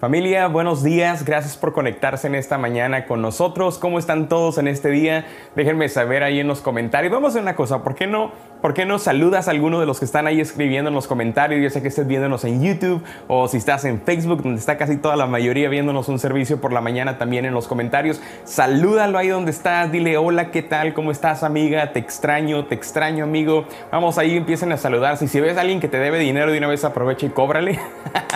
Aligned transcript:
Familia, 0.00 0.46
buenos 0.46 0.84
días, 0.84 1.24
gracias 1.24 1.56
por 1.56 1.72
conectarse 1.72 2.28
en 2.28 2.36
esta 2.36 2.56
mañana 2.56 3.04
con 3.04 3.20
nosotros. 3.20 3.78
¿Cómo 3.78 3.98
están 3.98 4.28
todos 4.28 4.56
en 4.58 4.68
este 4.68 4.90
día? 4.90 5.26
Déjenme 5.56 5.88
saber 5.88 6.22
ahí 6.22 6.38
en 6.38 6.46
los 6.46 6.60
comentarios. 6.60 7.12
Vamos 7.12 7.26
a 7.26 7.30
hacer 7.30 7.42
una 7.42 7.56
cosa, 7.56 7.82
¿por 7.82 7.96
qué 7.96 8.06
no? 8.06 8.30
¿Por 8.62 8.74
qué 8.74 8.84
no 8.84 9.00
saludas 9.00 9.48
a 9.48 9.50
alguno 9.50 9.80
de 9.80 9.86
los 9.86 9.98
que 9.98 10.04
están 10.04 10.28
ahí 10.28 10.40
escribiendo 10.40 10.88
en 10.88 10.94
los 10.94 11.08
comentarios? 11.08 11.60
Ya 11.60 11.70
sé 11.70 11.82
que 11.82 11.88
estés 11.88 12.06
viéndonos 12.06 12.44
en 12.44 12.62
YouTube 12.62 13.02
o 13.26 13.48
si 13.48 13.56
estás 13.56 13.84
en 13.84 14.00
Facebook, 14.00 14.42
donde 14.44 14.60
está 14.60 14.76
casi 14.78 14.98
toda 14.98 15.16
la 15.16 15.26
mayoría 15.26 15.68
viéndonos 15.68 16.08
un 16.08 16.20
servicio 16.20 16.60
por 16.60 16.72
la 16.72 16.80
mañana 16.80 17.18
también 17.18 17.44
en 17.44 17.52
los 17.52 17.66
comentarios. 17.66 18.20
Salúdalo 18.44 19.18
ahí 19.18 19.28
donde 19.28 19.50
estás, 19.50 19.90
dile 19.90 20.16
hola, 20.16 20.52
¿qué 20.52 20.62
tal? 20.62 20.94
¿Cómo 20.94 21.10
estás 21.10 21.42
amiga? 21.42 21.92
Te 21.92 21.98
extraño, 21.98 22.66
te 22.66 22.76
extraño 22.76 23.24
amigo. 23.24 23.64
Vamos 23.90 24.16
ahí, 24.18 24.36
empiecen 24.36 24.70
a 24.70 24.76
saludar. 24.76 25.16
Si 25.16 25.40
ves 25.40 25.56
a 25.56 25.60
alguien 25.60 25.80
que 25.80 25.88
te 25.88 25.98
debe 25.98 26.20
dinero 26.20 26.52
de 26.52 26.58
una 26.58 26.68
vez 26.68 26.84
aprovecha 26.84 27.26
y 27.26 27.30
cóbrale. 27.30 27.80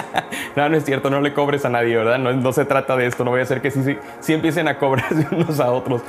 no, 0.56 0.68
no 0.68 0.76
es 0.76 0.84
cierto, 0.84 1.08
no 1.08 1.20
le 1.20 1.32
cobres 1.32 1.51
a 1.64 1.68
nadie, 1.68 1.96
¿verdad? 1.96 2.18
No, 2.18 2.52
se 2.52 2.64
trata 2.64 2.96
de 2.96 3.06
esto, 3.06 3.24
no 3.24 3.30
voy 3.30 3.40
a 3.40 3.42
hacer 3.44 3.60
que 3.60 3.70
sí, 3.70 3.82
sí, 3.82 3.96
sí 4.20 4.32
empiecen 4.32 4.68
a 4.68 4.78
cobrarse 4.78 5.26
unos 5.34 5.60
a 5.60 5.70
otros. 5.70 6.02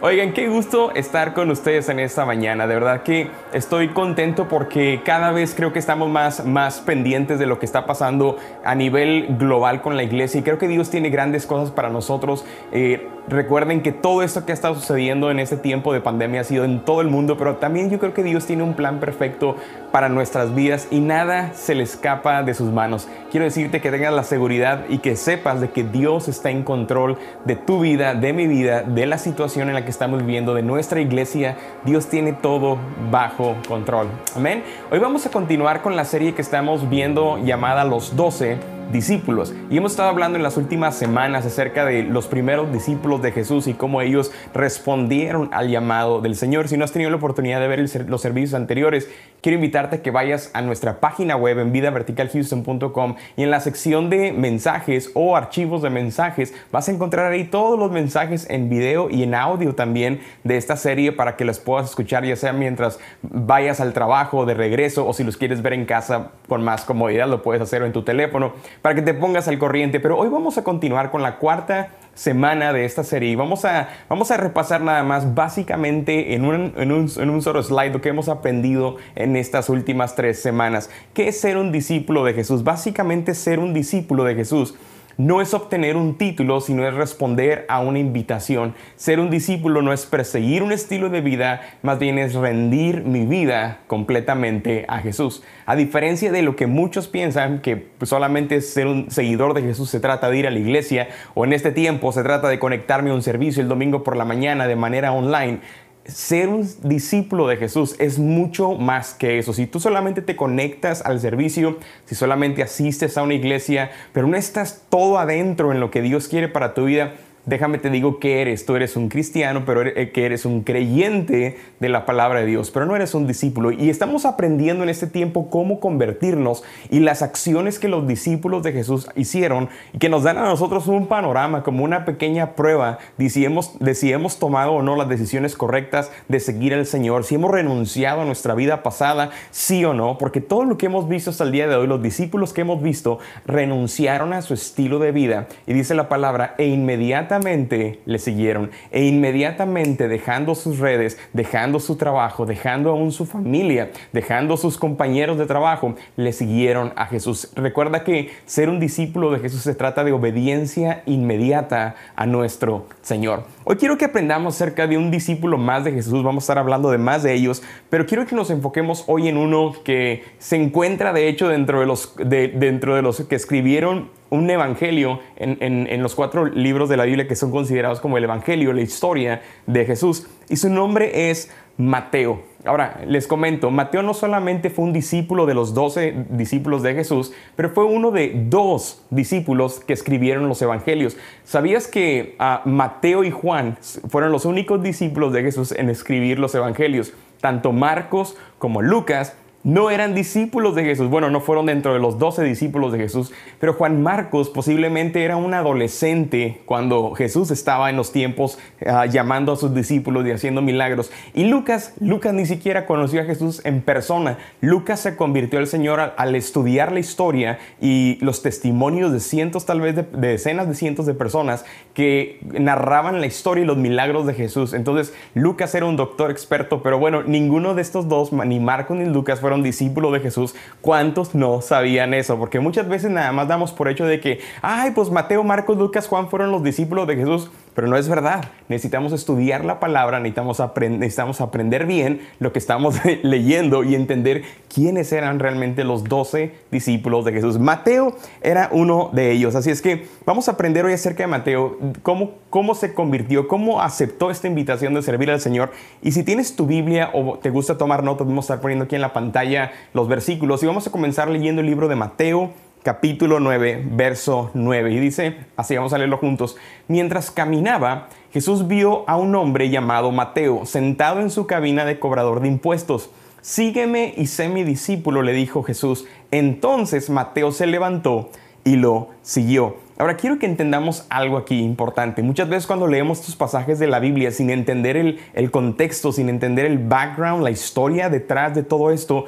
Oigan, 0.00 0.34
qué 0.34 0.48
gusto 0.48 0.90
estar 0.94 1.32
con 1.32 1.50
ustedes 1.50 1.88
en 1.88 1.98
esta 1.98 2.26
mañana. 2.26 2.66
De 2.66 2.74
verdad 2.74 3.02
que 3.02 3.30
estoy 3.54 3.88
contento 3.88 4.48
porque 4.48 5.00
cada 5.02 5.32
vez 5.32 5.54
creo 5.54 5.72
que 5.72 5.78
estamos 5.78 6.10
más, 6.10 6.44
más 6.44 6.80
pendientes 6.80 7.38
de 7.38 7.46
lo 7.46 7.58
que 7.58 7.64
está 7.64 7.86
pasando 7.86 8.36
a 8.64 8.74
nivel 8.74 9.36
global 9.38 9.80
con 9.80 9.96
la 9.96 10.02
iglesia 10.02 10.40
y 10.40 10.42
creo 10.42 10.58
que 10.58 10.68
Dios 10.68 10.90
tiene 10.90 11.08
grandes 11.08 11.46
cosas 11.46 11.70
para 11.70 11.88
nosotros. 11.88 12.44
Eh, 12.70 13.08
recuerden 13.28 13.82
que 13.82 13.92
todo 13.92 14.22
esto 14.22 14.44
que 14.44 14.52
ha 14.52 14.54
estado 14.54 14.74
sucediendo 14.74 15.30
en 15.30 15.38
este 15.38 15.56
tiempo 15.56 15.92
de 15.92 16.00
pandemia 16.00 16.42
ha 16.42 16.44
sido 16.44 16.64
en 16.64 16.80
todo 16.80 17.00
el 17.00 17.08
mundo, 17.08 17.36
pero 17.36 17.56
también 17.56 17.90
yo 17.90 17.98
creo 17.98 18.14
que 18.14 18.22
Dios 18.22 18.46
tiene 18.46 18.62
un 18.62 18.74
plan 18.74 19.00
perfecto 19.00 19.56
para 19.92 20.08
nuestras 20.08 20.54
vidas 20.54 20.88
y 20.90 21.00
nada 21.00 21.52
se 21.54 21.74
le 21.74 21.82
escapa 21.84 22.42
de 22.42 22.54
sus 22.54 22.72
manos. 22.72 23.08
Quiero 23.30 23.44
decirte 23.44 23.80
que 23.80 23.90
tengas 23.90 24.12
la 24.12 24.24
seguridad 24.24 24.84
y 24.88 24.98
que 24.98 25.16
sepas 25.16 25.60
de 25.60 25.70
que 25.70 25.84
Dios 25.84 26.28
está 26.28 26.50
en 26.50 26.62
control 26.62 27.18
de 27.44 27.56
tu 27.56 27.80
vida, 27.80 28.14
de 28.14 28.32
mi 28.32 28.46
vida, 28.46 28.82
de 28.82 29.06
la 29.06 29.18
situación 29.18 29.68
en 29.68 29.74
la 29.74 29.84
que 29.84 29.90
estamos 29.90 30.20
viviendo, 30.20 30.54
de 30.54 30.62
nuestra 30.62 31.00
iglesia. 31.00 31.56
Dios 31.84 32.06
tiene 32.06 32.32
todo 32.32 32.78
bajo 33.10 33.56
control. 33.68 34.08
Amén. 34.36 34.62
Hoy 34.90 34.98
vamos 34.98 35.26
a 35.26 35.30
continuar 35.30 35.82
con 35.82 35.96
la 35.96 36.04
serie 36.04 36.34
que 36.34 36.42
estamos 36.42 36.88
viendo 36.88 37.38
llamada 37.38 37.84
Los 37.84 38.16
Doce 38.16 38.73
discípulos. 38.92 39.54
Y 39.70 39.76
hemos 39.76 39.92
estado 39.92 40.08
hablando 40.08 40.36
en 40.36 40.42
las 40.42 40.56
últimas 40.56 40.96
semanas 40.96 41.46
acerca 41.46 41.84
de 41.84 42.02
los 42.02 42.26
primeros 42.26 42.72
discípulos 42.72 43.22
de 43.22 43.32
Jesús 43.32 43.66
y 43.66 43.74
cómo 43.74 44.00
ellos 44.00 44.32
respondieron 44.52 45.48
al 45.52 45.68
llamado 45.68 46.20
del 46.20 46.36
Señor. 46.36 46.68
Si 46.68 46.76
no 46.76 46.84
has 46.84 46.92
tenido 46.92 47.10
la 47.10 47.16
oportunidad 47.16 47.60
de 47.60 47.68
ver 47.68 47.84
los 48.08 48.20
servicios 48.20 48.54
anteriores, 48.54 49.08
quiero 49.40 49.56
invitarte 49.56 49.96
a 49.96 50.02
que 50.02 50.10
vayas 50.10 50.50
a 50.54 50.62
nuestra 50.62 51.00
página 51.00 51.36
web 51.36 51.58
en 51.58 51.72
vidaverticalhouston.com 51.72 53.16
y 53.36 53.42
en 53.42 53.50
la 53.50 53.60
sección 53.60 54.10
de 54.10 54.32
mensajes 54.32 55.10
o 55.14 55.36
archivos 55.36 55.82
de 55.82 55.90
mensajes 55.90 56.54
vas 56.72 56.88
a 56.88 56.92
encontrar 56.92 57.32
ahí 57.32 57.44
todos 57.44 57.78
los 57.78 57.90
mensajes 57.90 58.48
en 58.48 58.68
video 58.68 59.10
y 59.10 59.22
en 59.22 59.34
audio 59.34 59.74
también 59.74 60.20
de 60.44 60.56
esta 60.56 60.76
serie 60.76 61.12
para 61.12 61.36
que 61.36 61.44
los 61.44 61.58
puedas 61.58 61.90
escuchar 61.90 62.24
ya 62.24 62.36
sea 62.36 62.52
mientras 62.52 62.98
vayas 63.22 63.80
al 63.80 63.92
trabajo, 63.92 64.46
de 64.46 64.54
regreso 64.54 65.06
o 65.06 65.12
si 65.12 65.24
los 65.24 65.36
quieres 65.36 65.62
ver 65.62 65.74
en 65.74 65.84
casa 65.84 66.30
con 66.48 66.64
más 66.64 66.84
comodidad 66.84 67.28
lo 67.28 67.42
puedes 67.42 67.62
hacer 67.62 67.82
en 67.82 67.92
tu 67.92 68.02
teléfono 68.02 68.52
para 68.82 68.94
que 68.94 69.02
te 69.02 69.14
pongas 69.14 69.48
al 69.48 69.58
corriente. 69.58 70.00
Pero 70.00 70.18
hoy 70.18 70.28
vamos 70.28 70.58
a 70.58 70.64
continuar 70.64 71.10
con 71.10 71.22
la 71.22 71.38
cuarta 71.38 71.90
semana 72.14 72.72
de 72.72 72.84
esta 72.84 73.02
serie 73.02 73.30
y 73.30 73.34
vamos 73.34 73.64
a, 73.64 73.88
vamos 74.08 74.30
a 74.30 74.36
repasar 74.36 74.80
nada 74.80 75.02
más 75.02 75.34
básicamente 75.34 76.34
en 76.34 76.44
un, 76.44 76.72
en, 76.76 76.92
un, 76.92 77.10
en 77.16 77.30
un 77.30 77.42
solo 77.42 77.62
slide 77.62 77.92
lo 77.92 78.00
que 78.00 78.08
hemos 78.08 78.28
aprendido 78.28 78.96
en 79.16 79.36
estas 79.36 79.68
últimas 79.68 80.14
tres 80.14 80.40
semanas. 80.40 80.90
¿Qué 81.12 81.28
es 81.28 81.40
ser 81.40 81.56
un 81.56 81.72
discípulo 81.72 82.24
de 82.24 82.34
Jesús? 82.34 82.62
Básicamente 82.64 83.34
ser 83.34 83.58
un 83.58 83.74
discípulo 83.74 84.24
de 84.24 84.34
Jesús 84.34 84.74
no 85.16 85.40
es 85.40 85.54
obtener 85.54 85.96
un 85.96 86.16
título, 86.16 86.60
sino 86.60 86.86
es 86.86 86.94
responder 86.94 87.66
a 87.68 87.80
una 87.80 87.98
invitación. 87.98 88.74
Ser 88.96 89.20
un 89.20 89.30
discípulo 89.30 89.82
no 89.82 89.92
es 89.92 90.06
perseguir 90.06 90.62
un 90.62 90.72
estilo 90.72 91.08
de 91.08 91.20
vida, 91.20 91.60
más 91.82 91.98
bien 91.98 92.18
es 92.18 92.34
rendir 92.34 93.04
mi 93.04 93.26
vida 93.26 93.80
completamente 93.86 94.84
a 94.88 94.98
Jesús. 94.98 95.42
A 95.66 95.76
diferencia 95.76 96.32
de 96.32 96.42
lo 96.42 96.56
que 96.56 96.66
muchos 96.66 97.08
piensan, 97.08 97.60
que 97.60 97.88
solamente 98.02 98.60
ser 98.60 98.86
un 98.86 99.10
seguidor 99.10 99.54
de 99.54 99.62
Jesús 99.62 99.90
se 99.90 100.00
trata 100.00 100.30
de 100.30 100.38
ir 100.38 100.46
a 100.46 100.50
la 100.50 100.58
iglesia 100.58 101.08
o 101.34 101.44
en 101.44 101.52
este 101.52 101.72
tiempo 101.72 102.12
se 102.12 102.22
trata 102.22 102.48
de 102.48 102.58
conectarme 102.58 103.10
a 103.10 103.14
un 103.14 103.22
servicio 103.22 103.62
el 103.62 103.68
domingo 103.68 104.02
por 104.02 104.16
la 104.16 104.24
mañana 104.24 104.66
de 104.66 104.76
manera 104.76 105.12
online, 105.12 105.60
ser 106.06 106.48
un 106.48 106.68
discípulo 106.82 107.46
de 107.48 107.56
Jesús 107.56 107.96
es 107.98 108.18
mucho 108.18 108.72
más 108.72 109.14
que 109.14 109.38
eso. 109.38 109.52
Si 109.52 109.66
tú 109.66 109.80
solamente 109.80 110.22
te 110.22 110.36
conectas 110.36 111.02
al 111.02 111.20
servicio, 111.20 111.78
si 112.04 112.14
solamente 112.14 112.62
asistes 112.62 113.16
a 113.16 113.22
una 113.22 113.34
iglesia, 113.34 113.90
pero 114.12 114.26
no 114.26 114.36
estás 114.36 114.82
todo 114.88 115.18
adentro 115.18 115.72
en 115.72 115.80
lo 115.80 115.90
que 115.90 116.02
Dios 116.02 116.28
quiere 116.28 116.48
para 116.48 116.74
tu 116.74 116.84
vida, 116.84 117.14
déjame 117.46 117.78
te 117.78 117.90
digo 117.90 118.18
que 118.18 118.40
eres. 118.40 118.66
Tú 118.66 118.76
eres 118.76 118.96
un 118.96 119.08
cristiano, 119.08 119.64
pero 119.66 119.82
eh, 119.82 120.10
que 120.12 120.24
eres 120.24 120.44
un 120.44 120.62
creyente 120.62 121.58
de 121.80 121.88
la 121.88 122.06
palabra 122.06 122.40
de 122.40 122.46
Dios, 122.46 122.70
pero 122.70 122.86
no 122.86 122.96
eres 122.96 123.14
un 123.14 123.26
discípulo. 123.26 123.70
Y 123.70 123.90
estamos 123.90 124.24
aprendiendo 124.24 124.82
en 124.82 124.88
este 124.88 125.06
tiempo 125.06 125.50
cómo 125.50 125.80
convertirnos 125.80 126.62
y 126.90 127.00
las 127.00 127.22
acciones 127.22 127.78
que 127.78 127.88
los 127.88 128.06
discípulos 128.06 128.62
de 128.62 128.72
Jesús 128.72 129.08
hicieron 129.16 129.68
y 129.92 129.98
que 129.98 130.08
nos 130.08 130.22
dan 130.22 130.38
a 130.38 130.44
nosotros 130.44 130.86
un 130.86 131.06
panorama, 131.06 131.62
como 131.62 131.84
una 131.84 132.04
pequeña 132.04 132.54
prueba 132.54 132.98
de 133.18 133.28
si 133.28 133.44
hemos, 133.44 133.78
de 133.78 133.94
si 133.94 134.12
hemos 134.12 134.38
tomado 134.38 134.72
o 134.72 134.82
no 134.82 134.96
las 134.96 135.08
decisiones 135.08 135.54
correctas 135.54 136.10
de 136.28 136.40
seguir 136.40 136.74
al 136.74 136.86
Señor, 136.86 137.24
si 137.24 137.34
hemos 137.34 137.50
renunciado 137.50 138.22
a 138.22 138.24
nuestra 138.24 138.54
vida 138.54 138.82
pasada, 138.82 139.30
sí 139.50 139.84
o 139.84 139.94
no, 139.94 140.18
porque 140.18 140.40
todo 140.40 140.64
lo 140.64 140.78
que 140.78 140.86
hemos 140.86 141.08
visto 141.08 141.30
hasta 141.30 141.44
el 141.44 141.52
día 141.52 141.68
de 141.68 141.76
hoy, 141.76 141.86
los 141.86 142.02
discípulos 142.02 142.52
que 142.52 142.62
hemos 142.62 142.82
visto, 142.82 143.18
renunciaron 143.46 144.32
a 144.32 144.42
su 144.42 144.54
estilo 144.54 144.98
de 144.98 145.12
vida. 145.12 145.46
Y 145.66 145.72
dice 145.72 145.94
la 145.94 146.08
palabra, 146.08 146.54
e 146.58 146.66
inmediatamente 146.66 147.33
le 147.42 148.18
siguieron 148.18 148.70
e 148.90 149.04
inmediatamente 149.04 150.08
dejando 150.08 150.54
sus 150.54 150.78
redes, 150.78 151.18
dejando 151.32 151.80
su 151.80 151.96
trabajo, 151.96 152.46
dejando 152.46 152.90
aún 152.90 153.12
su 153.12 153.26
familia, 153.26 153.90
dejando 154.12 154.56
sus 154.56 154.78
compañeros 154.78 155.38
de 155.38 155.46
trabajo, 155.46 155.94
le 156.16 156.32
siguieron 156.32 156.92
a 156.96 157.06
Jesús. 157.06 157.50
Recuerda 157.54 158.04
que 158.04 158.30
ser 158.46 158.68
un 158.68 158.80
discípulo 158.80 159.32
de 159.32 159.40
Jesús 159.40 159.62
se 159.62 159.74
trata 159.74 160.04
de 160.04 160.12
obediencia 160.12 161.02
inmediata 161.06 161.96
a 162.16 162.26
nuestro 162.26 162.86
Señor. 163.02 163.44
Hoy 163.64 163.76
quiero 163.76 163.96
que 163.96 164.04
aprendamos 164.04 164.54
acerca 164.54 164.86
de 164.86 164.98
un 164.98 165.10
discípulo 165.10 165.58
más 165.58 165.84
de 165.84 165.92
Jesús, 165.92 166.22
vamos 166.22 166.44
a 166.44 166.44
estar 166.44 166.58
hablando 166.58 166.90
de 166.90 166.98
más 166.98 167.22
de 167.22 167.32
ellos, 167.32 167.62
pero 167.90 168.06
quiero 168.06 168.26
que 168.26 168.36
nos 168.36 168.50
enfoquemos 168.50 169.04
hoy 169.06 169.28
en 169.28 169.36
uno 169.36 169.72
que 169.84 170.22
se 170.38 170.56
encuentra 170.56 171.12
de 171.12 171.28
hecho 171.28 171.48
dentro 171.48 171.80
de 171.80 171.86
los, 171.86 172.14
dentro 172.16 172.94
de 172.94 173.02
los 173.02 173.22
que 173.22 173.34
escribieron 173.34 174.10
un 174.34 174.50
evangelio 174.50 175.20
en, 175.36 176.02
los 176.02 176.14
cuatro 176.14 176.46
libros 176.46 176.88
de 176.88 176.96
la 176.96 177.04
Biblia 177.04 177.28
que 177.28 177.36
son 177.36 177.50
considerados 177.50 178.00
como 178.00 178.18
el 178.18 178.24
evangelio, 178.24 178.72
la 178.72 178.82
historia 178.82 179.42
de 179.66 179.84
Jesús. 179.84 180.26
Y 180.48 180.56
su 180.56 180.68
nombre 180.68 181.30
es 181.30 181.50
Mateo. 181.76 182.42
Ahora, 182.64 183.00
les 183.06 183.26
comento, 183.26 183.70
Mateo 183.70 184.02
no 184.02 184.14
solamente 184.14 184.70
fue 184.70 184.86
un 184.86 184.92
discípulo 184.92 185.44
de 185.44 185.54
los 185.54 185.74
doce 185.74 186.14
discípulos 186.30 186.82
de 186.82 186.94
Jesús, 186.94 187.32
pero 187.56 187.68
fue 187.70 187.84
uno 187.84 188.10
de 188.10 188.32
dos 188.48 189.02
discípulos 189.10 189.80
que 189.80 189.92
escribieron 189.92 190.48
los 190.48 190.62
evangelios. 190.62 191.16
¿Sabías 191.44 191.86
que 191.86 192.36
ah, 192.38 192.62
Mateo 192.64 193.22
y 193.22 193.30
Juan 193.30 193.76
fueron 194.08 194.32
los 194.32 194.46
únicos 194.46 194.82
discípulos 194.82 195.32
de 195.32 195.42
Jesús 195.42 195.72
en 195.72 195.90
escribir 195.90 196.38
los 196.38 196.54
evangelios? 196.54 197.12
Tanto 197.40 197.72
Marcos 197.72 198.36
como 198.58 198.80
Lucas 198.80 199.36
no 199.64 199.90
eran 199.90 200.14
discípulos 200.14 200.74
de 200.74 200.84
Jesús. 200.84 201.08
Bueno, 201.08 201.30
no 201.30 201.40
fueron 201.40 201.66
dentro 201.66 201.94
de 201.94 201.98
los 201.98 202.18
doce 202.18 202.44
discípulos 202.44 202.92
de 202.92 202.98
Jesús, 202.98 203.32
pero 203.58 203.72
Juan 203.72 204.02
Marcos 204.02 204.50
posiblemente 204.50 205.24
era 205.24 205.36
un 205.36 205.54
adolescente 205.54 206.60
cuando 206.66 207.14
Jesús 207.14 207.50
estaba 207.50 207.88
en 207.88 207.96
los 207.96 208.12
tiempos 208.12 208.58
ah, 208.86 209.06
llamando 209.06 209.52
a 209.52 209.56
sus 209.56 209.74
discípulos 209.74 210.26
y 210.26 210.30
haciendo 210.30 210.60
milagros. 210.60 211.10
Y 211.32 211.44
Lucas, 211.44 211.94
Lucas 211.98 212.34
ni 212.34 212.44
siquiera 212.44 212.84
conoció 212.84 213.22
a 213.22 213.24
Jesús 213.24 213.62
en 213.64 213.80
persona. 213.80 214.38
Lucas 214.60 215.00
se 215.00 215.16
convirtió 215.16 215.58
al 215.58 215.66
Señor 215.66 216.12
al, 216.16 216.34
estudiar 216.34 216.92
la 216.92 217.00
historia 217.00 217.58
y 217.80 218.18
los 218.20 218.42
testimonios 218.42 219.12
de 219.12 219.20
cientos, 219.20 219.64
tal 219.64 219.80
vez 219.80 219.96
de, 219.96 220.02
de 220.02 220.28
decenas 220.28 220.68
de 220.68 220.74
cientos 220.74 221.06
de 221.06 221.14
personas 221.14 221.64
que 221.94 222.38
narraban 222.42 223.20
la 223.20 223.26
historia 223.26 223.64
y 223.64 223.66
los 223.66 223.78
milagros 223.78 224.26
de 224.26 224.34
Jesús. 224.34 224.74
Entonces, 224.74 225.14
Lucas 225.32 225.74
era 225.74 225.86
un 225.86 225.96
doctor 225.96 226.30
experto, 226.30 226.82
pero 226.82 226.98
bueno, 226.98 227.22
ninguno 227.22 227.74
de 227.74 227.80
estos 227.80 228.08
dos, 228.08 228.30
ni 228.32 228.60
Marcos 228.60 228.98
ni 228.98 229.06
Lucas, 229.06 229.40
fueron 229.40 229.53
discípulo 229.62 230.10
de 230.10 230.20
Jesús, 230.20 230.54
¿cuántos 230.80 231.34
no 231.34 231.60
sabían 231.60 232.14
eso? 232.14 232.38
Porque 232.38 232.60
muchas 232.60 232.88
veces 232.88 233.10
nada 233.10 233.32
más 233.32 233.48
damos 233.48 233.72
por 233.72 233.88
hecho 233.88 234.04
de 234.04 234.20
que, 234.20 234.40
ay, 234.62 234.90
pues 234.92 235.10
Mateo, 235.10 235.44
Marcos, 235.44 235.76
Lucas, 235.76 236.08
Juan 236.08 236.28
fueron 236.28 236.50
los 236.50 236.62
discípulos 236.62 237.06
de 237.06 237.16
Jesús, 237.16 237.50
pero 237.74 237.88
no 237.88 237.96
es 237.96 238.08
verdad. 238.08 238.44
Necesitamos 238.68 239.12
estudiar 239.12 239.64
la 239.64 239.80
palabra, 239.80 240.20
necesitamos, 240.20 240.62
necesitamos 240.80 241.40
aprender 241.40 241.86
bien 241.86 242.20
lo 242.38 242.52
que 242.52 242.58
estamos 242.58 242.96
leyendo 243.22 243.84
y 243.84 243.94
entender 243.94 244.42
quiénes 244.72 245.12
eran 245.12 245.38
realmente 245.38 245.84
los 245.84 246.04
doce 246.04 246.52
discípulos 246.70 247.24
de 247.24 247.32
Jesús. 247.32 247.58
Mateo 247.58 248.16
era 248.42 248.68
uno 248.72 249.10
de 249.12 249.32
ellos, 249.32 249.54
así 249.54 249.70
es 249.70 249.82
que 249.82 250.06
vamos 250.24 250.48
a 250.48 250.52
aprender 250.52 250.84
hoy 250.84 250.92
acerca 250.92 251.24
de 251.24 251.28
Mateo, 251.28 251.78
cómo, 252.02 252.32
cómo 252.50 252.74
se 252.74 252.94
convirtió, 252.94 253.48
cómo 253.48 253.80
aceptó 253.80 254.30
esta 254.30 254.46
invitación 254.46 254.94
de 254.94 255.02
servir 255.02 255.30
al 255.30 255.40
Señor. 255.40 255.72
Y 256.02 256.12
si 256.12 256.22
tienes 256.22 256.56
tu 256.56 256.66
Biblia 256.66 257.10
o 257.12 257.38
te 257.38 257.50
gusta 257.50 257.76
tomar 257.76 258.02
notas, 258.02 258.26
vamos 258.26 258.44
a 258.44 258.54
estar 258.54 258.60
poniendo 258.60 258.84
aquí 258.84 258.94
en 258.94 259.00
la 259.00 259.12
pantalla 259.12 259.72
los 259.92 260.08
versículos 260.08 260.62
y 260.62 260.66
vamos 260.66 260.86
a 260.86 260.90
comenzar 260.90 261.28
leyendo 261.28 261.60
el 261.60 261.66
libro 261.66 261.88
de 261.88 261.96
Mateo 261.96 262.52
capítulo 262.84 263.40
9, 263.40 263.82
verso 263.92 264.50
9. 264.54 264.92
Y 264.92 265.00
dice, 265.00 265.36
así 265.56 265.74
vamos 265.74 265.92
a 265.94 265.98
leerlo 265.98 266.18
juntos, 266.18 266.56
mientras 266.86 267.32
caminaba, 267.32 268.08
Jesús 268.30 268.68
vio 268.68 269.08
a 269.08 269.16
un 269.16 269.34
hombre 269.34 269.70
llamado 269.70 270.12
Mateo 270.12 270.66
sentado 270.66 271.20
en 271.20 271.30
su 271.30 271.46
cabina 271.46 271.84
de 271.84 271.98
cobrador 271.98 272.40
de 272.40 272.48
impuestos. 272.48 273.10
Sígueme 273.40 274.14
y 274.16 274.26
sé 274.26 274.48
mi 274.48 274.64
discípulo, 274.64 275.22
le 275.22 275.32
dijo 275.32 275.62
Jesús. 275.62 276.06
Entonces 276.30 277.10
Mateo 277.10 277.52
se 277.52 277.66
levantó 277.66 278.30
y 278.64 278.76
lo 278.76 279.08
siguió. 279.22 279.76
Ahora 279.96 280.16
quiero 280.16 280.38
que 280.38 280.46
entendamos 280.46 281.06
algo 281.08 281.38
aquí 281.38 281.60
importante. 281.60 282.22
Muchas 282.22 282.48
veces 282.48 282.66
cuando 282.66 282.86
leemos 282.86 283.20
estos 283.20 283.36
pasajes 283.36 283.78
de 283.78 283.86
la 283.86 284.00
Biblia 284.00 284.30
sin 284.30 284.50
entender 284.50 284.96
el, 284.96 285.20
el, 285.34 285.50
contexto, 285.50 286.12
sin 286.12 286.28
entender 286.28 286.66
el 286.66 286.78
background, 286.78 287.44
la 287.44 287.50
historia 287.50 288.10
detrás 288.10 288.54
de 288.54 288.64
todo 288.64 288.90
esto, 288.90 289.26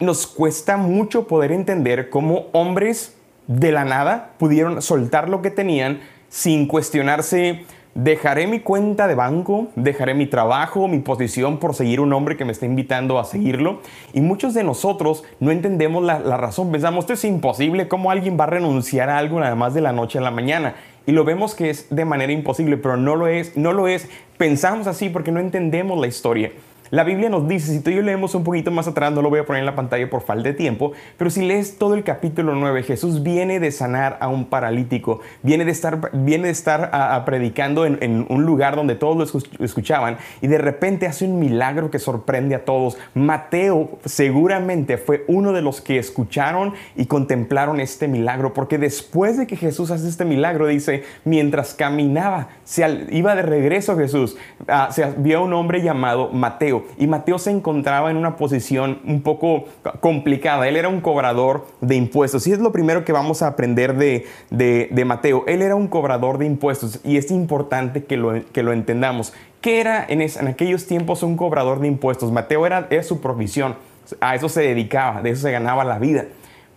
nos 0.00 0.26
cuesta 0.26 0.76
mucho 0.76 1.26
poder 1.26 1.52
entender 1.52 2.10
cómo 2.10 2.46
hombres 2.52 3.16
de 3.46 3.72
la 3.72 3.84
nada 3.84 4.32
pudieron 4.38 4.82
soltar 4.82 5.28
lo 5.28 5.42
que 5.42 5.50
tenían 5.50 6.00
sin 6.28 6.66
cuestionarse 6.66 7.64
Dejaré 7.94 8.48
mi 8.48 8.58
cuenta 8.58 9.06
de 9.06 9.14
banco, 9.14 9.68
dejaré 9.76 10.14
mi 10.14 10.26
trabajo, 10.26 10.88
mi 10.88 10.98
posición 10.98 11.58
por 11.58 11.76
seguir 11.76 12.00
un 12.00 12.12
hombre 12.12 12.36
que 12.36 12.44
me 12.44 12.50
está 12.50 12.66
invitando 12.66 13.20
a 13.20 13.24
seguirlo. 13.24 13.82
Y 14.12 14.20
muchos 14.20 14.52
de 14.52 14.64
nosotros 14.64 15.22
no 15.38 15.52
entendemos 15.52 16.02
la, 16.02 16.18
razón. 16.36 16.72
Pensamos, 16.72 17.04
esto 17.04 17.12
es 17.12 17.24
imposible, 17.24 17.86
¿cómo 17.86 18.10
alguien 18.10 18.36
va 18.38 18.44
a 18.44 18.48
renunciar 18.48 19.10
a 19.10 19.18
algo 19.18 19.38
nada 19.38 19.54
más 19.54 19.74
de 19.74 19.80
la 19.80 19.92
noche 19.92 20.18
a 20.18 20.22
la 20.22 20.32
mañana? 20.32 20.74
Y 21.06 21.12
lo 21.12 21.22
vemos 21.22 21.54
que 21.54 21.70
es 21.70 21.86
de 21.94 22.04
manera 22.04 22.32
imposible, 22.32 22.78
pero 22.78 22.96
no 22.96 23.14
lo 23.14 23.28
es, 23.28 23.56
no 23.56 23.72
lo 23.72 23.86
es. 23.86 24.08
Pensamos 24.38 24.88
así 24.88 25.08
porque 25.08 25.30
no 25.30 25.38
entendemos 25.38 25.96
la 25.96 26.08
historia. 26.08 26.50
La 26.90 27.02
Biblia 27.02 27.30
nos 27.30 27.48
dice, 27.48 27.72
si 27.72 27.80
tú 27.80 27.88
y 27.88 27.96
yo 27.96 28.02
leemos 28.02 28.34
un 28.34 28.44
poquito 28.44 28.70
más 28.70 28.86
atrás, 28.86 29.10
no 29.10 29.22
lo 29.22 29.30
voy 29.30 29.40
a 29.40 29.46
poner 29.46 29.60
en 29.60 29.66
la 29.66 29.74
pantalla 29.74 30.08
por 30.10 30.20
falta 30.20 30.50
de 30.50 30.54
tiempo, 30.54 30.92
pero 31.16 31.30
si 31.30 31.40
lees 31.40 31.78
todo 31.78 31.94
el 31.94 32.04
capítulo 32.04 32.54
9, 32.54 32.82
Jesús 32.82 33.22
viene 33.22 33.58
de 33.58 33.72
sanar 33.72 34.18
a 34.20 34.28
un 34.28 34.44
paralítico, 34.44 35.20
viene 35.42 35.64
de 35.64 35.70
estar, 35.70 36.10
viene 36.12 36.46
de 36.46 36.52
estar 36.52 36.90
a, 36.92 37.24
predicando 37.24 37.86
en, 37.86 38.26
un 38.28 38.44
lugar 38.44 38.76
donde 38.76 38.96
todos 38.96 39.32
lo 39.58 39.64
escuchaban 39.64 40.18
y 40.42 40.46
de 40.46 40.58
repente 40.58 41.06
hace 41.06 41.24
un 41.24 41.38
milagro 41.38 41.90
que 41.90 41.98
sorprende 41.98 42.54
a 42.54 42.66
todos. 42.66 42.98
Mateo 43.14 43.98
seguramente 44.04 44.98
fue 44.98 45.24
uno 45.26 45.52
de 45.52 45.62
los 45.62 45.80
que 45.80 45.98
escucharon 45.98 46.74
y 46.96 47.06
contemplaron 47.06 47.80
este 47.80 48.08
milagro, 48.08 48.52
porque 48.52 48.76
después 48.76 49.38
de 49.38 49.46
que 49.46 49.56
Jesús 49.56 49.90
hace 49.90 50.06
este 50.06 50.26
milagro, 50.26 50.66
dice, 50.66 51.04
mientras 51.24 51.72
caminaba, 51.72 52.48
se, 52.64 53.06
iba 53.10 53.34
de 53.34 53.42
regreso 53.42 53.96
Jesús, 53.96 54.36
ah, 54.68 54.88
se 54.90 55.10
vio 55.16 55.38
a 55.38 55.42
un 55.42 55.54
hombre 55.54 55.82
llamado 55.82 56.28
Mateo 56.30 56.73
y 56.98 57.06
Mateo 57.06 57.38
se 57.38 57.50
encontraba 57.50 58.10
en 58.10 58.16
una 58.16 58.36
posición 58.36 59.00
un 59.04 59.22
poco 59.22 59.64
complicada. 60.00 60.68
Él 60.68 60.76
era 60.76 60.88
un 60.88 61.00
cobrador 61.00 61.66
de 61.80 61.96
impuestos. 61.96 62.46
Y 62.46 62.52
es 62.52 62.58
lo 62.58 62.72
primero 62.72 63.04
que 63.04 63.12
vamos 63.12 63.42
a 63.42 63.48
aprender 63.48 63.96
de, 63.96 65.04
Mateo. 65.04 65.44
Él 65.46 65.62
era 65.62 65.74
un 65.74 65.88
cobrador 65.88 66.38
de 66.38 66.46
impuestos 66.46 67.00
y 67.04 67.16
es 67.16 67.30
importante 67.30 68.04
que 68.04 68.16
lo, 68.16 68.44
que 68.52 68.62
lo 68.62 68.72
entendamos. 68.72 69.32
¿Qué 69.60 69.80
era 69.80 70.04
en, 70.08 70.20
en, 70.20 70.48
aquellos 70.48 70.86
tiempos 70.86 71.22
un 71.22 71.36
cobrador 71.36 71.80
de 71.80 71.88
impuestos? 71.88 72.32
Mateo 72.32 72.66
era, 72.66 72.86
era 72.90 73.02
su 73.02 73.20
profesión. 73.20 73.76
A 74.20 74.34
eso 74.34 74.48
se 74.48 74.62
dedicaba, 74.62 75.22
de 75.22 75.30
eso 75.30 75.42
se 75.42 75.50
ganaba 75.50 75.84
la 75.84 75.98
vida. 75.98 76.26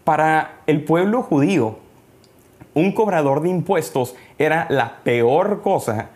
Para 0.03 0.59
el 0.67 0.83
pueblo 0.83 1.21
judío, 1.21 1.77
un 2.73 2.93
cobrador 2.93 3.41
de 3.41 3.49
impuestos 3.49 4.15
era 4.37 4.67
la 4.69 4.97
peor 5.03 5.61
cosa 5.61 6.11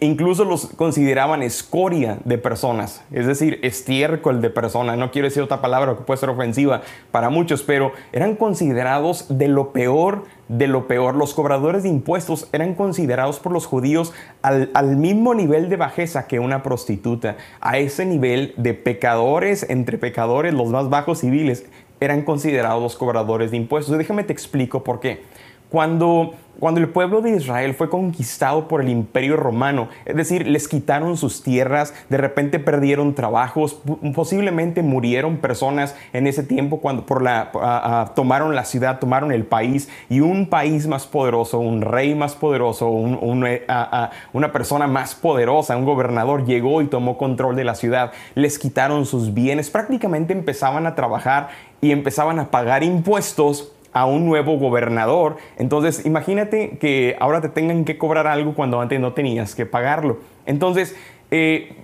incluso 0.00 0.44
los 0.44 0.66
consideraban 0.66 1.42
escoria 1.42 2.18
de 2.24 2.38
personas, 2.38 3.02
es 3.10 3.26
decir, 3.26 3.58
estiércol 3.62 4.40
de 4.40 4.50
personas. 4.50 4.96
No 4.98 5.10
quiero 5.10 5.26
decir 5.26 5.42
otra 5.42 5.60
palabra 5.60 5.96
que 5.96 6.02
puede 6.02 6.20
ser 6.20 6.28
ofensiva 6.28 6.82
para 7.10 7.30
muchos, 7.30 7.62
pero 7.62 7.92
eran 8.12 8.36
considerados 8.36 9.26
de 9.38 9.48
lo 9.48 9.72
peor 9.72 10.24
de 10.48 10.68
lo 10.68 10.86
peor. 10.86 11.14
Los 11.14 11.34
cobradores 11.34 11.82
de 11.82 11.88
impuestos 11.88 12.48
eran 12.52 12.74
considerados 12.74 13.40
por 13.40 13.52
los 13.52 13.66
judíos 13.66 14.12
al, 14.42 14.96
mismo 14.96 15.34
nivel 15.34 15.68
de 15.68 15.76
bajeza 15.76 16.26
que 16.26 16.38
una 16.38 16.62
prostituta. 16.62 17.36
A 17.60 17.78
ese 17.78 18.04
nivel 18.06 18.54
de 18.56 18.74
pecadores 18.74 19.68
entre 19.68 19.98
pecadores, 19.98 20.54
los 20.54 20.68
más 20.68 20.90
bajos 20.90 21.20
civiles, 21.20 21.66
eran 22.00 22.22
considerados 22.22 22.82
los 22.82 22.96
cobradores 22.96 23.50
de 23.50 23.56
impuestos. 23.56 23.96
Déjame 23.96 24.24
te 24.24 24.32
explico 24.32 24.84
por 24.84 25.00
qué. 25.00 25.22
Cuando, 25.74 26.34
cuando 26.60 26.80
el 26.80 26.88
pueblo 26.88 27.20
de 27.20 27.30
Israel 27.30 27.74
fue 27.74 27.90
conquistado 27.90 28.68
por 28.68 28.80
el 28.80 28.88
imperio 28.88 29.36
romano, 29.36 29.88
es 30.04 30.14
decir, 30.14 30.46
les 30.46 30.68
quitaron 30.68 31.16
sus 31.16 31.42
tierras, 31.42 31.92
de 32.08 32.16
repente 32.16 32.60
perdieron 32.60 33.16
trabajos, 33.16 33.80
posiblemente 34.14 34.84
murieron 34.84 35.38
personas 35.38 35.96
en 36.12 36.28
ese 36.28 36.44
tiempo 36.44 36.78
cuando 36.78 37.06
por 37.06 37.22
la, 37.24 38.12
tomaron 38.14 38.54
la 38.54 38.64
ciudad, 38.64 39.00
tomaron 39.00 39.32
el 39.32 39.46
país 39.46 39.88
y 40.08 40.20
un 40.20 40.48
país 40.48 40.86
más 40.86 41.08
poderoso, 41.08 41.58
un 41.58 41.82
rey 41.82 42.14
más 42.14 42.36
poderoso, 42.36 42.88
eh, 43.44 43.66
una 44.32 44.52
persona 44.52 44.86
más 44.86 45.16
poderosa, 45.16 45.76
un 45.76 45.86
gobernador 45.86 46.44
llegó 46.44 46.82
y 46.82 46.86
tomó 46.86 47.18
control 47.18 47.56
de 47.56 47.64
la 47.64 47.74
ciudad, 47.74 48.12
les 48.36 48.60
quitaron 48.60 49.06
sus 49.06 49.34
bienes, 49.34 49.70
prácticamente 49.70 50.32
empezaban 50.32 50.86
a 50.86 50.94
trabajar 50.94 51.48
y 51.80 51.90
empezaban 51.90 52.38
a 52.38 52.52
pagar 52.52 52.84
impuestos 52.84 53.73
a 53.94 54.04
un 54.04 54.26
nuevo 54.26 54.58
gobernador. 54.58 55.38
Entonces, 55.56 56.04
imagínate 56.04 56.76
que 56.78 57.16
ahora 57.20 57.40
te 57.40 57.48
tengan 57.48 57.86
que 57.86 57.96
cobrar 57.96 58.26
algo 58.26 58.54
cuando 58.54 58.80
antes 58.80 59.00
no 59.00 59.14
tenías 59.14 59.54
que 59.54 59.64
pagarlo. 59.64 60.18
Entonces, 60.44 60.94
eh, 61.30 61.74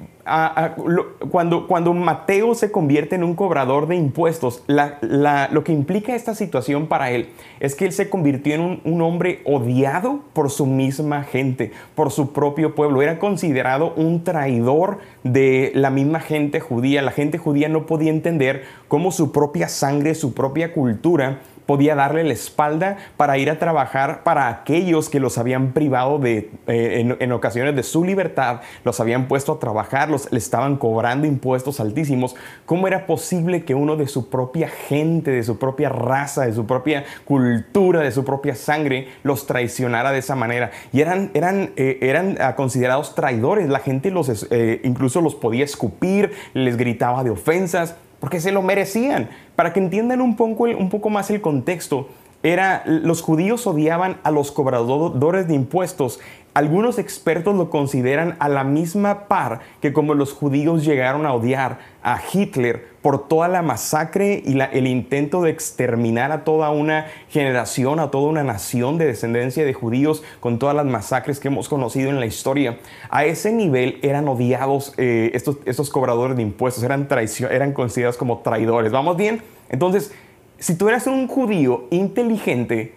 cuando, 1.30 1.66
cuando 1.66 1.94
Mateo 1.94 2.54
se 2.54 2.70
convierte 2.70 3.16
en 3.16 3.24
un 3.24 3.34
cobrador 3.34 3.88
de 3.88 3.96
impuestos, 3.96 4.62
lo 4.68 5.64
que 5.64 5.72
implica 5.72 6.14
esta 6.14 6.34
situación 6.34 6.86
para 6.86 7.10
él 7.10 7.30
es 7.58 7.74
que 7.74 7.86
él 7.86 7.92
se 7.92 8.10
convirtió 8.10 8.54
en 8.54 8.60
un, 8.60 8.80
un, 8.84 9.02
hombre 9.02 9.40
odiado 9.44 10.20
por 10.32 10.50
su 10.50 10.66
misma 10.66 11.24
gente, 11.24 11.72
por 11.94 12.10
su 12.10 12.32
propio 12.32 12.74
pueblo. 12.74 13.02
Era 13.02 13.18
considerado 13.18 13.92
un 13.96 14.22
traidor 14.22 14.98
de 15.24 15.72
la 15.74 15.90
misma 15.90 16.20
gente 16.20 16.60
judía. 16.60 17.02
La 17.02 17.12
gente 17.12 17.38
judía 17.38 17.68
no 17.68 17.86
podía 17.86 18.10
entender 18.10 18.64
cómo 18.88 19.10
su 19.10 19.32
propia 19.32 19.68
sangre, 19.68 20.14
su 20.14 20.34
propia 20.34 20.72
cultura 20.72 21.40
podía 21.70 21.94
darle 21.94 22.24
la 22.24 22.32
espalda 22.32 22.96
para 23.16 23.38
ir 23.38 23.48
a 23.48 23.60
trabajar 23.60 24.24
para 24.24 24.48
aquellos 24.48 25.08
que 25.08 25.20
los 25.20 25.38
habían 25.38 25.70
privado 25.70 26.18
de, 26.18 26.50
eh, 26.66 27.16
en, 27.20 27.30
ocasiones 27.30 27.76
de 27.76 27.84
su 27.84 28.04
libertad, 28.04 28.62
los 28.82 28.98
habían 28.98 29.28
puesto 29.28 29.52
a 29.52 29.60
trabajar, 29.60 30.10
los, 30.10 30.32
le 30.32 30.38
estaban 30.38 30.78
cobrando 30.78 31.28
impuestos 31.28 31.78
altísimos. 31.78 32.34
¿Cómo 32.66 32.88
era 32.88 33.06
posible 33.06 33.64
que 33.64 33.76
uno 33.76 33.94
de 33.94 34.08
su 34.08 34.30
propia 34.30 34.68
gente, 34.68 35.30
de 35.30 35.44
su 35.44 35.60
propia 35.60 35.90
raza, 35.90 36.44
de 36.44 36.54
su 36.54 36.66
propia 36.66 37.04
cultura, 37.24 38.00
de 38.00 38.10
su 38.10 38.24
propia 38.24 38.56
sangre, 38.56 39.06
los 39.22 39.46
traicionara 39.46 40.10
de 40.10 40.18
esa 40.18 40.34
manera? 40.34 40.72
Y 40.92 41.02
eran, 41.02 41.30
eran, 41.34 41.70
eh, 41.76 41.98
eran 42.02 42.36
ah, 42.40 42.56
considerados 42.56 43.14
traidores. 43.14 43.68
La 43.68 43.78
gente 43.78 44.10
los, 44.10 44.48
eh, 44.50 44.80
incluso 44.82 45.20
los 45.20 45.36
podía 45.36 45.66
escupir, 45.66 46.32
les 46.52 46.76
gritaba 46.76 47.22
de 47.22 47.30
ofensas 47.30 47.94
porque 48.20 48.40
se 48.40 48.52
lo 48.52 48.62
merecían. 48.62 49.30
Para 49.56 49.72
que 49.72 49.80
entiendan 49.80 50.20
un 50.20 50.36
poco, 50.36 50.64
un 50.64 50.90
poco 50.90 51.10
más 51.10 51.30
el 51.30 51.40
contexto, 51.40 52.08
era, 52.42 52.82
los 52.86 53.20
judíos 53.20 53.66
odiaban 53.66 54.18
a 54.22 54.30
los 54.30 54.52
cobradores 54.52 55.48
de 55.48 55.54
impuestos. 55.54 56.20
Algunos 56.52 56.98
expertos 56.98 57.54
lo 57.54 57.70
consideran 57.70 58.36
a 58.40 58.48
la 58.48 58.64
misma 58.64 59.28
par 59.28 59.60
que 59.80 59.92
como 59.92 60.14
los 60.14 60.32
judíos 60.32 60.84
llegaron 60.84 61.24
a 61.24 61.32
odiar 61.32 61.78
a 62.02 62.20
Hitler 62.32 62.88
por 63.02 63.28
toda 63.28 63.46
la 63.46 63.62
masacre 63.62 64.42
y 64.44 64.58
el 64.60 64.86
intento 64.88 65.42
de 65.42 65.50
exterminar 65.50 66.32
a 66.32 66.42
toda 66.44 66.70
una 66.70 67.06
generación, 67.28 68.00
a 68.00 68.10
toda 68.10 68.28
una 68.28 68.42
nación 68.42 68.98
de 68.98 69.06
descendencia 69.06 69.64
de 69.64 69.72
judíos 69.72 70.24
con 70.40 70.58
todas 70.58 70.74
las 70.74 70.86
masacres 70.86 71.38
que 71.38 71.48
hemos 71.48 71.68
conocido 71.68 72.10
en 72.10 72.18
la 72.18 72.26
historia. 72.26 72.78
A 73.10 73.24
ese 73.24 73.52
nivel 73.52 74.00
eran 74.02 74.26
odiados 74.26 74.92
eh, 74.96 75.30
estos, 75.34 75.90
cobradores 75.90 76.36
de 76.36 76.42
impuestos, 76.42 76.82
eran, 76.82 77.06
eran 77.50 77.72
considerados 77.72 78.16
como 78.16 78.38
traidores. 78.38 78.90
¿Vamos 78.90 79.16
bien? 79.16 79.42
Entonces, 79.68 80.12
si 80.58 80.74
tú 80.74 80.88
eras 80.88 81.06
un 81.06 81.28
judío 81.28 81.84
inteligente, 81.90 82.94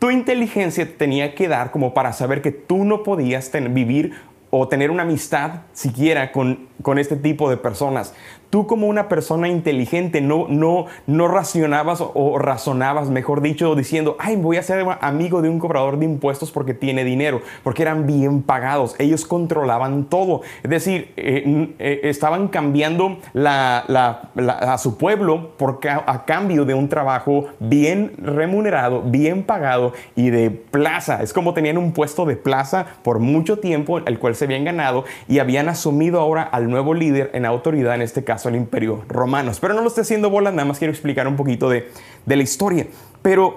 tu 0.00 0.10
inteligencia 0.10 0.96
tenía 0.96 1.34
que 1.34 1.46
dar 1.46 1.70
como 1.70 1.94
para 1.94 2.12
saber 2.14 2.40
que 2.42 2.50
tú 2.50 2.84
no 2.84 3.04
podías 3.04 3.52
vivir 3.70 4.14
o 4.48 4.66
tener 4.66 4.90
una 4.90 5.02
amistad 5.04 5.60
siquiera 5.74 6.32
con, 6.32 6.68
con 6.82 6.98
este 6.98 7.16
tipo 7.16 7.50
de 7.50 7.58
personas 7.58 8.14
tú 8.50 8.66
como 8.66 8.88
una 8.88 9.08
persona 9.08 9.48
inteligente 9.48 10.20
no, 10.20 10.46
no, 10.48 10.86
no 11.06 11.28
racionabas 11.28 12.00
o 12.02 12.38
razonabas, 12.38 13.08
mejor 13.08 13.40
dicho, 13.40 13.74
diciendo, 13.76 14.16
ay, 14.18 14.36
voy 14.36 14.56
a 14.56 14.62
ser 14.62 14.84
amigo 15.00 15.40
de 15.40 15.48
un 15.48 15.58
cobrador 15.58 15.98
de 15.98 16.04
impuestos 16.04 16.50
porque 16.50 16.74
tiene 16.74 17.04
dinero, 17.04 17.40
porque 17.62 17.82
eran 17.82 18.06
bien 18.06 18.42
pagados, 18.42 18.96
ellos 18.98 19.24
controlaban 19.24 20.04
todo. 20.04 20.42
Es 20.62 20.70
decir, 20.70 21.12
eh, 21.16 21.74
eh, 21.78 22.00
estaban 22.04 22.48
cambiando 22.48 23.18
a 23.34 24.76
su 24.78 24.98
pueblo 24.98 25.52
a 26.06 26.24
cambio 26.24 26.64
de 26.64 26.74
un 26.74 26.88
trabajo 26.88 27.46
bien 27.60 28.12
remunerado, 28.18 29.02
bien 29.02 29.44
pagado 29.44 29.92
y 30.16 30.30
de 30.30 30.50
plaza. 30.50 31.22
Es 31.22 31.32
como 31.32 31.54
tenían 31.54 31.78
un 31.78 31.92
puesto 31.92 32.26
de 32.26 32.36
plaza 32.36 32.86
por 33.02 33.20
mucho 33.20 33.58
tiempo, 33.58 33.98
el 33.98 34.18
cual 34.18 34.34
se 34.34 34.46
habían 34.46 34.64
ganado 34.64 35.04
y 35.28 35.38
habían 35.38 35.68
asumido 35.68 36.20
ahora 36.20 36.42
al 36.42 36.68
nuevo 36.68 36.94
líder 36.94 37.30
en 37.34 37.46
autoridad, 37.46 37.94
en 37.94 38.02
este 38.02 38.24
caso 38.24 38.39
el 38.48 38.56
imperio 38.56 39.04
romano. 39.08 39.52
Pero 39.60 39.74
no 39.74 39.82
lo 39.82 39.88
estoy 39.88 40.02
haciendo 40.02 40.30
bola, 40.30 40.50
nada 40.50 40.64
más 40.64 40.78
quiero 40.78 40.92
explicar 40.92 41.28
un 41.28 41.36
poquito 41.36 41.68
de, 41.68 41.88
de 42.26 42.36
la 42.36 42.42
historia. 42.42 42.86
Pero 43.22 43.56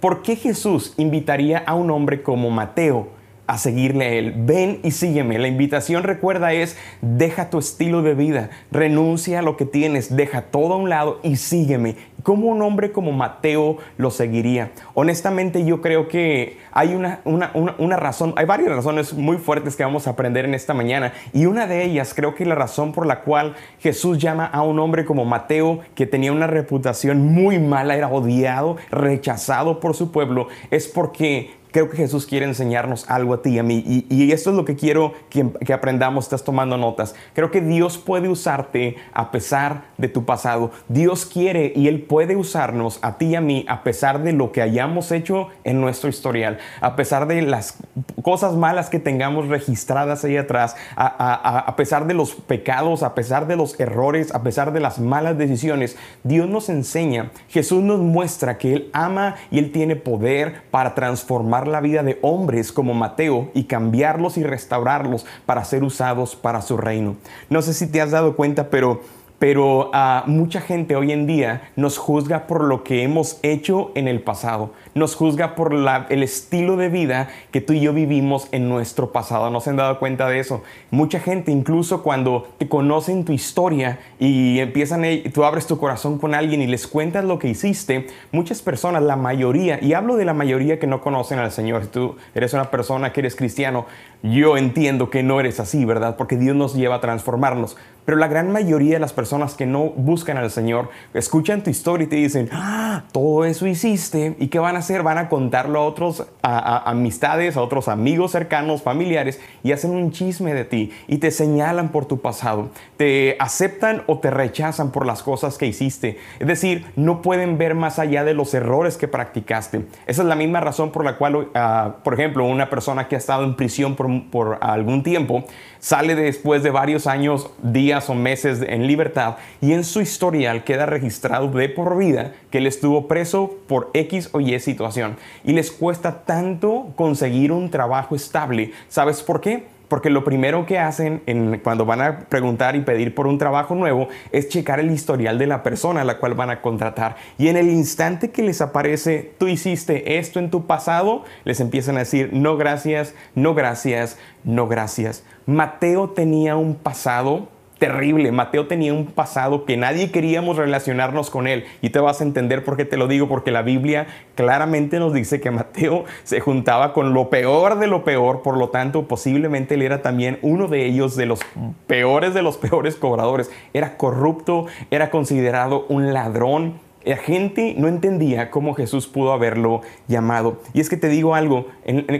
¿por 0.00 0.22
qué 0.22 0.36
Jesús 0.36 0.94
invitaría 0.96 1.58
a 1.58 1.74
un 1.74 1.90
hombre 1.90 2.22
como 2.22 2.50
Mateo 2.50 3.08
a 3.46 3.58
seguirle 3.58 4.04
a 4.06 4.12
Él. 4.12 4.34
Ven 4.36 4.80
y 4.82 4.90
sígueme. 4.90 5.38
La 5.38 5.48
invitación, 5.48 6.02
recuerda, 6.02 6.52
es 6.52 6.76
deja 7.02 7.50
tu 7.50 7.58
estilo 7.58 8.02
de 8.02 8.14
vida, 8.14 8.50
renuncia 8.70 9.40
a 9.40 9.42
lo 9.42 9.56
que 9.56 9.66
tienes, 9.66 10.16
deja 10.16 10.42
todo 10.42 10.74
a 10.74 10.76
un 10.76 10.88
lado 10.88 11.20
y 11.22 11.36
sígueme. 11.36 11.96
¿Cómo 12.24 12.46
un 12.46 12.62
hombre 12.62 12.90
como 12.90 13.12
Mateo 13.12 13.76
lo 13.98 14.10
seguiría? 14.10 14.72
Honestamente, 14.94 15.62
yo 15.66 15.82
creo 15.82 16.08
que 16.08 16.56
hay 16.72 16.94
una, 16.94 17.20
una, 17.24 17.96
razón, 17.98 18.32
hay 18.36 18.46
varias 18.46 18.70
razones 18.70 19.12
muy 19.12 19.36
fuertes 19.36 19.76
que 19.76 19.84
vamos 19.84 20.06
a 20.06 20.12
aprender 20.12 20.46
en 20.46 20.54
esta 20.54 20.72
mañana. 20.72 21.12
Y 21.34 21.44
una 21.44 21.66
de 21.66 21.84
ellas, 21.84 22.14
creo 22.16 22.34
que 22.34 22.46
la 22.46 22.54
razón 22.54 22.92
por 22.92 23.04
la 23.04 23.20
cual 23.20 23.56
Jesús 23.78 24.16
llama 24.16 24.46
a 24.46 24.62
un 24.62 24.78
hombre 24.78 25.04
como 25.04 25.26
Mateo, 25.26 25.80
que 25.94 26.06
tenía 26.06 26.32
una 26.32 26.46
reputación 26.46 27.20
muy 27.26 27.58
mala, 27.58 27.94
era 27.94 28.08
odiado, 28.08 28.78
rechazado 28.90 29.78
por 29.78 29.94
su 29.94 30.10
pueblo, 30.10 30.48
es 30.70 30.88
porque 30.88 31.50
creo 31.74 31.90
que 31.90 31.96
Jesús 31.96 32.24
quiere 32.24 32.46
enseñarnos 32.46 33.04
algo 33.10 33.34
a 33.34 33.42
ti 33.42 33.50
y 33.50 33.58
a 33.58 33.64
mí. 33.64 34.06
Y, 34.08 34.30
esto 34.30 34.50
es 34.50 34.56
lo 34.56 34.64
que 34.64 34.76
quiero 34.76 35.12
que, 35.28 35.50
que, 35.66 35.72
aprendamos. 35.72 36.26
Estás 36.26 36.44
tomando 36.44 36.76
notas. 36.76 37.16
Creo 37.34 37.50
que 37.50 37.60
Dios 37.60 37.98
puede 37.98 38.28
usarte 38.28 38.94
a 39.12 39.32
pesar 39.32 39.86
de 39.98 40.06
tu 40.06 40.24
pasado. 40.24 40.70
Dios 40.88 41.26
quiere 41.26 41.72
y 41.74 41.88
Él 41.88 42.02
puede 42.02 42.36
usarnos 42.36 43.00
a 43.02 43.18
ti 43.18 43.26
y 43.26 43.34
a 43.34 43.40
mí 43.40 43.66
a 43.68 43.82
pesar 43.82 44.22
de 44.22 44.32
lo 44.32 44.52
que 44.52 44.62
hayamos 44.62 45.10
hecho 45.10 45.48
en 45.64 45.80
nuestro 45.80 46.08
historial. 46.08 46.58
A 46.80 46.94
pesar 46.94 47.26
de 47.26 47.42
las 47.42 47.78
cosas 48.22 48.54
malas 48.54 48.88
que 48.88 49.00
tengamos 49.00 49.48
registradas 49.48 50.24
ahí 50.24 50.36
atrás. 50.36 50.76
A, 50.94 51.58
a 51.58 51.74
pesar 51.74 52.06
de 52.06 52.14
los 52.14 52.36
pecados, 52.36 53.02
a 53.02 53.16
pesar 53.16 53.48
de 53.48 53.56
los 53.56 53.80
errores, 53.80 54.32
a 54.32 54.44
pesar 54.44 54.72
de 54.72 54.78
las 54.78 55.00
malas 55.00 55.36
decisiones. 55.38 55.96
Dios 56.22 56.48
nos 56.48 56.68
enseña. 56.68 57.32
Jesús 57.48 57.82
nos 57.82 57.98
muestra 57.98 58.58
que 58.58 58.74
Él 58.74 58.90
ama 58.92 59.34
y 59.50 59.58
Él 59.58 59.72
tiene 59.72 59.96
poder 59.96 60.62
para 60.70 60.94
transformar 60.94 61.63
la 61.68 61.80
vida 61.80 62.02
de 62.02 62.18
hombres 62.22 62.72
como 62.72 62.94
Mateo 62.94 63.50
y 63.54 63.64
cambiarlos 63.64 64.36
y 64.36 64.42
restaurarlos 64.42 65.26
para 65.46 65.64
ser 65.64 65.84
usados 65.84 66.36
para 66.36 66.62
su 66.62 66.76
reino. 66.76 67.16
No 67.50 67.62
sé 67.62 67.74
si 67.74 67.86
te 67.86 68.00
has 68.00 68.10
dado 68.10 68.36
cuenta, 68.36 68.70
pero 68.70 69.02
pero 69.38 69.90
ah, 69.92 70.24
mucha 70.26 70.60
gente 70.60 70.96
hoy 70.96 71.12
en 71.12 71.26
día 71.26 71.70
nos 71.76 71.98
juzga 71.98 72.46
por 72.46 72.64
lo 72.64 72.84
que 72.84 73.02
hemos 73.02 73.38
hecho 73.42 73.90
en 73.94 74.08
el 74.08 74.20
pasado, 74.20 74.72
nos 74.94 75.16
juzga 75.16 75.54
por 75.54 75.74
el 75.74 76.22
estilo 76.22 76.76
de 76.76 76.88
vida 76.88 77.28
que 77.50 77.60
tú 77.60 77.72
y 77.72 77.80
yo 77.80 77.92
vivimos 77.92 78.48
en 78.52 78.68
nuestro 78.68 79.12
pasado. 79.12 79.50
¿No 79.50 79.60
se 79.60 79.70
han 79.70 79.76
dado 79.76 79.98
cuenta 79.98 80.28
de 80.28 80.38
eso? 80.38 80.62
Mucha 80.90 81.20
gente, 81.20 81.50
incluso 81.50 82.02
cuando 82.02 82.48
te 82.58 82.68
conocen 82.68 83.24
tu 83.24 83.32
historia 83.32 83.98
y 84.18 84.60
empiezan, 84.60 85.04
tú 85.32 85.44
abres 85.44 85.66
tu 85.66 85.78
corazón 85.78 86.18
con 86.18 86.34
alguien 86.34 86.62
y 86.62 86.66
les 86.66 86.86
cuentas 86.86 87.24
lo 87.24 87.38
que 87.38 87.48
hiciste, 87.48 88.06
muchas 88.32 88.62
personas, 88.62 89.02
la 89.02 89.16
mayoría, 89.16 89.78
y 89.82 89.94
hablo 89.94 90.16
de 90.16 90.24
la 90.24 90.34
mayoría 90.34 90.78
que 90.78 90.86
no 90.86 91.00
conocen 91.00 91.38
al 91.38 91.52
Señor, 91.52 91.82
si 91.82 91.88
tú 91.88 92.16
eres 92.34 92.54
una 92.54 92.70
persona 92.70 93.12
que 93.12 93.20
eres 93.20 93.36
cristiano, 93.36 93.86
yo 94.24 94.56
entiendo 94.56 95.10
que 95.10 95.22
no 95.22 95.38
eres 95.38 95.60
así, 95.60 95.84
¿verdad? 95.84 96.16
Porque 96.16 96.38
Dios 96.38 96.56
nos 96.56 96.74
lleva 96.74 96.96
a 96.96 97.00
transformarnos. 97.00 97.76
Pero 98.04 98.18
la 98.18 98.28
gran 98.28 98.52
mayoría 98.52 98.94
de 98.94 99.00
las 99.00 99.12
personas 99.12 99.54
que 99.54 99.64
no 99.64 99.90
buscan 99.90 100.36
al 100.36 100.50
Señor 100.50 100.90
escuchan 101.14 101.62
tu 101.62 101.70
historia 101.70 102.04
y 102.04 102.08
te 102.08 102.16
dicen, 102.16 102.50
ah, 102.52 103.04
todo 103.12 103.44
eso 103.44 103.66
hiciste. 103.66 104.36
¿Y 104.38 104.48
qué 104.48 104.58
van 104.58 104.76
a 104.76 104.80
hacer? 104.80 105.02
Van 105.02 105.16
a 105.16 105.28
contarlo 105.28 105.78
a 105.78 105.84
otros, 105.84 106.26
a, 106.42 106.90
amistades, 106.90 107.56
a 107.56 107.62
otros 107.62 107.88
amigos 107.88 108.32
cercanos, 108.32 108.82
familiares, 108.82 109.40
y 109.62 109.72
hacen 109.72 109.90
un 109.90 110.10
chisme 110.10 110.52
de 110.52 110.64
ti 110.64 110.92
y 111.08 111.18
te 111.18 111.30
señalan 111.30 111.90
por 111.90 112.04
tu 112.04 112.20
pasado. 112.20 112.68
Te 112.98 113.36
aceptan 113.38 114.02
o 114.06 114.18
te 114.18 114.30
rechazan 114.30 114.90
por 114.90 115.06
las 115.06 115.22
cosas 115.22 115.56
que 115.56 115.66
hiciste. 115.66 116.18
Es 116.38 116.46
decir, 116.46 116.86
no 116.96 117.22
pueden 117.22 117.56
ver 117.56 117.74
más 117.74 117.98
allá 117.98 118.22
de 118.22 118.34
los 118.34 118.52
errores 118.52 118.98
que 118.98 119.08
practicaste. 119.08 119.86
Esa 120.06 120.22
es 120.22 120.28
la 120.28 120.36
misma 120.36 120.60
razón 120.60 120.92
por 120.92 121.04
la 121.04 121.16
cual, 121.16 121.48
ah, 121.54 121.96
por 122.04 122.14
ejemplo, 122.14 122.44
una 122.44 122.68
persona 122.68 123.08
que 123.08 123.14
ha 123.14 123.18
estado 123.18 123.44
en 123.44 123.56
prisión 123.56 123.96
por, 123.96 124.08
por 124.22 124.58
algún 124.60 125.02
tiempo, 125.02 125.44
sale 125.78 126.14
después 126.14 126.62
de 126.62 126.70
varios 126.70 127.06
años, 127.06 127.50
días 127.62 128.08
o 128.10 128.14
meses 128.14 128.62
en 128.66 128.86
libertad 128.86 129.36
y 129.60 129.72
en 129.72 129.84
su 129.84 130.00
historial 130.00 130.64
queda 130.64 130.86
registrado 130.86 131.48
de 131.48 131.68
por 131.68 131.96
vida 131.96 132.32
que 132.50 132.58
él 132.58 132.66
estuvo 132.66 133.08
preso 133.08 133.54
por 133.66 133.90
X 133.94 134.30
o 134.32 134.40
Y 134.40 134.58
situación. 134.60 135.16
Y 135.44 135.52
les 135.52 135.70
cuesta 135.70 136.24
tanto 136.24 136.92
conseguir 136.96 137.52
un 137.52 137.70
trabajo 137.70 138.14
estable. 138.14 138.72
¿Sabes 138.88 139.22
por 139.22 139.40
qué? 139.40 139.73
Porque 139.88 140.10
lo 140.10 140.24
primero 140.24 140.66
que 140.66 140.78
hacen 140.78 141.22
cuando 141.62 141.84
van 141.84 142.00
a 142.00 142.20
preguntar 142.20 142.76
y 142.76 142.80
pedir 142.80 143.14
por 143.14 143.26
un 143.26 143.38
trabajo 143.38 143.74
nuevo 143.74 144.08
es 144.32 144.48
checar 144.48 144.80
el 144.80 144.90
historial 144.90 145.38
de 145.38 145.46
la 145.46 145.62
persona 145.62 146.00
a 146.00 146.04
la 146.04 146.18
cual 146.18 146.34
van 146.34 146.50
a 146.50 146.60
contratar. 146.60 147.16
Y 147.38 147.48
en 147.48 147.56
el 147.56 147.68
instante 147.68 148.30
que 148.30 148.42
les 148.42 148.60
aparece, 148.60 149.32
tú 149.38 149.48
hiciste 149.48 150.18
esto 150.18 150.38
en 150.38 150.50
tu 150.50 150.66
pasado, 150.66 151.24
les 151.44 151.60
empiezan 151.60 151.96
a 151.96 152.00
decir, 152.00 152.30
no 152.32 152.56
gracias, 152.56 153.14
no 153.34 153.54
gracias, 153.54 154.18
no 154.44 154.68
gracias. 154.68 155.24
Mateo 155.46 156.10
tenía 156.10 156.56
un 156.56 156.74
pasado 156.74 157.48
terrible. 157.84 158.32
Mateo 158.32 158.66
tenía 158.66 158.94
un 158.94 159.04
pasado 159.04 159.66
que 159.66 159.76
nadie 159.76 160.10
queríamos 160.10 160.56
relacionarnos 160.56 161.28
con 161.28 161.46
él. 161.46 161.66
Y 161.82 161.90
te 161.90 161.98
vas 161.98 162.22
a 162.22 162.24
entender 162.24 162.64
por 162.64 162.78
qué 162.78 162.86
te 162.86 162.96
lo 162.96 163.08
digo, 163.08 163.28
porque 163.28 163.50
la 163.50 163.60
Biblia 163.60 164.06
claramente 164.36 164.98
nos 164.98 165.12
dice 165.12 165.38
que 165.38 165.50
Mateo 165.50 166.04
se 166.22 166.40
juntaba 166.40 166.94
con 166.94 167.12
lo 167.12 167.28
peor 167.28 167.78
de 167.78 167.86
lo 167.86 168.02
peor, 168.02 168.40
por 168.40 168.56
lo 168.56 168.70
tanto 168.70 169.06
posiblemente 169.06 169.74
él 169.74 169.82
era 169.82 170.00
también 170.00 170.38
uno 170.40 170.66
de 170.66 170.86
ellos, 170.86 171.14
de 171.14 171.26
los 171.26 171.40
peores 171.86 172.32
de 172.32 172.40
los 172.40 172.56
peores 172.56 172.96
cobradores. 172.96 173.50
Era 173.74 173.98
corrupto, 173.98 174.64
era 174.90 175.10
considerado 175.10 175.84
un 175.90 176.14
ladrón, 176.14 176.80
la 177.04 177.16
gente 177.16 177.74
no 177.76 177.88
entendía 177.88 178.50
cómo 178.50 178.74
Jesús 178.74 179.06
pudo 179.06 179.32
haberlo 179.32 179.82
llamado. 180.08 180.60
Y 180.72 180.80
es 180.80 180.88
que 180.88 180.96
te 180.96 181.08
digo 181.08 181.34
algo, 181.34 181.66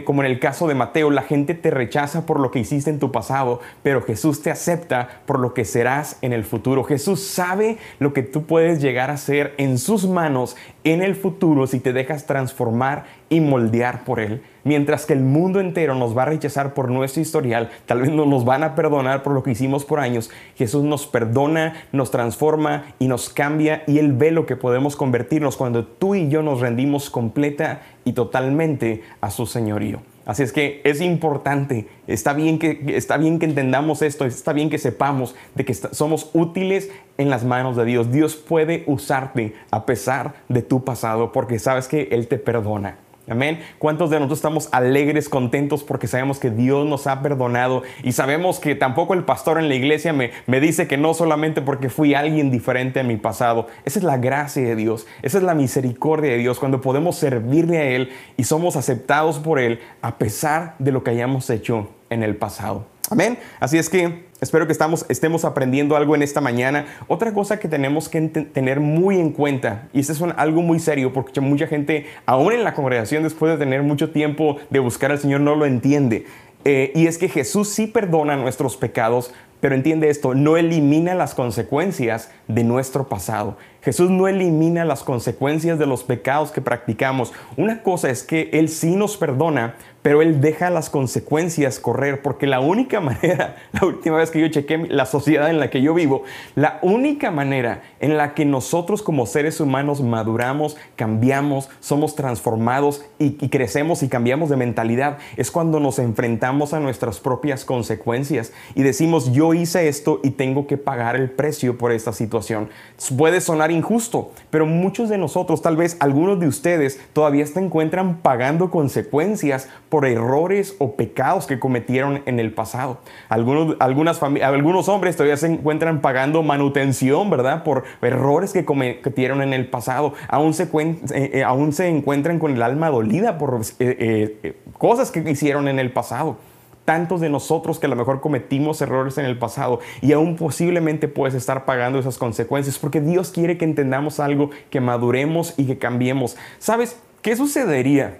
como 0.05 0.23
en 0.23 0.31
el 0.31 0.39
caso 0.39 0.67
de 0.67 0.75
Mateo, 0.75 1.11
la 1.11 1.23
gente 1.23 1.53
te 1.55 1.71
rechaza 1.71 2.25
por 2.25 2.39
lo 2.39 2.51
que 2.51 2.59
hiciste 2.59 2.89
en 2.89 2.99
tu 2.99 3.11
pasado, 3.11 3.59
pero 3.83 4.01
Jesús 4.01 4.41
te 4.41 4.51
acepta 4.51 5.21
por 5.25 5.39
lo 5.39 5.53
que 5.53 5.65
serás 5.65 6.17
en 6.21 6.33
el 6.33 6.43
futuro. 6.43 6.83
Jesús 6.83 7.21
sabe 7.21 7.77
lo 7.99 8.13
que 8.13 8.23
tú 8.23 8.43
puedes 8.43 8.81
llegar 8.81 9.09
a 9.09 9.17
ser 9.17 9.53
en 9.57 9.77
sus 9.77 10.07
manos 10.07 10.55
en 10.83 11.01
el 11.01 11.15
futuro 11.15 11.67
si 11.67 11.79
te 11.79 11.93
dejas 11.93 12.25
transformar 12.25 13.05
y 13.29 13.39
moldear 13.41 14.03
por 14.03 14.19
Él. 14.19 14.41
Mientras 14.63 15.05
que 15.05 15.13
el 15.13 15.21
mundo 15.21 15.59
entero 15.59 15.95
nos 15.95 16.17
va 16.17 16.23
a 16.23 16.25
rechazar 16.25 16.73
por 16.73 16.89
nuestro 16.89 17.21
historial, 17.21 17.69
tal 17.85 18.01
vez 18.01 18.11
no 18.11 18.25
nos 18.25 18.45
van 18.45 18.63
a 18.63 18.75
perdonar 18.75 19.23
por 19.23 19.33
lo 19.33 19.43
que 19.43 19.51
hicimos 19.51 19.85
por 19.85 19.99
años, 19.99 20.31
Jesús 20.55 20.83
nos 20.83 21.05
perdona, 21.05 21.75
nos 21.91 22.11
transforma 22.11 22.85
y 22.99 23.07
nos 23.07 23.29
cambia 23.29 23.83
y 23.87 23.99
Él 23.99 24.13
ve 24.13 24.31
lo 24.31 24.45
que 24.45 24.55
podemos 24.55 24.95
convertirnos 24.95 25.57
cuando 25.57 25.85
tú 25.85 26.15
y 26.15 26.29
yo 26.29 26.41
nos 26.41 26.61
rendimos 26.61 27.09
completa 27.09 27.81
y 28.03 28.13
totalmente 28.13 29.03
a 29.21 29.29
su 29.29 29.45
señorío. 29.45 30.01
Así 30.25 30.41
es 30.41 30.51
que 30.51 30.81
es 30.83 31.01
importante, 31.01 31.87
está 32.07 32.33
bien 32.33 32.57
que, 32.57 32.83
está 32.95 33.17
bien 33.17 33.37
que 33.37 33.45
entendamos 33.45 34.01
esto, 34.01 34.25
está 34.25 34.53
bien 34.53 34.71
que 34.71 34.79
sepamos 34.79 35.35
de 35.53 35.65
que 35.65 35.75
somos 35.75 36.31
útiles 36.33 36.89
en 37.19 37.29
las 37.29 37.45
manos 37.45 37.75
de 37.75 37.85
Dios. 37.85 38.11
Dios 38.11 38.35
puede 38.35 38.83
usarte 38.87 39.53
a 39.69 39.85
pesar 39.85 40.33
de 40.49 40.63
tu 40.63 40.83
pasado 40.83 41.31
porque 41.31 41.59
sabes 41.59 41.87
que 41.87 42.09
Él 42.11 42.27
te 42.27 42.39
perdona. 42.39 42.97
Amén. 43.27 43.59
¿Cuántos 43.79 44.11
de 44.11 44.17
nosotros 44.17 44.37
estamos 44.37 44.69
alegres, 44.71 45.29
contentos 45.29 45.83
porque 45.83 46.07
sabemos 46.07 46.37
que 46.37 46.51
Dios 46.51 46.85
nos 46.85 47.07
ha 47.07 47.21
perdonado 47.21 47.81
y 48.03 48.11
sabemos 48.11 48.59
que 48.59 48.75
tampoco 48.75 49.15
el 49.15 49.23
pastor 49.23 49.57
en 49.57 49.67
la 49.67 49.75
iglesia 49.75 50.13
me, 50.13 50.31
me 50.45 50.59
dice 50.59 50.87
que 50.87 50.97
no 50.97 51.13
solamente 51.13 51.61
porque 51.61 51.89
fui 51.89 52.13
alguien 52.13 52.51
diferente 52.51 52.99
a 52.99 53.03
mi 53.03 53.17
pasado. 53.17 53.67
Esa 53.83 53.99
es 53.99 54.05
la 54.05 54.17
gracia 54.17 54.61
de 54.61 54.75
Dios, 54.75 55.07
esa 55.23 55.39
es 55.39 55.43
la 55.43 55.55
misericordia 55.55 56.31
de 56.31 56.37
Dios 56.37 56.59
cuando 56.59 56.81
podemos 56.81 57.15
servirle 57.15 57.77
a 57.79 57.83
Él 57.85 58.09
y 58.37 58.43
somos 58.43 58.75
aceptados 58.75 59.39
por 59.39 59.59
Él 59.59 59.79
a 60.01 60.17
pesar 60.17 60.75
de 60.77 60.91
lo 60.91 61.03
que 61.03 61.11
hayamos 61.11 61.49
hecho 61.49 61.89
en 62.15 62.23
el 62.23 62.35
pasado. 62.35 62.87
Amén. 63.11 63.37
Así 63.59 63.77
es 63.77 63.87
que 63.87 64.25
espero 64.41 64.65
que 64.65 64.71
estamos, 64.71 65.05
estemos 65.09 65.45
aprendiendo 65.45 65.95
algo 65.95 66.15
en 66.15 66.23
esta 66.23 66.41
mañana. 66.41 66.87
Otra 67.07 67.33
cosa 67.33 67.59
que 67.59 67.67
tenemos 67.67 68.09
que 68.09 68.19
tener 68.21 68.79
muy 68.79 69.19
en 69.19 69.31
cuenta, 69.31 69.87
y 69.93 69.99
esto 69.99 70.13
es 70.13 70.21
algo 70.37 70.63
muy 70.63 70.79
serio, 70.79 71.13
porque 71.13 71.39
mucha 71.39 71.67
gente, 71.67 72.07
aún 72.25 72.53
en 72.53 72.63
la 72.63 72.73
congregación, 72.73 73.21
después 73.21 73.51
de 73.51 73.63
tener 73.63 73.83
mucho 73.83 74.09
tiempo 74.09 74.57
de 74.71 74.79
buscar 74.79 75.11
al 75.11 75.19
Señor, 75.19 75.41
no 75.41 75.55
lo 75.55 75.67
entiende. 75.67 76.25
Eh, 76.63 76.91
y 76.95 77.05
es 77.05 77.19
que 77.19 77.29
Jesús 77.29 77.69
sí 77.69 77.85
perdona 77.85 78.35
nuestros 78.37 78.75
pecados, 78.75 79.31
pero 79.59 79.75
entiende 79.75 80.09
esto, 80.09 80.33
no 80.33 80.57
elimina 80.57 81.13
las 81.13 81.35
consecuencias 81.35 82.31
de 82.47 82.63
nuestro 82.63 83.07
pasado. 83.07 83.57
Jesús 83.85 84.09
no 84.09 84.27
elimina 84.27 84.83
las 84.83 85.03
consecuencias 85.03 85.77
de 85.77 85.85
los 85.85 86.03
pecados 86.03 86.51
que 86.51 86.59
practicamos. 86.59 87.31
Una 87.55 87.83
cosa 87.83 88.09
es 88.09 88.23
que 88.23 88.49
Él 88.51 88.67
sí 88.67 88.95
nos 88.95 89.15
perdona, 89.15 89.75
pero 90.01 90.21
Él 90.23 90.41
deja 90.41 90.71
las 90.71 90.89
consecuencias 90.91 91.79
correr, 91.79 92.23
porque 92.23 92.47
la 92.47 92.59
única 92.59 92.99
manera, 93.01 93.57
la 93.71 93.87
última 93.87 94.17
vez 94.17 94.31
que 94.31 94.39
yo 94.39 94.47
chequé 94.47 94.87
la 94.89 95.05
sociedad 95.05 95.51
en 95.51 95.59
la 95.59 95.69
que 95.69 95.83
yo 95.83 95.93
vivo, 95.93 96.23
la 96.55 96.79
única 96.81 97.29
manera 97.29 97.83
en 97.99 98.17
la 98.17 98.33
que 98.33 98.45
nosotros 98.45 99.03
como 99.03 99.27
seres 99.27 99.59
humanos 99.59 100.01
maduramos, 100.01 100.77
cambiamos, 100.95 101.69
somos 101.79 102.15
transformados 102.15 103.03
y, 103.19 103.31
crecemos 103.49 104.03
y 104.03 104.09
cambiamos 104.09 104.49
de 104.49 104.57
mentalidad 104.57 105.17
es 105.37 105.49
cuando 105.51 105.79
nos 105.79 105.99
enfrentamos 105.99 106.73
a 106.73 106.79
nuestras 106.79 107.19
propias 107.19 107.65
consecuencias 107.65 108.51
y 108.73 108.81
decimos, 108.81 109.31
yo 109.31 109.53
hice 109.53 109.87
esto 109.87 110.21
y 110.23 110.31
tengo 110.31 110.67
que 110.67 110.77
pagar 110.77 111.15
el 111.15 111.29
precio 111.29 111.77
por 111.77 111.91
esta 111.91 112.13
situación. 112.13 112.69
Puede 113.17 113.41
sonar 113.41 113.71
injusto, 113.75 114.31
pero 114.49 114.65
muchos 114.65 115.09
de 115.09 115.17
nosotros, 115.17 115.61
tal 115.61 115.77
vez 115.77 115.97
algunos 115.99 116.39
de 116.39 116.47
ustedes, 116.47 116.99
todavía 117.13 117.45
se 117.45 117.59
encuentran 117.59 118.17
pagando 118.17 118.71
consecuencias 118.71 119.69
por 119.89 120.05
errores 120.05 120.75
o 120.79 120.95
pecados 120.95 121.45
que 121.45 121.59
cometieron 121.59 122.21
en 122.25 122.39
el 122.39 122.53
pasado. 122.53 122.99
Algunos, 123.29 123.75
algunas 123.79 124.21
algunos 124.23 124.89
hombres 124.89 125.15
todavía 125.15 125.37
se 125.37 125.47
encuentran 125.47 126.01
pagando 126.01 126.41
manutención, 126.43 127.29
¿verdad? 127.29 127.63
Por 127.63 127.83
errores 128.01 128.53
que 128.53 128.65
cometieron 128.65 129.41
en 129.41 129.53
el 129.53 129.67
pasado. 129.67 130.13
Aún 130.27 130.53
se, 130.53 130.63
eh, 130.63 130.99
eh, 131.11 131.43
aún 131.43 131.73
se 131.73 131.87
encuentran 131.87 132.39
con 132.39 132.53
el 132.53 132.61
alma 132.61 132.89
dolida 132.89 133.37
por 133.37 133.61
eh, 133.79 134.55
cosas 134.77 135.11
que 135.11 135.19
hicieron 135.29 135.67
en 135.67 135.79
el 135.79 135.91
pasado 135.91 136.37
tantos 136.85 137.19
de 137.19 137.29
nosotros 137.29 137.79
que 137.79 137.87
a 137.87 137.89
lo 137.89 137.95
mejor 137.95 138.21
cometimos 138.21 138.81
errores 138.81 139.17
en 139.17 139.25
el 139.25 139.37
pasado 139.37 139.79
y 140.01 140.13
aún 140.13 140.35
posiblemente 140.35 141.07
puedes 141.07 141.33
estar 141.33 141.65
pagando 141.65 141.99
esas 141.99 142.17
consecuencias 142.17 142.79
porque 142.79 143.01
Dios 143.01 143.31
quiere 143.31 143.57
que 143.57 143.65
entendamos 143.65 144.19
algo, 144.19 144.51
que 144.69 144.79
maduremos 144.79 145.55
y 145.57 145.65
que 145.65 145.77
cambiemos. 145.77 146.37
¿Sabes 146.59 146.97
qué 147.21 147.35
sucedería 147.35 148.19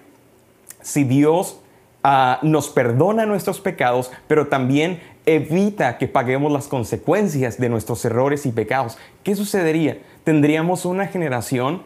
si 0.82 1.04
Dios 1.04 1.60
ah, 2.02 2.40
nos 2.42 2.68
perdona 2.68 3.24
nuestros 3.24 3.60
pecados, 3.60 4.10
pero 4.26 4.48
también 4.48 5.00
evita 5.24 5.96
que 5.98 6.08
paguemos 6.08 6.52
las 6.52 6.66
consecuencias 6.66 7.58
de 7.58 7.68
nuestros 7.68 8.04
errores 8.04 8.46
y 8.46 8.52
pecados? 8.52 8.98
¿Qué 9.22 9.36
sucedería? 9.36 9.98
Tendríamos 10.24 10.84
una 10.84 11.06
generación 11.06 11.82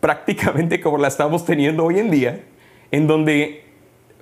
prácticamente 0.00 0.80
como 0.80 0.98
la 0.98 1.08
estamos 1.08 1.44
teniendo 1.44 1.84
hoy 1.84 1.98
en 1.98 2.10
día, 2.10 2.40
en 2.90 3.06
donde 3.06 3.67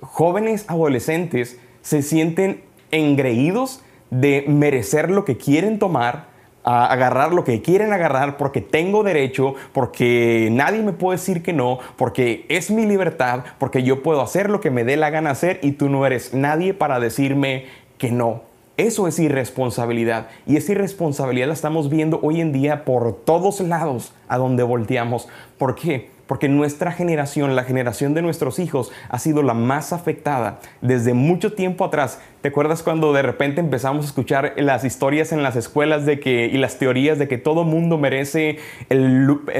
jóvenes 0.01 0.65
adolescentes 0.67 1.59
se 1.81 2.01
sienten 2.01 2.63
engreídos 2.91 3.81
de 4.09 4.45
merecer 4.47 5.09
lo 5.09 5.25
que 5.25 5.37
quieren 5.37 5.79
tomar, 5.79 6.27
a 6.63 6.85
agarrar 6.91 7.33
lo 7.33 7.45
que 7.45 7.61
quieren 7.61 7.93
agarrar 7.93 8.35
porque 8.35 8.59
tengo 8.59 9.03
derecho, 9.03 9.55
porque 9.71 10.49
nadie 10.51 10.83
me 10.83 10.91
puede 10.91 11.17
decir 11.17 11.41
que 11.41 11.53
no, 11.53 11.79
porque 11.95 12.45
es 12.49 12.71
mi 12.71 12.85
libertad, 12.85 13.45
porque 13.57 13.83
yo 13.83 14.03
puedo 14.03 14.21
hacer 14.21 14.49
lo 14.49 14.59
que 14.59 14.69
me 14.69 14.83
dé 14.83 14.97
la 14.97 15.09
gana 15.09 15.29
hacer 15.29 15.59
y 15.63 15.73
tú 15.73 15.87
no 15.87 16.05
eres 16.05 16.33
nadie 16.33 16.73
para 16.73 16.99
decirme 16.99 17.65
que 17.97 18.11
no. 18.11 18.41
Eso 18.75 19.07
es 19.07 19.17
irresponsabilidad 19.17 20.27
y 20.45 20.57
esa 20.57 20.73
irresponsabilidad 20.73 21.47
la 21.47 21.53
estamos 21.53 21.89
viendo 21.89 22.19
hoy 22.21 22.41
en 22.41 22.51
día 22.51 22.85
por 22.85 23.13
todos 23.13 23.59
lados 23.61 24.13
a 24.27 24.37
donde 24.37 24.61
volteamos. 24.63 25.27
¿Por 25.57 25.73
qué? 25.73 26.16
Porque 26.27 26.49
nuestra 26.49 26.91
generación, 26.91 27.55
la 27.55 27.63
generación 27.63 28.13
de 28.13 28.21
nuestros 28.21 28.59
hijos, 28.59 28.91
ha 29.09 29.17
sido 29.19 29.43
la 29.43 29.53
más 29.53 29.93
afectada 29.93 30.59
desde 30.81 31.13
mucho 31.13 31.53
tiempo 31.53 31.85
atrás. 31.85 32.19
¿Te 32.41 32.49
acuerdas 32.49 32.83
cuando 32.83 33.13
de 33.13 33.21
repente 33.21 33.61
empezamos 33.61 34.05
a 34.05 34.07
escuchar 34.07 34.53
las 34.57 34.83
historias 34.83 35.31
en 35.31 35.41
las 35.41 35.55
escuelas 35.55 36.05
de 36.05 36.19
que, 36.19 36.45
y 36.45 36.57
las 36.57 36.77
teorías 36.77 37.17
de 37.17 37.27
que 37.27 37.37
todo 37.37 37.63
mundo 37.63 37.97
merece 37.97 38.59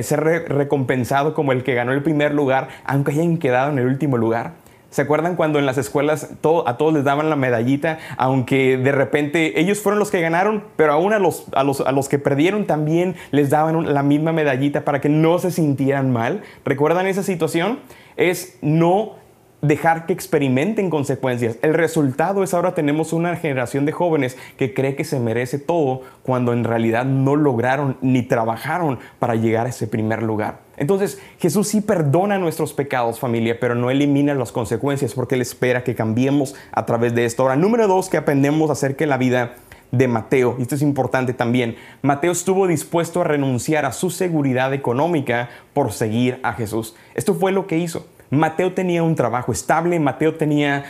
ser 0.02 0.46
recompensado 0.48 1.34
como 1.34 1.52
el 1.52 1.64
que 1.64 1.74
ganó 1.74 1.94
el 1.94 2.04
primer 2.04 2.34
lugar, 2.34 2.68
aunque 2.86 3.12
hayan 3.12 3.38
quedado 3.38 3.72
en 3.72 3.80
el 3.80 3.88
último 3.88 4.18
lugar? 4.18 4.67
¿Se 4.90 5.02
acuerdan 5.02 5.36
cuando 5.36 5.60
en 5.60 5.66
las 5.66 5.78
escuelas 5.78 6.30
a 6.66 6.78
todos 6.78 6.94
les 6.94 7.04
daban 7.04 7.30
la 7.30 7.36
medallita, 7.36 8.00
aunque 8.16 8.78
de 8.78 8.92
repente 8.92 9.60
ellos 9.60 9.80
fueron 9.80 10.00
los 10.00 10.12
que 10.12 10.22
ganaron, 10.22 10.64
pero 10.76 10.94
aún 10.94 11.12
a 11.14 11.20
los, 11.20 11.46
los 11.94 12.10
que 12.10 12.20
perdieron 12.20 12.66
también 12.66 13.16
les 13.32 13.50
daban 13.50 13.94
la 13.94 14.02
misma 14.02 14.32
medallita 14.32 14.86
para 14.86 15.02
que 15.02 15.10
no 15.10 15.40
se 15.40 15.52
sintieran 15.52 16.12
mal? 16.12 16.42
¿Recuerdan 16.64 17.06
esa 17.08 17.22
situación? 17.22 17.80
Es 18.16 18.58
no 18.62 19.16
dejar 19.62 20.06
que 20.06 20.14
experimenten 20.14 20.90
consecuencias. 20.90 21.58
El 21.62 21.74
resultado 21.74 22.44
es 22.44 22.54
ahora 22.54 22.74
tenemos 22.74 23.12
una 23.12 23.36
generación 23.36 23.86
de 23.86 23.92
jóvenes 23.92 24.38
que 24.58 24.74
cree 24.74 24.96
que 24.96 25.04
se 25.04 25.20
merece 25.20 25.60
todo 25.60 26.02
cuando 26.24 26.54
en 26.54 26.64
realidad 26.64 27.06
no 27.06 27.36
lograron 27.36 27.98
ni 28.02 28.22
trabajaron 28.22 29.00
para 29.20 29.36
llegar 29.36 29.66
a 29.66 29.70
ese 29.70 29.88
primer 29.88 30.24
lugar. 30.24 30.67
Entonces 30.78 31.20
Jesús 31.40 31.68
sí 31.68 31.82
perdona 31.82 32.38
nuestros 32.38 32.74
pecados 32.74 33.20
familia, 33.20 33.60
pero 33.60 33.76
no 33.76 33.90
elimina 33.90 34.34
las 34.36 34.52
consecuencias 34.52 35.14
porque 35.14 35.36
Él 35.36 35.42
espera 35.42 35.84
que 35.84 35.96
cambiemos 35.96 36.56
a 36.72 36.86
través 36.86 37.14
de 37.14 37.26
esto. 37.26 37.44
Ahora, 37.44 37.56
número 37.56 37.88
dos, 37.88 38.10
que 38.10 38.18
aprendemos 38.18 38.70
acerca 38.70 39.00
de 39.00 39.08
la 39.08 39.18
vida 39.18 39.56
de 39.92 40.08
Mateo, 40.08 40.56
y 40.60 40.64
esto 40.64 40.76
es 40.76 40.82
importante 40.82 41.34
también, 41.34 41.78
Mateo 42.02 42.32
estuvo 42.32 42.68
dispuesto 42.68 43.22
a 43.22 43.24
renunciar 43.24 43.86
a 43.86 43.94
su 43.94 44.10
seguridad 44.10 44.74
económica 44.74 45.50
por 45.74 45.92
seguir 45.92 46.40
a 46.44 46.54
Jesús. 46.54 46.96
Esto 47.16 47.34
fue 47.34 47.52
lo 47.52 47.68
que 47.68 47.78
hizo. 47.78 48.06
Mateo 48.30 48.74
tenía 48.74 49.04
un 49.04 49.16
trabajo 49.16 49.52
estable, 49.54 50.00
Mateo 50.00 50.36
tenía 50.36 50.84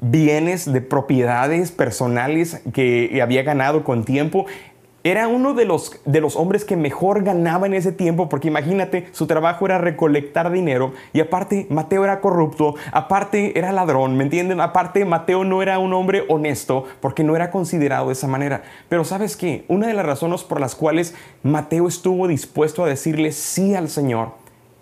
bienes 0.00 0.70
de 0.72 0.80
propiedades 0.80 1.70
personales 1.70 2.62
que 2.72 3.20
había 3.22 3.42
ganado 3.42 3.84
con 3.84 4.04
tiempo. 4.04 4.46
Era 5.02 5.28
uno 5.28 5.54
de 5.54 5.64
los, 5.64 5.98
de 6.04 6.20
los 6.20 6.36
hombres 6.36 6.66
que 6.66 6.76
mejor 6.76 7.24
ganaba 7.24 7.66
en 7.66 7.72
ese 7.72 7.90
tiempo, 7.90 8.28
porque 8.28 8.48
imagínate, 8.48 9.08
su 9.12 9.26
trabajo 9.26 9.64
era 9.64 9.78
recolectar 9.78 10.52
dinero 10.52 10.92
y 11.14 11.20
aparte 11.20 11.66
Mateo 11.70 12.04
era 12.04 12.20
corrupto, 12.20 12.74
aparte 12.92 13.58
era 13.58 13.72
ladrón, 13.72 14.18
¿me 14.18 14.24
entienden? 14.24 14.60
Aparte 14.60 15.06
Mateo 15.06 15.42
no 15.44 15.62
era 15.62 15.78
un 15.78 15.94
hombre 15.94 16.24
honesto 16.28 16.84
porque 17.00 17.24
no 17.24 17.34
era 17.34 17.50
considerado 17.50 18.08
de 18.08 18.12
esa 18.12 18.26
manera. 18.26 18.62
Pero 18.90 19.04
sabes 19.04 19.38
qué, 19.38 19.64
una 19.68 19.86
de 19.86 19.94
las 19.94 20.04
razones 20.04 20.44
por 20.44 20.60
las 20.60 20.74
cuales 20.74 21.14
Mateo 21.42 21.88
estuvo 21.88 22.28
dispuesto 22.28 22.84
a 22.84 22.88
decirle 22.88 23.32
sí 23.32 23.74
al 23.74 23.88
Señor 23.88 24.32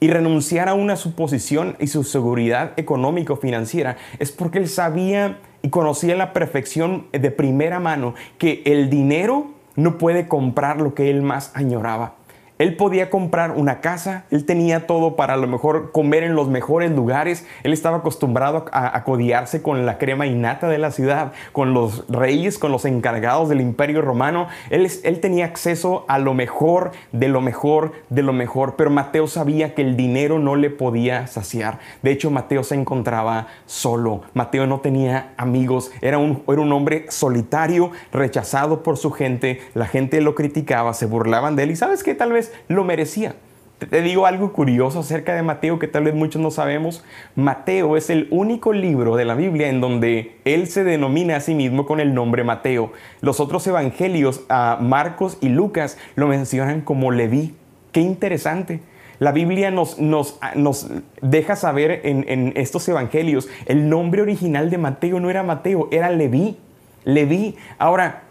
y 0.01 0.09
renunciar 0.09 0.69
a 0.69 0.75
una 0.75 0.97
suposición 0.97 1.77
y 1.79 1.87
su 1.87 2.03
seguridad 2.03 2.73
económico-financiera 2.77 3.97
es 4.19 4.33
porque 4.33 4.59
él 4.59 4.69
sabía 4.69 5.39
y 5.63 5.71
conocía 5.71 6.17
la 6.17 6.33
perfección 6.33 7.07
de 7.13 7.31
primera 7.31 7.79
mano 7.79 8.15
que 8.37 8.63
el 8.65 8.91
dinero 8.91 9.58
no 9.79 9.97
puede 9.97 10.27
comprar 10.27 10.81
lo 10.81 10.93
que 10.93 11.09
él 11.09 11.23
más 11.23 11.53
añoraba. 11.55 12.18
Él 12.59 12.77
podía 12.77 13.11
comprar 13.11 13.53
una 13.53 13.81
casa, 13.81 14.25
él 14.31 14.45
tenía 14.45 14.87
todo 14.87 15.17
para 15.17 15.35
a 15.35 15.37
lo 15.37 15.47
mejor 15.47 15.93
comer 15.93 16.25
en 16.25 16.35
los 16.35 16.49
mejores 16.49 16.91
lugares, 16.91 17.47
él 17.63 17.73
estaba 17.73 17.99
acostumbrado 17.99 18.67
a, 18.73 18.97
acodiarse 18.97 19.63
con 19.63 19.87
la 19.87 19.99
crema 19.99 20.27
innata 20.27 20.69
de 20.69 20.79
la 20.79 20.91
ciudad, 20.91 21.33
con 21.53 21.73
los 21.73 22.05
reyes, 22.09 22.59
con 22.59 22.73
los 22.73 22.85
encargados 22.85 23.49
del 23.49 23.61
imperio 23.61 24.03
romano, 24.03 24.49
él, 24.71 24.91
él 25.05 25.21
tenía 25.21 25.45
acceso 25.45 26.05
a 26.09 26.19
lo 26.19 26.35
mejor, 26.35 26.93
de 27.13 27.29
lo 27.29 27.41
mejor, 27.41 27.93
de 28.09 28.23
lo 28.23 28.33
mejor, 28.33 28.75
pero 28.77 28.91
Mateo 28.91 29.27
sabía 29.27 29.75
que 29.75 29.83
el 29.83 29.97
dinero 29.97 30.39
no 30.39 30.57
le 30.57 30.71
podía 30.71 31.27
saciar. 31.27 31.79
De 32.03 32.11
hecho, 32.11 32.31
Mateo 32.31 32.65
se 32.65 32.75
encontraba 32.75 33.47
solo, 33.67 34.23
Mateo 34.35 34.67
no 34.67 34.81
tenía 34.81 35.33
amigos, 35.37 35.93
era 36.01 36.19
un, 36.19 36.43
era 36.49 36.61
un 36.61 36.73
hombre 36.73 37.07
solitario, 37.09 37.93
rechazado 38.13 38.83
por 38.83 38.97
su 38.97 39.11
gente, 39.11 39.61
la 39.75 39.87
gente 39.87 40.21
lo 40.21 40.35
criticaba, 40.35 40.95
se 40.95 41.07
burlaban 41.07 41.57
de 41.57 41.65
él. 41.65 41.71
Y 41.71 41.77
sabes 41.77 42.03
que 42.03 42.15
tal 42.15 42.33
vez 42.33 42.48
lo 42.69 42.85
merecía. 42.85 43.35
Te 43.79 44.03
digo 44.03 44.27
algo 44.27 44.53
curioso 44.53 44.99
acerca 44.99 45.37
de 45.37 45.43
Mateo 45.43 45.79
que 45.79 45.87
tal 45.87 46.03
vez 46.03 46.15
muchos 46.15 46.43
no 46.43 46.51
sabemos. 46.51 47.05
Mateo 47.37 47.97
es 47.97 48.11
el 48.11 48.27
único 48.31 48.73
libro 48.73 49.15
de 49.15 49.25
la 49.25 49.37
Biblia 49.37 49.69
en 49.69 49.81
donde 49.81 50.37
él 50.45 50.67
se 50.67 50.83
denomina 50.83 51.37
a 51.37 51.41
sí 51.41 51.55
mismo 51.55 51.87
con 51.87 52.01
el 52.01 52.13
nombre 52.13 52.43
Mateo. 52.43 52.93
Los 53.21 53.39
otros 53.39 53.65
evangelios, 53.69 54.43
Marcos 54.81 55.39
y 55.41 55.49
Lucas, 55.49 55.97
lo 56.17 56.27
mencionan 56.27 56.81
como 56.81 57.13
Leví. 57.13 57.55
Qué 57.93 58.01
interesante. 58.01 58.81
La 59.21 59.31
Biblia 59.31 59.71
nos, 59.71 60.01
nos, 60.01 60.41
nos 60.57 60.89
deja 61.23 61.55
saber 61.55 62.01
en, 62.05 62.53
estos 62.57 62.89
evangelios 62.89 63.49
el 63.67 63.89
nombre 63.89 64.23
original 64.23 64.71
de 64.71 64.79
Mateo 64.79 65.21
no 65.21 65.31
era 65.31 65.45
Mateo, 65.45 65.89
era 65.93 66.11
Leví. 66.11 66.57
Leví. 67.05 67.55
Ahora, 67.79 68.25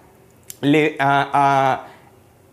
le, 0.59 0.97
a 0.99 1.87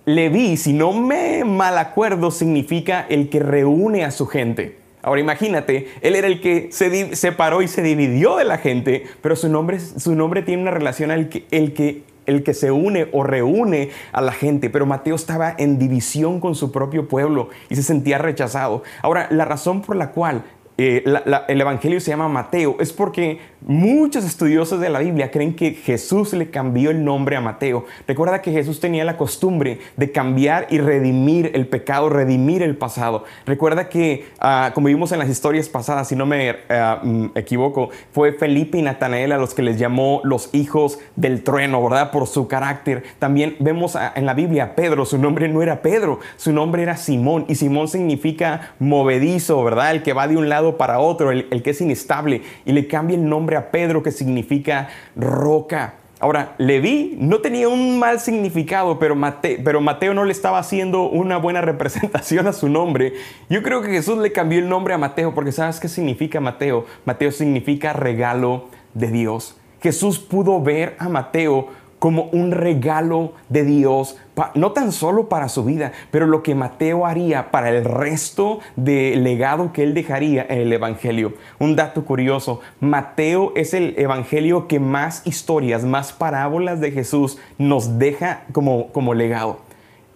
Leví, 0.07 0.57
si 0.57 0.73
no 0.73 0.93
me 0.93 1.45
mal 1.45 1.79
acuerdo, 1.79 2.31
significa 2.31 3.07
el 3.09 3.31
que 3.31 3.41
reúne 3.41 4.05
a 4.05 4.11
su 4.11 4.27
gente. 4.27 4.77
Ahora 5.03 5.21
imagínate, 5.21 5.89
él 6.01 6.15
era 6.15 6.27
el 6.27 6.41
que 6.41 6.69
se 6.73 7.15
separó 7.17 7.63
y 7.63 7.69
se 7.69 7.83
dividió 7.83 8.37
de 8.37 8.45
la 8.45 8.59
gente, 8.59 9.05
pero 9.21 9.37
su 9.37 9.49
nombre, 9.49 9.79
su 9.81 10.15
nombre 10.15 10.43
tiene 10.43 10.63
una 10.63 10.71
relación 10.71 11.11
al 11.11 11.29
que, 11.29 11.47
el 11.51 11.75
que 11.75 12.03
el 12.27 12.43
que 12.43 12.55
se 12.55 12.71
une 12.71 13.09
o 13.13 13.23
reúne 13.23 13.91
a 14.13 14.21
la 14.21 14.33
gente, 14.33 14.71
pero 14.71 14.87
Mateo 14.87 15.15
estaba 15.15 15.55
en 15.59 15.79
división 15.79 16.41
con 16.41 16.55
su 16.55 16.73
propio 16.73 17.09
pueblo 17.09 17.51
y 17.69 17.77
se 17.77 17.83
sentía 17.83 18.19
rechazado. 18.19 18.83
Ahora, 19.03 19.29
la 19.31 19.45
razón 19.45 19.83
por 19.83 19.97
la 19.97 20.11
cual 20.11 20.45
eh, 20.77 21.05
el 21.49 21.61
Evangelio 21.61 22.01
se 22.01 22.11
llama 22.11 22.29
Mateo 22.29 22.77
es 22.81 22.93
porque 22.93 23.39
muchos 23.61 24.25
estudiosos 24.25 24.81
de 24.81 24.89
la 24.89 24.99
Biblia 24.99 25.31
creen 25.31 25.55
que 25.55 25.73
Jesús 25.73 26.33
le 26.33 26.51
cambió 26.51 26.91
el 26.91 27.05
nombre 27.05 27.37
a 27.37 27.41
Mateo. 27.41 27.87
Recuerda 28.09 28.43
que 28.43 28.51
Jesús 28.51 28.81
tenía 28.81 29.05
la 29.05 29.17
costumbre 29.17 29.79
de 29.97 30.11
cambiar 30.11 30.67
y 30.71 30.79
redimir 30.79 31.53
el 31.55 31.69
pecado, 31.69 32.09
redimir 32.09 32.63
el 32.63 32.77
pasado. 32.77 33.25
Recuerda 33.47 33.89
que, 33.89 34.27
ah, 34.41 34.73
como 34.75 34.89
vimos 34.89 35.13
en 35.13 35.21
las 35.21 35.29
historias 35.29 35.69
pasadas, 35.69 36.09
si 36.09 36.17
no 36.17 36.27
me 36.27 36.57
ah, 36.69 37.01
mm, 37.03 37.27
equivoco, 37.37 37.91
fue 38.13 38.33
Felipe 38.33 38.77
y 38.79 38.83
Natanael 38.83 39.31
a 39.31 39.39
los 39.39 39.55
que 39.55 39.63
les 39.63 39.79
llamó 39.79 40.21
los 40.25 40.53
hijos 40.53 40.99
del 41.15 41.45
trueno, 41.45 41.83
¿verdad? 41.83 42.11
Por 42.11 42.27
su 42.27 42.49
carácter. 42.49 43.05
También 43.21 43.57
vemos 43.61 43.97
en 44.15 44.27
la 44.27 44.35
Biblia 44.35 44.65
a 44.65 44.75
Pedro, 44.75 45.05
su 45.05 45.19
nombre 45.19 45.49
no 45.49 45.63
era 45.63 45.83
Pedro, 45.83 46.19
su 46.37 46.53
nombre 46.53 46.83
era 46.83 46.97
Simón 46.97 47.47
y 47.49 47.55
Simón 47.55 47.87
significa 47.89 48.75
movedizo, 48.81 49.63
¿verdad? 49.63 49.93
El 49.93 50.03
que 50.03 50.13
va 50.13 50.27
de 50.27 50.37
un 50.37 50.49
lado 50.49 50.64
para 50.73 50.99
otro, 50.99 51.31
el, 51.31 51.63
que 51.63 51.71
es 51.71 51.81
inestable, 51.81 52.43
y 52.65 52.73
le 52.73 52.87
cambia 52.87 53.17
el 53.17 53.29
nombre 53.29 53.57
a 53.57 53.71
Pedro 53.71 54.03
que 54.03 54.11
significa 54.11 54.89
roca. 55.17 55.95
Ahora, 56.21 56.55
Leví 56.59 57.17
no 57.19 57.41
tenía 57.41 57.69
un 57.69 57.99
mal 57.99 58.21
significado, 58.21 58.99
pero 58.99 59.15
Mateo, 59.15 59.59
pero 59.65 59.81
Mateo 59.81 60.15
no 60.15 60.25
le 60.25 60.33
estaba 60.33 60.59
haciendo 60.59 61.03
una 61.11 61.37
buena 61.37 61.61
representación 61.63 62.47
a 62.47 62.53
su 62.53 62.69
nombre. 62.69 63.15
Yo 63.51 63.63
creo 63.63 63.83
que 63.83 63.89
Jesús 63.89 64.19
le 64.19 64.33
cambió 64.33 64.59
el 64.59 64.69
nombre 64.69 64.95
a 64.95 64.99
Mateo 64.99 65.35
porque 65.35 65.53
¿sabes 65.53 65.81
qué 65.81 65.89
significa 65.89 66.41
Mateo? 66.41 66.87
Mateo 67.05 67.31
significa 67.31 67.93
regalo 67.93 68.69
de 68.95 69.09
Dios. 69.09 69.57
Jesús 69.83 70.19
pudo 70.19 70.63
ver 70.63 70.97
a 70.99 71.11
Mateo 71.11 71.69
como 71.99 72.25
un 72.33 72.53
regalo 72.53 73.33
de 73.49 73.65
Dios, 73.65 74.19
no 74.55 74.73
tan 74.73 74.93
solo 74.93 75.29
para 75.29 75.49
su 75.49 75.65
vida, 75.65 75.93
pero 76.11 76.27
lo 76.27 76.43
que 76.43 76.55
Mateo 76.55 77.07
haría 77.07 77.51
para 77.51 77.71
el 77.71 77.85
resto 77.85 78.61
del 78.77 79.23
legado 79.25 79.73
que 79.73 79.83
él 79.83 79.95
dejaría 79.95 80.47
en 80.49 80.61
el 80.61 80.73
Evangelio. 80.73 81.35
Un 81.59 81.77
dato 81.77 82.05
curioso, 82.05 82.61
Mateo 82.81 83.53
es 83.55 83.75
el 83.75 83.95
Evangelio 83.97 84.67
que 84.67 84.81
más 84.81 85.23
historias, 85.27 85.85
más 85.85 86.13
parábolas 86.13 86.81
de 86.81 86.91
Jesús 86.91 87.39
nos 87.59 87.99
deja 87.99 88.45
como, 88.53 88.89
como 88.89 89.15
legado. 89.15 89.64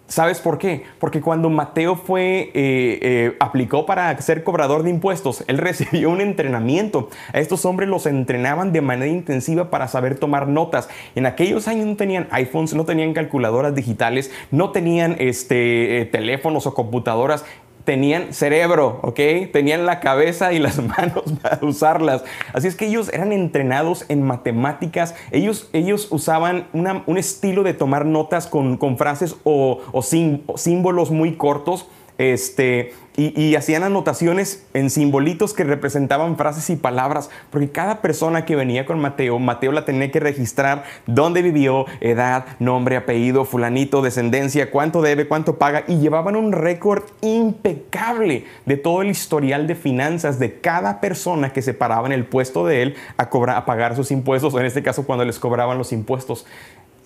¿Sabes 0.09 0.39
por 0.39 0.57
qué? 0.57 0.85
Porque 0.97 1.21
cuando 1.21 1.51
Mateo 1.51 1.95
fue, 1.95 2.51
eh, 2.55 2.99
eh, 3.01 3.37
aplicó 3.39 3.85
para 3.85 4.19
ser 4.21 4.43
cobrador 4.43 4.81
de 4.81 4.89
impuestos, 4.89 5.43
él 5.47 5.57
recibió 5.59 6.09
un 6.09 6.19
entrenamiento. 6.19 7.09
A 7.31 7.39
estos 7.39 7.63
hombres 7.63 7.87
los 7.87 8.07
entrenaban 8.07 8.73
de 8.73 8.81
manera 8.81 9.11
intensiva 9.11 9.69
para 9.69 9.87
saber 9.87 10.17
tomar 10.17 10.47
notas. 10.47 10.89
En 11.13 11.27
aquellos 11.27 11.67
años 11.67 11.85
no 11.85 11.95
tenían 11.95 12.27
iPhones, 12.31 12.73
no 12.73 12.85
tenían 12.85 13.13
calculadoras 13.13 13.75
digitales, 13.75 14.31
no 14.49 14.71
tenían 14.71 15.15
este, 15.19 16.01
eh, 16.01 16.05
teléfonos 16.05 16.65
o 16.65 16.73
computadoras 16.73 17.45
tenían 17.89 18.35
cerebro, 18.35 18.99
¿ok? 19.01 19.19
Tenían 19.51 19.87
la 19.87 19.99
cabeza 19.99 20.53
y 20.53 20.59
las 20.59 20.77
manos 20.97 21.23
para 21.41 21.57
usarlas. 21.63 22.23
Así 22.53 22.67
es 22.67 22.75
que 22.75 22.85
ellos 22.85 23.11
eran 23.11 23.31
entrenados 23.31 24.05
en 24.09 24.21
matemáticas. 24.21 25.15
Ellos, 25.31 25.71
ellos 25.73 26.07
usaban 26.11 26.67
un 26.71 27.17
estilo 27.17 27.63
de 27.63 27.73
tomar 27.73 28.05
notas 28.05 28.45
con, 28.45 28.77
frases 28.95 29.37
o, 29.43 29.81
o 29.91 30.03
símbolos 30.03 31.09
muy 31.09 31.33
cortos 31.33 31.87
este, 32.19 32.93
y, 33.15 33.55
hacían 33.55 33.83
anotaciones 33.83 34.65
en 34.73 34.89
simbolitos 34.89 35.53
que 35.53 35.63
representaban 35.63 36.37
frases 36.37 36.69
y 36.69 36.75
palabras, 36.75 37.29
porque 37.49 37.69
cada 37.69 38.01
persona 38.01 38.45
que 38.45 38.55
venía 38.55 38.85
con 38.85 38.99
Mateo, 38.99 39.39
Mateo 39.39 39.71
la 39.71 39.85
tenía 39.85 40.11
que 40.11 40.19
registrar 40.19 40.83
dónde 41.05 41.41
vivió, 41.41 41.85
edad, 42.01 42.45
nombre, 42.59 42.97
apellido, 42.97 43.45
fulanito, 43.45 44.01
descendencia, 44.01 44.69
cuánto 44.69 45.01
debe, 45.01 45.27
cuánto 45.27 45.57
paga, 45.57 45.83
y 45.87 45.99
llevaban 45.99 46.35
un 46.35 46.51
récord 46.51 47.03
impecable 47.21 48.45
de 48.65 48.77
todo 48.77 49.01
el 49.01 49.09
historial 49.09 49.67
de 49.67 49.75
finanzas 49.75 50.39
de 50.39 50.59
cada 50.59 51.01
persona 51.01 51.51
que 51.51 51.61
se 51.61 51.73
paraba 51.73 52.07
en 52.07 52.13
el 52.13 52.25
puesto 52.25 52.65
de 52.65 52.83
él 52.83 52.95
a, 53.17 53.29
cobrar, 53.29 53.57
a 53.57 53.65
pagar 53.65 53.95
sus 53.95 54.11
impuestos, 54.11 54.53
o 54.53 54.59
en 54.59 54.65
este 54.65 54.83
caso 54.83 55.05
cuando 55.05 55.25
les 55.25 55.39
cobraban 55.39 55.77
los 55.77 55.93
impuestos. 55.93 56.45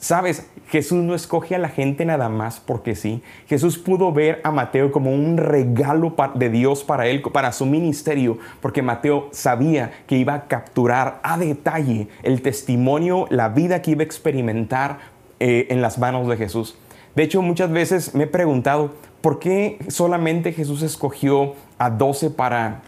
Sabes, 0.04 0.46
Jesús 0.68 1.02
no 1.02 1.16
escoge 1.16 1.56
a 1.56 1.60
la 1.60 1.70
gente 1.70 2.04
nada 2.04 2.28
más 2.28 2.60
porque 2.60 2.94
sí. 2.94 3.24
Jesús 3.48 3.78
pudo 3.78 4.12
ver 4.12 4.42
a 4.44 4.52
Mateo 4.52 4.92
como 4.92 5.14
un 5.14 5.38
regalo 5.38 6.14
de 6.36 6.50
Dios 6.50 6.84
para 6.84 7.08
él, 7.08 7.22
para 7.22 7.54
su 7.54 7.66
ministerio, 7.66 8.38
porque 8.60 8.82
Mateo 8.82 9.30
sabía 9.32 9.94
que 10.06 10.18
iba 10.18 10.34
a 10.34 10.48
capturar 10.50 11.22
a 11.24 11.38
detalle 11.38 12.10
el 12.24 12.42
testimonio, 12.42 13.28
la 13.30 13.48
vida 13.48 13.82
que 13.82 13.92
iba 13.92 14.02
a 14.02 14.04
experimentar 14.04 14.98
eh, 15.40 15.68
en 15.70 15.82
las 15.82 15.98
manos 15.98 16.28
de 16.28 16.36
Jesús. 16.36 16.78
De 17.16 17.24
hecho, 17.24 17.42
muchas 17.42 17.72
veces 17.72 18.14
me 18.14 18.26
he 18.26 18.28
preguntado, 18.28 18.96
¿por 19.22 19.40
qué 19.40 19.80
solamente 19.88 20.52
Jesús 20.52 20.82
escogió 20.82 21.54
a 21.78 21.90
doce 21.90 22.30
para 22.30 22.82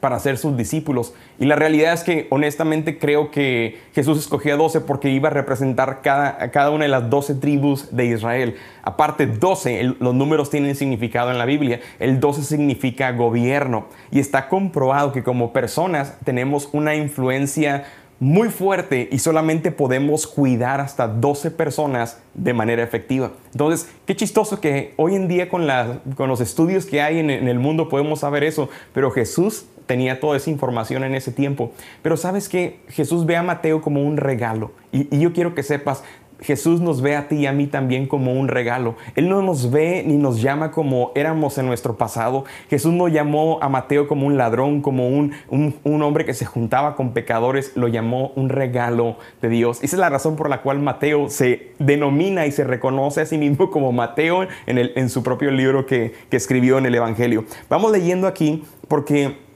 para 0.00 0.18
ser 0.18 0.38
sus 0.38 0.56
discípulos. 0.56 1.12
Y 1.40 1.46
la 1.46 1.56
realidad 1.56 1.94
es 1.94 2.04
que 2.04 2.26
honestamente 2.28 2.98
creo 2.98 3.30
que 3.30 3.80
Jesús 3.94 4.18
escogió 4.18 4.54
a 4.54 4.56
12 4.58 4.82
porque 4.82 5.08
iba 5.08 5.30
a 5.30 5.32
representar 5.32 6.02
cada, 6.02 6.50
cada 6.50 6.70
una 6.70 6.84
de 6.84 6.90
las 6.90 7.08
12 7.08 7.36
tribus 7.36 7.96
de 7.96 8.04
Israel. 8.04 8.56
Aparte, 8.82 9.26
12, 9.26 9.96
los 9.98 10.14
números 10.14 10.50
tienen 10.50 10.76
significado 10.76 11.30
en 11.30 11.38
la 11.38 11.46
Biblia. 11.46 11.80
El 11.98 12.20
12 12.20 12.44
significa 12.44 13.10
gobierno. 13.12 13.86
Y 14.10 14.20
está 14.20 14.48
comprobado 14.48 15.12
que 15.12 15.22
como 15.22 15.54
personas 15.54 16.14
tenemos 16.24 16.68
una 16.72 16.94
influencia 16.94 17.84
muy 18.20 18.50
fuerte 18.50 19.08
y 19.10 19.18
solamente 19.18 19.72
podemos 19.72 20.26
cuidar 20.26 20.78
hasta 20.82 21.08
12 21.08 21.50
personas 21.52 22.20
de 22.34 22.52
manera 22.52 22.82
efectiva. 22.82 23.32
Entonces, 23.52 23.88
qué 24.04 24.14
chistoso 24.14 24.60
que 24.60 24.92
hoy 24.98 25.14
en 25.14 25.26
día 25.26 25.48
con, 25.48 25.66
los 25.66 26.40
estudios 26.42 26.84
que 26.84 27.00
hay 27.00 27.18
en, 27.18 27.30
el 27.30 27.58
mundo 27.58 27.88
podemos 27.88 28.20
saber 28.20 28.44
eso, 28.44 28.68
pero 28.92 29.10
Jesús 29.10 29.64
tenía 29.90 30.20
toda 30.20 30.36
esa 30.36 30.50
información 30.50 31.02
en 31.02 31.16
ese 31.16 31.32
tiempo. 31.32 31.72
Pero 32.00 32.16
sabes 32.16 32.48
que 32.48 32.78
Jesús 32.90 33.26
ve 33.26 33.36
a 33.36 33.42
Mateo 33.42 33.82
como 33.82 34.04
un 34.04 34.18
regalo. 34.18 34.70
Y, 34.92 35.18
yo 35.18 35.32
quiero 35.32 35.52
que 35.52 35.64
sepas, 35.64 36.04
Jesús 36.38 36.80
nos 36.80 37.02
ve 37.02 37.16
a 37.16 37.26
ti 37.26 37.38
y 37.38 37.46
a 37.46 37.52
mí 37.52 37.66
también 37.66 38.06
como 38.06 38.32
un 38.34 38.46
regalo. 38.46 38.94
Él 39.16 39.28
no 39.28 39.42
nos 39.42 39.72
ve 39.72 40.04
ni 40.06 40.16
nos 40.16 40.40
llama 40.40 40.70
como 40.70 41.10
éramos 41.16 41.58
en 41.58 41.66
nuestro 41.66 41.96
pasado. 41.96 42.44
Jesús 42.68 42.92
no 42.92 43.08
llamó 43.08 43.58
a 43.62 43.68
Mateo 43.68 44.06
como 44.06 44.28
un 44.28 44.36
ladrón, 44.36 44.80
como 44.80 45.08
un, 45.08 45.32
un, 45.48 46.02
hombre 46.02 46.24
que 46.24 46.34
se 46.34 46.44
juntaba 46.44 46.94
con 46.94 47.12
pecadores. 47.12 47.72
Lo 47.74 47.88
llamó 47.88 48.30
un 48.36 48.48
regalo 48.48 49.16
de 49.42 49.48
Dios. 49.48 49.82
Esa 49.82 49.96
es 49.96 50.00
la 50.00 50.08
razón 50.08 50.36
por 50.36 50.48
la 50.48 50.62
cual 50.62 50.78
Mateo 50.78 51.28
se 51.30 51.72
denomina 51.80 52.46
y 52.46 52.52
se 52.52 52.62
reconoce 52.62 53.22
a 53.22 53.26
sí 53.26 53.38
mismo 53.38 53.72
como 53.72 53.90
Mateo 53.90 54.46
en, 54.68 54.78
el, 54.78 54.92
en 54.94 55.10
su 55.10 55.24
propio 55.24 55.50
libro 55.50 55.84
que, 55.84 56.12
que 56.30 56.36
escribió 56.36 56.78
en 56.78 56.86
el 56.86 56.94
Evangelio. 56.94 57.44
Vamos 57.68 57.90
leyendo 57.90 58.28
aquí 58.28 58.62
porque 58.86 59.49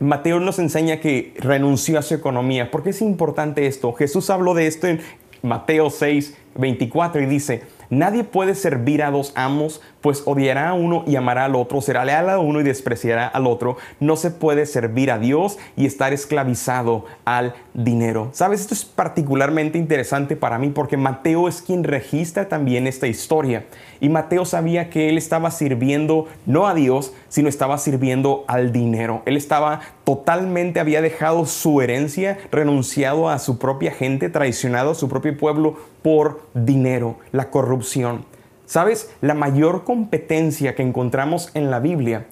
Mateo 0.00 0.40
nos 0.40 0.58
enseña 0.58 0.98
que 0.98 1.34
renunció 1.38 1.98
a 1.98 2.02
su 2.02 2.14
economía. 2.14 2.70
¿Por 2.70 2.82
qué 2.82 2.90
es 2.90 3.00
importante 3.00 3.66
esto? 3.66 3.92
Jesús 3.92 4.28
habló 4.28 4.54
de 4.54 4.66
esto 4.66 4.88
en 4.88 5.00
Mateo 5.42 5.88
6, 5.90 6.36
24 6.56 7.22
y 7.22 7.26
dice, 7.26 7.62
Nadie 7.90 8.24
puede 8.24 8.54
servir 8.54 9.02
a 9.02 9.10
dos 9.10 9.32
amos, 9.36 9.80
pues 10.04 10.22
odiará 10.26 10.68
a 10.68 10.74
uno 10.74 11.02
y 11.06 11.16
amará 11.16 11.46
al 11.46 11.56
otro, 11.56 11.80
será 11.80 12.04
leal 12.04 12.28
a 12.28 12.38
uno 12.38 12.60
y 12.60 12.62
despreciará 12.62 13.26
al 13.26 13.46
otro. 13.46 13.78
No 14.00 14.16
se 14.16 14.30
puede 14.30 14.66
servir 14.66 15.10
a 15.10 15.18
Dios 15.18 15.56
y 15.78 15.86
estar 15.86 16.12
esclavizado 16.12 17.06
al 17.24 17.54
dinero. 17.72 18.28
Sabes, 18.32 18.60
esto 18.60 18.74
es 18.74 18.84
particularmente 18.84 19.78
interesante 19.78 20.36
para 20.36 20.58
mí 20.58 20.68
porque 20.68 20.98
Mateo 20.98 21.48
es 21.48 21.62
quien 21.62 21.84
registra 21.84 22.50
también 22.50 22.86
esta 22.86 23.06
historia. 23.06 23.64
Y 23.98 24.10
Mateo 24.10 24.44
sabía 24.44 24.90
que 24.90 25.08
él 25.08 25.16
estaba 25.16 25.50
sirviendo 25.50 26.28
no 26.44 26.66
a 26.66 26.74
Dios, 26.74 27.14
sino 27.30 27.48
estaba 27.48 27.78
sirviendo 27.78 28.44
al 28.46 28.72
dinero. 28.72 29.22
Él 29.24 29.38
estaba 29.38 29.80
totalmente, 30.04 30.80
había 30.80 31.00
dejado 31.00 31.46
su 31.46 31.80
herencia, 31.80 32.36
renunciado 32.52 33.30
a 33.30 33.38
su 33.38 33.58
propia 33.58 33.92
gente, 33.92 34.28
traicionado 34.28 34.90
a 34.90 34.94
su 34.94 35.08
propio 35.08 35.34
pueblo 35.38 35.78
por 36.02 36.42
dinero, 36.52 37.16
la 37.32 37.48
corrupción. 37.48 38.33
¿Sabes? 38.66 39.10
La 39.20 39.34
mayor 39.34 39.84
competencia 39.84 40.74
que 40.74 40.82
encontramos 40.82 41.50
en 41.54 41.70
la 41.70 41.80
Biblia 41.80 42.26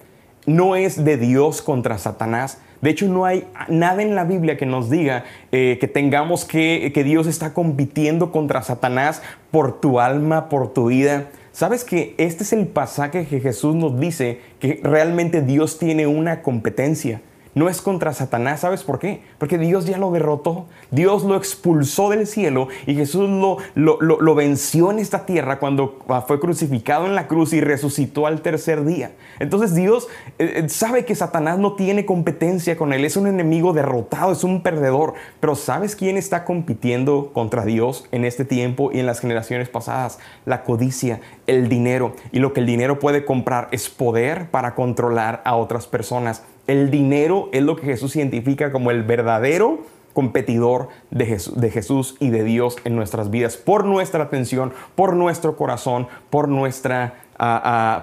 no 0.45 0.75
es 0.75 1.03
de 1.03 1.17
Dios 1.17 1.61
contra 1.61 1.97
Satanás. 1.97 2.59
De 2.81 2.89
hecho, 2.89 3.07
no 3.07 3.25
hay 3.25 3.47
nada 3.69 4.01
en 4.01 4.15
la 4.15 4.25
Biblia 4.25 4.57
que 4.57 4.65
nos 4.65 4.89
diga 4.89 5.23
eh, 5.51 5.77
que 5.79 5.87
tengamos 5.87 6.43
que, 6.43 6.91
que 6.93 7.03
Dios 7.03 7.27
está 7.27 7.53
compitiendo 7.53 8.31
contra 8.31 8.61
Satanás 8.61 9.21
por 9.51 9.79
tu 9.79 9.99
alma, 9.99 10.49
por 10.49 10.73
tu 10.73 10.87
vida. 10.87 11.29
¿Sabes 11.53 11.83
que 11.83 12.15
este 12.17 12.43
es 12.43 12.51
el 12.51 12.67
pasaje 12.67 13.25
que 13.25 13.39
Jesús 13.39 13.75
nos 13.75 13.99
dice 13.99 14.41
que 14.59 14.81
realmente 14.83 15.41
Dios 15.41 15.77
tiene 15.77 16.07
una 16.07 16.41
competencia? 16.41 17.21
No 17.55 17.69
es 17.69 17.81
contra 17.81 18.13
Satanás. 18.13 18.61
¿Sabes 18.61 18.83
por 18.83 18.99
qué? 18.99 19.23
Porque 19.37 19.57
Dios 19.57 19.85
ya 19.85 19.97
lo 19.97 20.11
derrotó. 20.11 20.65
Dios 20.91 21.23
lo 21.23 21.35
expulsó 21.35 22.09
del 22.09 22.27
cielo 22.27 22.67
y 22.85 22.95
Jesús 22.95 23.29
lo, 23.75 24.35
venció 24.35 24.91
en 24.91 24.99
esta 24.99 25.25
tierra 25.25 25.59
cuando 25.59 25.99
fue 26.27 26.39
crucificado 26.39 27.05
en 27.05 27.15
la 27.15 27.27
cruz 27.27 27.53
y 27.53 27.61
resucitó 27.61 28.25
al 28.27 28.41
tercer 28.41 28.83
día. 28.85 29.11
Entonces 29.39 29.75
Dios 29.75 30.07
eh, 30.39 30.63
eh, 30.63 30.69
sabe 30.69 31.05
que 31.05 31.15
Satanás 31.15 31.59
no 31.59 31.73
tiene 31.73 32.05
competencia 32.05 32.75
con 32.77 32.93
él. 32.93 33.05
Es 33.05 33.17
un 33.17 33.27
enemigo 33.27 33.73
derrotado, 33.73 34.31
es 34.31 34.43
un 34.43 34.61
perdedor. 34.61 35.13
Pero 35.39 35.55
¿sabes 35.55 35.95
quién 35.95 36.17
está 36.17 36.45
compitiendo 36.45 37.31
contra 37.33 37.65
Dios 37.65 38.07
en 38.11 38.25
este 38.25 38.45
tiempo 38.45 38.91
y 38.91 38.99
en 38.99 39.05
las 39.05 39.19
generaciones 39.19 39.69
pasadas? 39.69 40.19
La 40.45 40.63
codicia, 40.63 41.21
el 41.47 41.69
dinero. 41.69 42.15
Y 42.31 42.39
lo 42.39 42.53
que 42.53 42.61
el 42.61 42.65
dinero 42.65 42.99
puede 42.99 43.25
comprar 43.25 43.67
es 43.71 43.89
poder 43.89 44.49
para 44.49 44.75
controlar 44.75 45.41
a 45.45 45.55
otras 45.55 45.87
personas. 45.87 46.43
El 46.67 46.91
dinero 46.91 47.49
es 47.51 47.63
lo 47.63 47.75
que 47.75 47.85
Jesús 47.85 48.15
identifica 48.15 48.71
como 48.71 48.91
el 48.91 49.03
verdadero 49.03 49.81
competidor 50.13 50.89
de 51.09 51.25
Jesús, 51.71 52.15
y 52.19 52.29
de 52.29 52.43
Dios 52.43 52.75
en 52.85 52.95
nuestras 52.95 53.31
vidas, 53.31 53.57
por 53.57 53.83
nuestra 53.85 54.25
atención, 54.25 54.71
por 54.95 55.15
nuestro 55.15 55.57
corazón, 55.57 56.07
por 56.29 56.47
nuestra... 56.47 57.15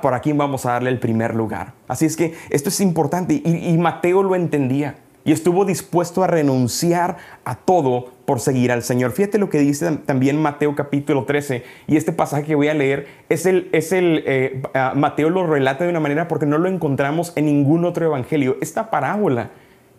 por 0.03 0.15
a 0.15 0.21
quién 0.21 0.37
vamos 0.37 0.67
a 0.67 0.73
darle 0.73 0.91
el 0.91 0.99
primer 0.99 1.35
lugar. 1.37 1.73
Así 1.87 2.07
es 2.07 2.17
que 2.17 2.35
esto 2.51 2.69
es 2.69 2.81
importante 2.81 3.41
y 3.45 3.79
Mateo 3.79 4.23
lo 4.25 4.35
entendía 4.35 4.97
y 5.25 5.33
estuvo 5.33 5.65
dispuesto 5.65 6.25
a 6.25 6.27
renunciar 6.27 7.17
a 7.45 7.57
todo 7.57 8.13
por 8.25 8.41
seguir 8.41 8.73
al 8.73 8.83
Señor. 8.83 9.13
Fíjate 9.13 9.39
lo 9.39 9.51
que 9.51 9.59
dice 9.59 9.91
también 10.07 10.41
Mateo 10.41 10.75
capítulo 10.75 11.25
13 11.25 11.65
y 11.87 11.97
este 11.97 12.13
pasaje 12.13 12.45
que 12.45 12.55
voy 12.55 12.69
a 12.69 12.75
leer 12.75 13.07
es 13.29 13.47
el, 13.47 13.69
es 13.73 13.93
el 13.93 14.23
eh, 14.27 14.63
Mateo 14.95 15.31
lo 15.31 15.47
relata 15.47 15.85
de 15.85 15.91
una 15.91 16.01
manera 16.01 16.29
porque 16.29 16.47
no 16.47 16.59
lo 16.59 16.69
encontramos 16.69 17.33
en 17.37 17.47
ningún 17.47 17.85
otro 17.85 18.07
evangelio. 18.07 18.57
Esta 18.61 18.91
parábola 18.91 19.51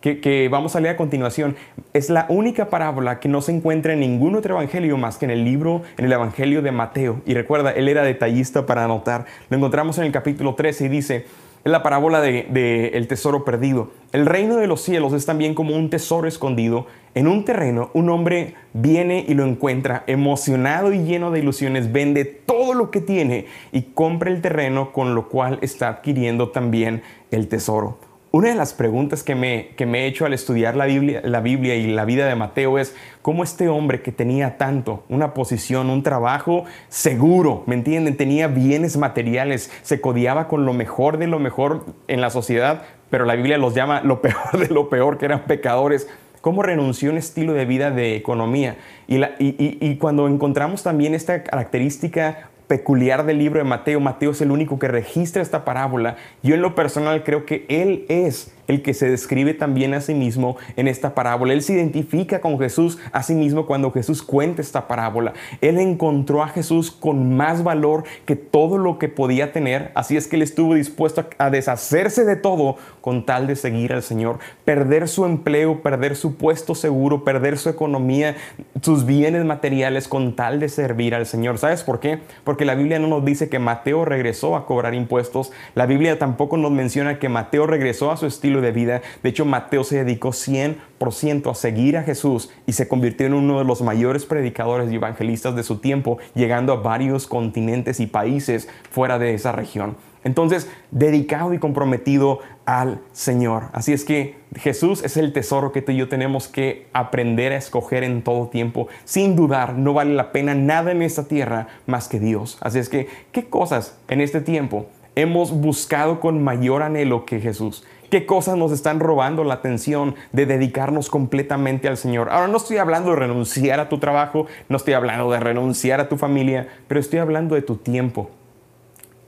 que, 0.02 0.48
vamos 0.50 0.74
a 0.74 0.80
leer 0.80 0.94
a 0.94 0.96
continuación 0.96 1.54
es 1.92 2.10
la 2.10 2.26
única 2.28 2.68
parábola 2.68 3.20
que 3.20 3.28
no 3.28 3.40
se 3.40 3.52
encuentra 3.52 3.92
en 3.92 4.00
ningún 4.00 4.34
otro 4.34 4.54
evangelio 4.54 4.96
más 4.96 5.16
que 5.16 5.26
en 5.26 5.30
el 5.30 5.44
libro, 5.44 5.82
en 5.96 6.06
el 6.06 6.12
evangelio 6.12 6.60
de 6.60 6.72
Mateo. 6.72 7.22
Y 7.24 7.34
recuerda, 7.34 7.70
él 7.70 7.88
era 7.88 8.02
detallista 8.02 8.66
para 8.66 8.84
anotar. 8.84 9.26
Lo 9.48 9.56
encontramos 9.56 9.98
en 9.98 10.04
el 10.04 10.12
capítulo 10.12 10.54
13 10.56 10.86
y 10.86 10.88
dice, 10.88 11.26
es 11.64 11.70
la 11.70 11.82
parábola 11.82 12.20
del 12.20 12.52
de, 12.52 12.88
el 12.88 13.06
tesoro 13.06 13.44
perdido. 13.44 13.90
El 14.12 14.26
reino 14.26 14.56
de 14.56 14.66
los 14.66 14.82
cielos 14.82 15.12
es 15.12 15.26
también 15.26 15.54
como 15.54 15.76
un 15.76 15.90
tesoro 15.90 16.26
escondido. 16.26 16.86
En 17.14 17.28
un 17.28 17.44
terreno, 17.44 17.90
un 17.94 18.10
hombre 18.10 18.54
viene 18.72 19.24
y 19.28 19.34
lo 19.34 19.44
encuentra, 19.44 20.02
emocionado 20.06 20.92
y 20.92 21.04
lleno 21.04 21.30
de 21.30 21.40
ilusiones, 21.40 21.92
vende 21.92 22.24
todo 22.24 22.74
lo 22.74 22.90
que 22.90 23.00
tiene 23.00 23.46
y 23.70 23.82
compra 23.82 24.30
el 24.30 24.40
terreno 24.40 24.92
con 24.92 25.14
lo 25.14 25.28
cual 25.28 25.58
está 25.62 25.88
adquiriendo 25.88 26.50
también 26.50 27.02
el 27.30 27.48
tesoro. 27.48 27.98
Una 28.34 28.48
de 28.48 28.54
las 28.54 28.72
preguntas 28.72 29.22
que 29.22 29.34
me, 29.34 29.72
que 29.76 29.84
me 29.84 30.00
he 30.00 30.06
hecho 30.06 30.24
al 30.24 30.32
estudiar 30.32 30.74
la 30.74 30.86
Biblia, 30.86 31.20
la 31.22 31.42
Biblia 31.42 31.74
y 31.74 31.88
la 31.88 32.06
vida 32.06 32.26
de 32.26 32.34
Mateo 32.34 32.78
es 32.78 32.96
cómo 33.20 33.44
este 33.44 33.68
hombre 33.68 34.00
que 34.00 34.10
tenía 34.10 34.56
tanto, 34.56 35.04
una 35.10 35.34
posición, 35.34 35.90
un 35.90 36.02
trabajo 36.02 36.64
seguro, 36.88 37.62
¿me 37.66 37.74
entienden? 37.74 38.16
Tenía 38.16 38.48
bienes 38.48 38.96
materiales, 38.96 39.70
se 39.82 40.00
codiaba 40.00 40.48
con 40.48 40.64
lo 40.64 40.72
mejor 40.72 41.18
de 41.18 41.26
lo 41.26 41.40
mejor 41.40 41.84
en 42.08 42.22
la 42.22 42.30
sociedad, 42.30 42.84
pero 43.10 43.26
la 43.26 43.34
Biblia 43.34 43.58
los 43.58 43.74
llama 43.74 44.00
lo 44.00 44.22
peor 44.22 44.58
de 44.58 44.68
lo 44.68 44.88
peor, 44.88 45.18
que 45.18 45.26
eran 45.26 45.44
pecadores. 45.44 46.08
¿Cómo 46.40 46.62
renunció 46.62 47.10
a 47.10 47.12
un 47.12 47.18
estilo 47.18 47.52
de 47.52 47.66
vida 47.66 47.90
de 47.90 48.16
economía? 48.16 48.76
Y, 49.08 49.18
la, 49.18 49.32
y, 49.38 49.76
y 49.78 49.96
cuando 49.98 50.26
encontramos 50.26 50.82
también 50.82 51.12
esta 51.12 51.42
característica 51.44 52.48
peculiar 52.72 53.26
del 53.26 53.36
libro 53.36 53.58
de 53.58 53.64
Mateo. 53.64 54.00
Mateo 54.00 54.30
es 54.30 54.40
el 54.40 54.50
único 54.50 54.78
que 54.78 54.88
registra 54.88 55.42
esta 55.42 55.62
parábola. 55.62 56.16
Yo 56.42 56.54
en 56.54 56.62
lo 56.62 56.74
personal 56.74 57.22
creo 57.22 57.44
que 57.44 57.66
él 57.68 58.06
es 58.08 58.50
el 58.68 58.82
que 58.82 58.94
se 58.94 59.08
describe 59.08 59.54
también 59.54 59.94
a 59.94 60.00
sí 60.00 60.14
mismo 60.14 60.56
en 60.76 60.88
esta 60.88 61.14
parábola. 61.14 61.52
Él 61.52 61.62
se 61.62 61.74
identifica 61.74 62.40
con 62.40 62.58
Jesús 62.58 62.98
a 63.12 63.22
sí 63.22 63.34
mismo 63.34 63.66
cuando 63.66 63.90
Jesús 63.90 64.22
cuenta 64.22 64.62
esta 64.62 64.88
parábola. 64.88 65.32
Él 65.60 65.78
encontró 65.78 66.42
a 66.42 66.48
Jesús 66.48 66.90
con 66.90 67.36
más 67.36 67.64
valor 67.64 68.04
que 68.24 68.36
todo 68.36 68.78
lo 68.78 68.98
que 68.98 69.08
podía 69.08 69.52
tener, 69.52 69.92
así 69.94 70.16
es 70.16 70.26
que 70.26 70.36
él 70.36 70.42
estuvo 70.42 70.74
dispuesto 70.74 71.26
a 71.38 71.50
deshacerse 71.50 72.24
de 72.24 72.36
todo 72.36 72.76
con 73.00 73.26
tal 73.26 73.46
de 73.46 73.56
seguir 73.56 73.92
al 73.92 74.02
Señor, 74.02 74.38
perder 74.64 75.08
su 75.08 75.24
empleo, 75.24 75.82
perder 75.82 76.16
su 76.16 76.36
puesto 76.36 76.74
seguro, 76.74 77.24
perder 77.24 77.58
su 77.58 77.68
economía, 77.68 78.36
sus 78.80 79.04
bienes 79.04 79.44
materiales 79.44 80.08
con 80.08 80.36
tal 80.36 80.60
de 80.60 80.68
servir 80.68 81.14
al 81.14 81.26
Señor. 81.26 81.58
¿Sabes 81.58 81.82
por 81.82 82.00
qué? 82.00 82.20
Porque 82.44 82.64
la 82.64 82.74
Biblia 82.74 82.98
no 82.98 83.08
nos 83.08 83.24
dice 83.24 83.48
que 83.48 83.58
Mateo 83.58 84.04
regresó 84.04 84.56
a 84.56 84.66
cobrar 84.66 84.94
impuestos, 84.94 85.52
la 85.74 85.86
Biblia 85.86 86.18
tampoco 86.18 86.56
nos 86.56 86.70
menciona 86.70 87.18
que 87.18 87.28
Mateo 87.28 87.66
regresó 87.66 88.10
a 88.10 88.16
su 88.16 88.26
estilo 88.26 88.51
de 88.60 88.72
vida. 88.72 89.02
De 89.22 89.30
hecho, 89.30 89.44
Mateo 89.44 89.84
se 89.84 90.04
dedicó 90.04 90.30
100% 90.30 91.50
a 91.50 91.54
seguir 91.54 91.96
a 91.96 92.02
Jesús 92.02 92.50
y 92.66 92.72
se 92.72 92.88
convirtió 92.88 93.26
en 93.26 93.34
uno 93.34 93.58
de 93.58 93.64
los 93.64 93.82
mayores 93.82 94.26
predicadores 94.26 94.90
y 94.92 94.96
evangelistas 94.96 95.56
de 95.56 95.62
su 95.62 95.78
tiempo, 95.78 96.18
llegando 96.34 96.72
a 96.72 96.76
varios 96.76 97.26
continentes 97.26 98.00
y 98.00 98.06
países 98.06 98.68
fuera 98.90 99.18
de 99.18 99.34
esa 99.34 99.52
región. 99.52 99.96
Entonces, 100.24 100.70
dedicado 100.90 101.52
y 101.52 101.58
comprometido 101.58 102.40
al 102.64 103.00
Señor. 103.12 103.64
Así 103.72 103.92
es 103.92 104.04
que 104.04 104.36
Jesús 104.56 105.02
es 105.02 105.16
el 105.16 105.32
tesoro 105.32 105.72
que 105.72 105.82
tú 105.82 105.92
y 105.92 105.96
yo 105.96 106.08
tenemos 106.08 106.46
que 106.46 106.86
aprender 106.92 107.52
a 107.52 107.56
escoger 107.56 108.04
en 108.04 108.22
todo 108.22 108.48
tiempo. 108.48 108.86
Sin 109.04 109.34
dudar, 109.34 109.74
no 109.74 109.94
vale 109.94 110.14
la 110.14 110.30
pena 110.30 110.54
nada 110.54 110.92
en 110.92 111.02
esta 111.02 111.26
tierra 111.26 111.68
más 111.86 112.08
que 112.08 112.20
Dios. 112.20 112.58
Así 112.60 112.78
es 112.78 112.88
que, 112.88 113.08
¿qué 113.32 113.46
cosas 113.46 113.98
en 114.08 114.20
este 114.20 114.40
tiempo 114.40 114.86
hemos 115.16 115.50
buscado 115.52 116.20
con 116.20 116.42
mayor 116.42 116.82
anhelo 116.82 117.24
que 117.24 117.40
Jesús? 117.40 117.84
Qué 118.12 118.26
cosas 118.26 118.58
nos 118.58 118.72
están 118.72 119.00
robando 119.00 119.42
la 119.42 119.54
atención 119.54 120.14
de 120.32 120.44
dedicarnos 120.44 121.08
completamente 121.08 121.88
al 121.88 121.96
Señor. 121.96 122.28
Ahora 122.28 122.46
no 122.46 122.58
estoy 122.58 122.76
hablando 122.76 123.08
de 123.08 123.16
renunciar 123.16 123.80
a 123.80 123.88
tu 123.88 123.96
trabajo, 123.96 124.46
no 124.68 124.76
estoy 124.76 124.92
hablando 124.92 125.30
de 125.32 125.40
renunciar 125.40 125.98
a 125.98 126.10
tu 126.10 126.18
familia, 126.18 126.68
pero 126.88 127.00
estoy 127.00 127.20
hablando 127.20 127.54
de 127.54 127.62
tu 127.62 127.76
tiempo. 127.76 128.30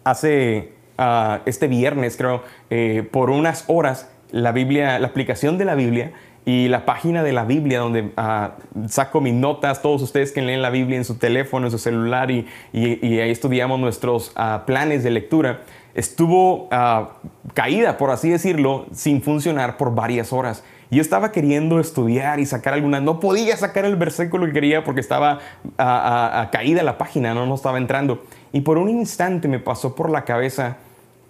Hace 0.05 0.75
ah, 0.99 1.41
este 1.47 1.67
viernes, 1.67 2.19
creo, 2.19 2.43
eh, 2.69 3.09
por 3.11 3.31
unas 3.31 3.65
horas, 3.69 4.11
la 4.31 4.53
Biblia, 4.53 4.99
la 4.99 5.07
aplicación 5.07 5.57
de 5.57 5.65
la 5.65 5.77
Biblia 5.77 6.13
y 6.45 6.69
la 6.69 6.85
página 6.85 7.23
de 7.23 7.33
la 7.33 7.47
Biblia 7.47 7.79
donde 7.79 8.13
ah, 8.19 8.57
saco 8.89 9.23
mis 9.23 9.33
notas, 9.33 9.81
todos 9.81 10.03
ustedes 10.03 10.31
que 10.31 10.43
leen 10.43 10.61
la 10.61 10.69
Biblia 10.69 10.99
en 10.99 11.07
su 11.07 11.17
teléfono, 11.17 11.69
en 11.69 11.71
su 11.71 11.79
celular 11.79 12.31
y, 12.31 12.47
ahí 12.75 13.31
estudiamos 13.31 13.81
nuestros 13.81 14.33
ah, 14.37 14.65
planes 14.67 15.03
de 15.03 15.11
lectura 15.11 15.63
estuvo 15.95 16.69
ah, 16.71 17.11
caída, 17.55 17.97
por 17.97 18.11
así 18.11 18.29
decirlo, 18.31 18.87
sin 18.93 19.23
funcionar 19.23 19.77
por 19.77 19.95
varias 19.95 20.33
horas. 20.33 20.65
Yo 20.91 21.01
estaba 21.01 21.33
queriendo 21.33 21.81
estudiar 21.81 22.41
y 22.41 22.47
sacar 22.47 22.75
alguna, 22.75 23.01
no 23.01 23.19
podía 23.19 23.57
sacar 23.57 23.85
el 23.85 23.97
versículo 23.97 24.47
que 24.47 24.53
quería 24.53 24.85
porque 24.85 25.01
estaba 25.01 25.41
ah, 25.79 26.31
ah, 26.35 26.51
caída 26.53 26.83
la 26.83 26.99
página, 26.99 27.35
no, 27.35 27.47
no 27.47 27.55
estaba 27.55 27.79
entrando. 27.79 28.25
Y 28.53 28.61
por 28.61 28.79
un 28.79 28.89
instante 28.89 29.49
me 29.49 29.59
pasó 29.59 29.95
por 29.95 30.11
la 30.11 30.25
cabeza, 30.25 30.77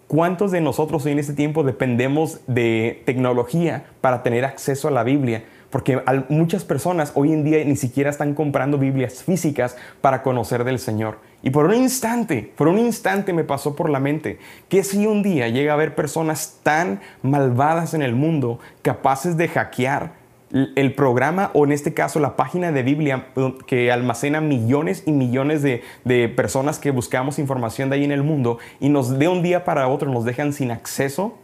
¿cuántos 0.09 0.51
de 0.51 0.61
nosotros 0.61 1.07
en 1.07 1.19
este 1.19 1.33
tiempo 1.33 1.63
dependemos 1.63 2.41
de 2.47 3.03
tecnología 3.07 3.85
para 4.01 4.23
tener 4.23 4.45
acceso 4.45 4.89
a 4.89 4.91
la 4.91 5.05
Biblia? 5.05 5.45
Porque 5.75 6.01
muchas 6.29 6.63
personas 6.63 7.11
hoy 7.17 7.33
en 7.33 7.43
día 7.43 7.65
ni 7.65 7.75
siquiera 7.75 8.09
están 8.09 8.35
comprando 8.35 8.79
Biblias 8.79 9.25
físicas 9.25 9.77
para 10.01 10.23
conocer 10.23 10.63
del 10.63 10.79
Señor. 10.79 11.19
Y 11.43 11.51
por 11.51 11.65
un 11.65 11.75
instante, 11.75 12.53
por 12.57 12.69
un 12.69 12.79
instante 12.79 13.33
me 13.33 13.43
pasó 13.43 13.75
por 13.75 13.91
la 13.91 13.99
mente 13.99 14.39
que 14.69 14.85
si 14.85 15.09
un 15.09 15.25
día 15.25 15.49
llega 15.49 15.73
a 15.73 15.75
haber 15.75 15.97
personas 15.97 16.61
tan 16.63 17.01
malvadas 17.23 17.93
en 17.93 18.03
el 18.03 18.15
mundo, 18.15 18.61
capaces 18.83 19.37
de 19.37 19.49
hackear 19.49 20.13
el 20.53 20.95
programa 20.95 21.51
o 21.55 21.65
en 21.65 21.73
este 21.73 21.93
caso 21.93 22.21
la 22.21 22.37
página 22.37 22.71
de 22.71 22.85
Biblia 22.85 23.27
que 23.67 23.91
almacena 23.91 24.41
millones 24.41 25.03
y 25.07 25.11
millones 25.11 25.63
de, 25.63 26.29
personas 26.37 26.79
que 26.79 26.93
buscamos 26.93 27.41
información 27.41 27.91
de 27.91 27.97
ahí 27.97 28.05
en 28.05 28.13
el 28.13 28.23
mundo 28.23 28.59
y 28.79 28.91
nos 28.91 29.19
de 29.19 29.27
un 29.27 29.43
día 29.43 29.65
para 29.65 29.89
otro 29.89 30.09
nos 30.09 30.25
dejan 30.25 30.53
sin 30.53 30.71
acceso 30.71 31.37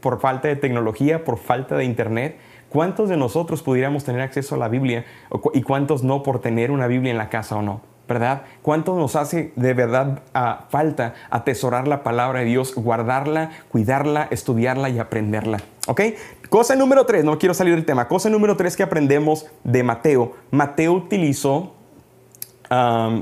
por 0.00 0.20
falta 0.20 0.48
de 0.48 0.56
tecnología, 0.56 1.22
por 1.24 1.38
falta 1.38 1.76
de 1.76 1.84
internet 1.84 2.38
¿Cuántos 2.68 3.08
de 3.08 3.16
nosotros 3.16 3.62
pudiéramos 3.62 4.04
tener 4.04 4.20
acceso 4.20 4.54
a 4.54 4.58
la 4.58 4.68
Biblia 4.68 5.04
y 5.54 5.62
cuántos 5.62 6.02
no 6.02 6.22
por 6.22 6.40
tener 6.40 6.70
una 6.70 6.86
Biblia 6.86 7.10
en 7.10 7.18
la 7.18 7.28
casa 7.28 7.56
o 7.56 7.62
no? 7.62 7.80
¿Verdad? 8.06 8.42
¿Cuánto 8.62 8.96
nos 8.96 9.16
hace 9.16 9.52
de 9.54 9.74
verdad 9.74 10.22
a 10.32 10.64
falta 10.70 11.12
atesorar 11.28 11.86
la 11.86 12.02
palabra 12.02 12.40
de 12.40 12.46
Dios, 12.46 12.74
guardarla, 12.74 13.50
cuidarla, 13.70 14.28
estudiarla 14.30 14.88
y 14.88 14.98
aprenderla? 14.98 15.58
¿Ok? 15.88 16.00
Cosa 16.48 16.74
número 16.74 17.04
tres, 17.04 17.24
no 17.24 17.38
quiero 17.38 17.52
salir 17.52 17.74
del 17.74 17.84
tema. 17.84 18.08
Cosa 18.08 18.30
número 18.30 18.56
tres 18.56 18.76
que 18.76 18.82
aprendemos 18.82 19.46
de 19.62 19.82
Mateo. 19.82 20.32
Mateo 20.50 20.94
utilizó 20.94 21.74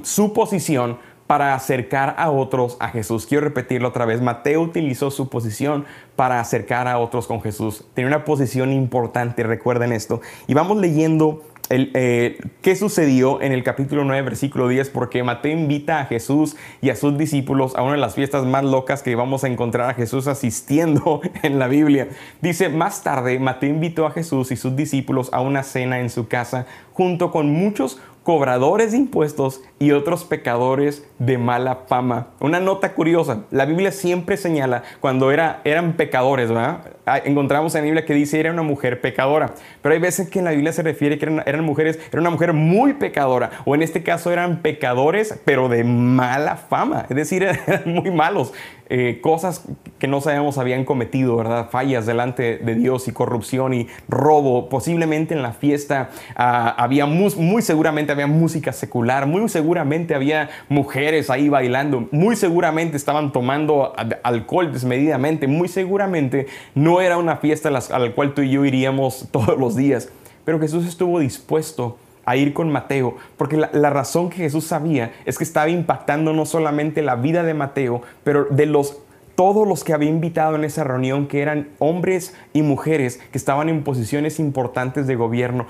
su 0.02 0.32
posición 0.32 0.98
para 1.26 1.54
acercar 1.54 2.14
a 2.18 2.30
otros 2.30 2.76
a 2.80 2.88
Jesús. 2.88 3.26
Quiero 3.26 3.44
repetirlo 3.44 3.88
otra 3.88 4.04
vez. 4.04 4.20
Mateo 4.20 4.60
utilizó 4.62 5.10
su 5.10 5.28
posición 5.28 5.84
para 6.14 6.40
acercar 6.40 6.88
a 6.88 6.98
otros 6.98 7.26
con 7.26 7.42
Jesús. 7.42 7.84
Tiene 7.94 8.08
una 8.08 8.24
posición 8.24 8.72
importante, 8.72 9.42
recuerden 9.42 9.92
esto. 9.92 10.20
Y 10.46 10.54
vamos 10.54 10.78
leyendo 10.78 11.42
eh, 11.68 12.38
qué 12.62 12.76
sucedió 12.76 13.42
en 13.42 13.50
el 13.50 13.64
capítulo 13.64 14.04
9, 14.04 14.22
versículo 14.22 14.68
10, 14.68 14.90
porque 14.90 15.24
Mateo 15.24 15.52
invita 15.52 15.98
a 16.00 16.04
Jesús 16.04 16.56
y 16.80 16.90
a 16.90 16.96
sus 16.96 17.18
discípulos 17.18 17.74
a 17.74 17.82
una 17.82 17.92
de 17.92 17.98
las 17.98 18.14
fiestas 18.14 18.44
más 18.44 18.62
locas 18.62 19.02
que 19.02 19.16
vamos 19.16 19.42
a 19.42 19.48
encontrar 19.48 19.90
a 19.90 19.94
Jesús 19.94 20.28
asistiendo 20.28 21.20
en 21.42 21.58
la 21.58 21.66
Biblia. 21.66 22.08
Dice, 22.40 22.68
más 22.68 23.02
tarde 23.02 23.38
Mateo 23.40 23.70
invitó 23.70 24.06
a 24.06 24.12
Jesús 24.12 24.52
y 24.52 24.56
sus 24.56 24.76
discípulos 24.76 25.28
a 25.32 25.40
una 25.40 25.64
cena 25.64 25.98
en 25.98 26.10
su 26.10 26.28
casa, 26.28 26.66
junto 26.92 27.32
con 27.32 27.50
muchos 27.50 28.00
cobradores 28.26 28.90
de 28.90 28.98
impuestos 28.98 29.62
y 29.78 29.92
otros 29.92 30.24
pecadores 30.24 31.06
de 31.20 31.38
mala 31.38 31.82
fama. 31.86 32.26
Una 32.40 32.58
nota 32.58 32.92
curiosa, 32.92 33.44
la 33.52 33.66
Biblia 33.66 33.92
siempre 33.92 34.36
señala 34.36 34.82
cuando 34.98 35.30
era, 35.30 35.60
eran 35.62 35.92
pecadores, 35.92 36.48
¿verdad? 36.48 36.80
Encontramos 37.24 37.76
en 37.76 37.82
la 37.82 37.84
Biblia 37.84 38.04
que 38.04 38.14
dice 38.14 38.40
era 38.40 38.50
una 38.50 38.62
mujer 38.62 39.00
pecadora, 39.00 39.54
pero 39.80 39.94
hay 39.94 40.00
veces 40.00 40.28
que 40.28 40.40
en 40.40 40.46
la 40.46 40.50
Biblia 40.50 40.72
se 40.72 40.82
refiere 40.82 41.18
que 41.18 41.26
eran, 41.26 41.44
eran 41.46 41.64
mujeres, 41.64 42.00
era 42.10 42.20
una 42.20 42.30
mujer 42.30 42.52
muy 42.52 42.94
pecadora, 42.94 43.62
o 43.64 43.76
en 43.76 43.82
este 43.82 44.02
caso 44.02 44.32
eran 44.32 44.60
pecadores, 44.60 45.38
pero 45.44 45.68
de 45.68 45.84
mala 45.84 46.56
fama, 46.56 47.06
es 47.08 47.14
decir, 47.14 47.44
eran 47.68 47.82
muy 47.86 48.10
malos. 48.10 48.52
Eh, 48.88 49.18
cosas 49.20 49.64
que 49.98 50.06
no 50.06 50.20
sabemos 50.20 50.58
habían 50.58 50.84
cometido, 50.84 51.36
¿verdad? 51.36 51.70
Fallas 51.70 52.06
delante 52.06 52.58
de 52.58 52.74
Dios 52.76 53.08
y 53.08 53.12
corrupción 53.12 53.74
y 53.74 53.88
robo. 54.08 54.68
Posiblemente 54.68 55.34
en 55.34 55.42
la 55.42 55.52
fiesta 55.52 56.10
ah, 56.36 56.72
había 56.78 57.04
muy, 57.06 57.62
seguramente 57.62 58.12
había 58.16 58.26
música 58.26 58.72
secular, 58.72 59.26
muy 59.26 59.48
seguramente 59.48 60.14
había 60.14 60.50
mujeres 60.68 61.30
ahí 61.30 61.48
bailando, 61.48 62.08
muy 62.10 62.36
seguramente 62.36 62.96
estaban 62.96 63.32
tomando 63.32 63.94
alcohol 64.22 64.72
desmedidamente, 64.72 65.46
muy 65.46 65.68
seguramente 65.68 66.46
no 66.74 67.00
era 67.00 67.18
una 67.18 67.36
fiesta 67.36 67.68
a 67.68 67.98
la, 67.98 68.12
cual 68.12 68.34
tú 68.34 68.42
y 68.42 68.50
yo 68.50 68.64
iríamos 68.64 69.28
todos 69.32 69.58
los 69.58 69.76
días. 69.76 70.08
Pero 70.44 70.60
Jesús 70.60 70.86
estuvo 70.86 71.18
dispuesto 71.18 71.98
a 72.24 72.36
ir 72.36 72.52
con 72.52 72.70
Mateo, 72.70 73.16
porque 73.36 73.56
la, 73.56 73.90
razón 73.90 74.30
que 74.30 74.38
Jesús 74.38 74.64
sabía 74.64 75.12
es 75.24 75.38
que 75.38 75.44
estaba 75.44 75.68
impactando 75.68 76.32
no 76.32 76.44
solamente 76.44 77.00
la 77.02 77.14
vida 77.14 77.44
de 77.44 77.54
Mateo, 77.54 78.02
pero 78.24 78.46
de 78.50 78.66
los 78.66 78.98
todos 79.36 79.68
los 79.68 79.84
que 79.84 79.92
había 79.92 80.08
invitado 80.08 80.56
en 80.56 80.64
esa 80.64 80.82
reunión, 80.82 81.28
que 81.28 81.42
eran 81.42 81.68
hombres 81.78 82.34
y 82.52 82.62
mujeres 82.62 83.20
que 83.30 83.38
estaban 83.38 83.68
en 83.68 83.84
posiciones 83.84 84.40
importantes 84.40 85.06
de 85.06 85.14
gobierno, 85.14 85.66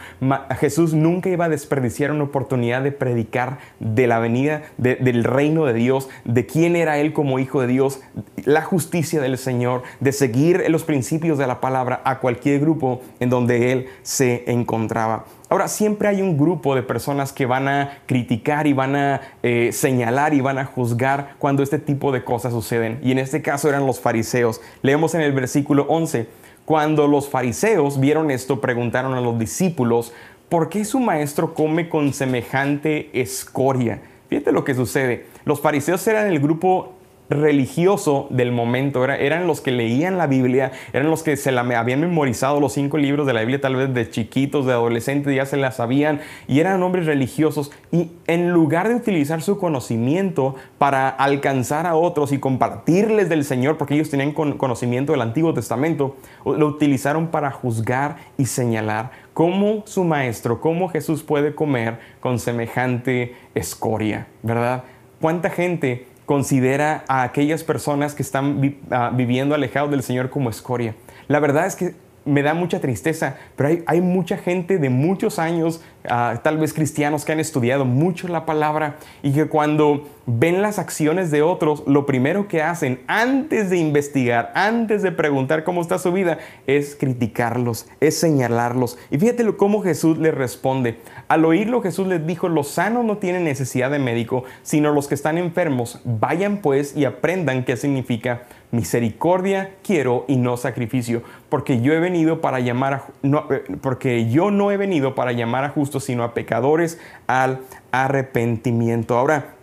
Jesús 0.59 0.95
nunca 0.95 1.29
iba 1.29 1.45
a 1.45 1.49
desperdiciar 1.51 2.13
una 2.13 2.25
oportunidad 2.25 2.83
de 2.83 2.93
predicar 2.93 3.59
de 3.81 4.07
la 4.07 4.21
venida 4.21 4.63
del 4.79 5.25
reino 5.25 5.67
de 5.67 5.75
Dios, 5.75 6.09
de 6.25 6.47
quién 6.47 6.77
era 6.77 6.99
Él 6.99 7.13
como 7.13 7.39
hijo 7.39 7.61
de 7.61 7.67
Dios, 7.67 8.01
la 8.45 8.63
justicia 8.63 9.21
del 9.21 9.37
Señor, 9.37 9.83
de 10.01 10.13
seguir 10.13 10.65
los 10.69 10.85
principios 10.85 11.37
de 11.37 11.47
la 11.47 11.61
palabra 11.61 12.01
a 12.05 12.21
cualquier 12.21 12.61
grupo 12.61 13.03
en 13.21 13.31
donde 13.31 13.73
Él 13.73 13.89
se 14.03 14.51
encontraba. 14.51 15.25
Ahora, 15.49 15.69
siempre 15.69 16.09
hay 16.09 16.23
un 16.23 16.37
grupo 16.37 16.75
de 16.75 16.83
personas 16.83 17.33
que 17.33 17.47
van 17.47 17.69
a 17.69 17.99
criticar 18.07 18.67
y 18.67 18.73
van 18.73 18.97
a 18.97 19.21
eh, 19.45 19.71
señalar 19.73 20.35
y 20.35 20.41
van 20.41 20.59
a 20.59 20.65
juzgar 20.65 21.35
cuando 21.39 21.63
este 21.63 21.79
tipo 21.79 22.11
de 22.11 22.25
cosas 22.25 22.53
suceden. 22.53 22.99
Y 23.03 23.13
en 23.13 23.19
este 23.19 23.43
caso 23.43 23.69
eran 23.69 23.87
los 23.87 24.01
fariseos. 24.01 24.61
Leemos 24.83 25.15
en 25.15 25.21
el 25.21 25.33
versículo 25.33 25.87
11, 25.89 26.27
cuando 26.65 27.07
los 27.07 27.29
fariseos 27.29 28.01
vieron 28.01 28.33
esto, 28.33 28.61
preguntaron 28.61 29.15
a 29.15 29.21
los 29.21 29.39
discípulos, 29.39 30.13
¿por 30.49 30.69
qué 30.69 30.85
su 30.85 30.99
maestro 30.99 31.55
come 31.55 31.89
con 31.89 32.13
semejante 32.13 33.09
escoria? 33.13 34.01
Fíjate 34.29 34.51
lo 34.51 34.65
que 34.65 34.75
sucede. 34.75 35.27
Los 35.45 35.61
fariseos 35.61 36.05
eran 36.09 36.27
el 36.27 36.41
grupo 36.41 36.96
religioso 37.29 38.27
del 38.31 38.53
momento, 38.53 39.05
eran 39.05 39.47
los 39.47 39.61
que 39.61 39.73
leían 39.73 40.19
la 40.19 40.27
Biblia, 40.27 40.73
eran 40.93 41.11
los 41.11 41.23
que 41.23 41.37
se 41.37 41.53
la 41.53 41.63
habían 41.63 42.01
memorizado 42.01 42.61
los 42.61 42.73
cinco 42.73 42.99
libros 42.99 43.27
de 43.27 43.33
la 43.33 43.41
Biblia, 43.41 43.61
tal 43.61 43.77
vez 43.77 43.93
de 43.93 44.09
chiquitos, 44.09 44.67
de 44.67 44.73
adolescentes, 44.73 45.35
ya 45.35 45.47
se 45.47 45.57
la 45.57 45.73
sabían, 45.73 46.21
y 46.47 46.61
eran 46.61 46.83
hombres 46.83 47.07
religiosos, 47.07 47.73
y 47.91 48.13
en 48.27 48.51
lugar 48.51 48.89
de 48.89 48.95
utilizar 48.95 49.43
su 49.43 49.59
conocimiento 49.59 50.55
para 50.79 51.09
alcanzar 51.09 51.87
a 51.87 51.97
otros 51.97 52.33
y 52.33 52.39
compartirles 52.39 53.29
del 53.29 53.45
Señor, 53.45 53.77
porque 53.77 53.95
ellos 53.95 54.11
tenían 54.11 54.33
conocimiento 54.33 55.13
del 55.13 55.23
Antiguo 55.23 55.55
Testamento, 55.55 56.17
lo 56.45 56.67
utilizaron 56.67 57.29
para 57.29 57.51
juzgar 57.51 58.17
y 58.39 58.47
señalar 58.47 59.11
cómo 59.35 59.83
su 59.87 60.05
maestro, 60.05 60.61
cómo 60.61 60.89
Jesús 60.89 61.23
puede 61.23 61.55
comer 61.55 61.99
con 62.21 62.39
semejante 62.39 63.35
escoria, 63.55 64.29
¿verdad? 64.43 64.85
¿Cuánta 65.21 65.51
gente 65.51 66.07
considera 66.27 67.05
a 67.09 67.23
aquellas 67.23 67.65
personas 67.65 68.15
que 68.15 68.23
están 68.23 68.77
ah, 68.91 69.11
viviendo 69.15 69.55
alejados 69.55 69.91
del 69.91 70.03
Señor 70.03 70.29
como 70.29 70.51
escoria. 70.51 70.95
La 71.29 71.41
verdad 71.41 71.67
es 71.67 71.77
que 71.77 71.95
me 72.27 72.43
da 72.43 72.53
mucha 72.53 72.81
tristeza, 72.81 73.37
pero 73.57 73.71
hay, 73.71 73.83
hay 73.87 74.01
mucha 74.01 74.37
gente 74.37 74.79
de 74.79 74.91
muchos 74.91 75.39
años, 75.39 75.81
ah, 76.09 76.41
tal 76.43 76.59
vez 76.59 76.75
cristianos, 76.75 77.25
que 77.25 77.33
han 77.33 77.41
estudiado 77.41 77.85
mucho 77.85 78.29
la 78.29 78.45
palabra 78.45 78.97
y 79.23 79.33
que 79.33 79.47
cuando 79.47 80.07
ven 80.27 80.61
las 80.61 80.79
acciones 80.79 81.31
de 81.31 81.43
otros, 81.43 81.85
lo 81.87 82.05
primero 82.05 82.49
que 82.49 82.61
hacen 82.61 83.01
antes 83.07 83.71
de 83.71 83.79
investigar, 83.79 84.51
antes 84.55 85.03
de 85.03 85.13
preguntar 85.13 85.63
cómo 85.63 85.81
está 85.81 85.99
su 85.99 86.13
vida, 86.13 86.39
es 86.67 86.97
criticarlos, 86.97 87.87
es 88.01 88.19
señalarlos. 88.19 88.99
Y 89.11 89.19
fíjate 89.19 89.47
cómo 89.57 89.83
Jesús 89.83 90.19
les 90.19 90.35
responde. 90.35 90.99
Al 91.29 91.45
oírlo, 91.45 91.81
Jesús 91.81 92.09
les 92.09 92.27
dijo, 92.27 92.49
los 92.49 92.69
sanos 92.69 93.05
no 93.05 93.19
tienen 93.19 93.45
necesidad 93.45 93.91
de 93.91 94.01
médico, 94.01 94.45
sino 94.63 94.93
los 94.93 95.07
que 95.07 95.15
están 95.15 95.39
enfermos. 95.39 96.01
Vayan 96.05 96.59
pues 96.59 96.97
y 96.97 97.05
aprendan 97.05 97.65
qué 97.65 97.77
significa 97.77 98.43
misericordia 98.71 99.75
quiero 99.83 100.25
y 100.29 100.37
no 100.37 100.57
sacrificio, 100.57 101.23
porque 101.49 101.81
yo 101.81 101.93
he 101.93 102.01
venido 102.01 102.41
para 102.41 102.61
llamar 102.61 102.95
a, 102.95 103.05
no, 103.23 103.47
eh, 103.51 103.65
porque 103.81 104.29
yo 104.31 104.51
no 104.51 104.71
he 104.71 104.77
venido 104.77 105.15
para 105.15 105.33
llamar 105.33 105.65
a 105.65 105.71
justos, 105.71 106.05
sino 106.05 106.25
a 106.25 106.35
pecadores 106.35 106.99
al 107.27 107.61
arrepentimiento. 107.93 109.17
Ahora, 109.17 109.55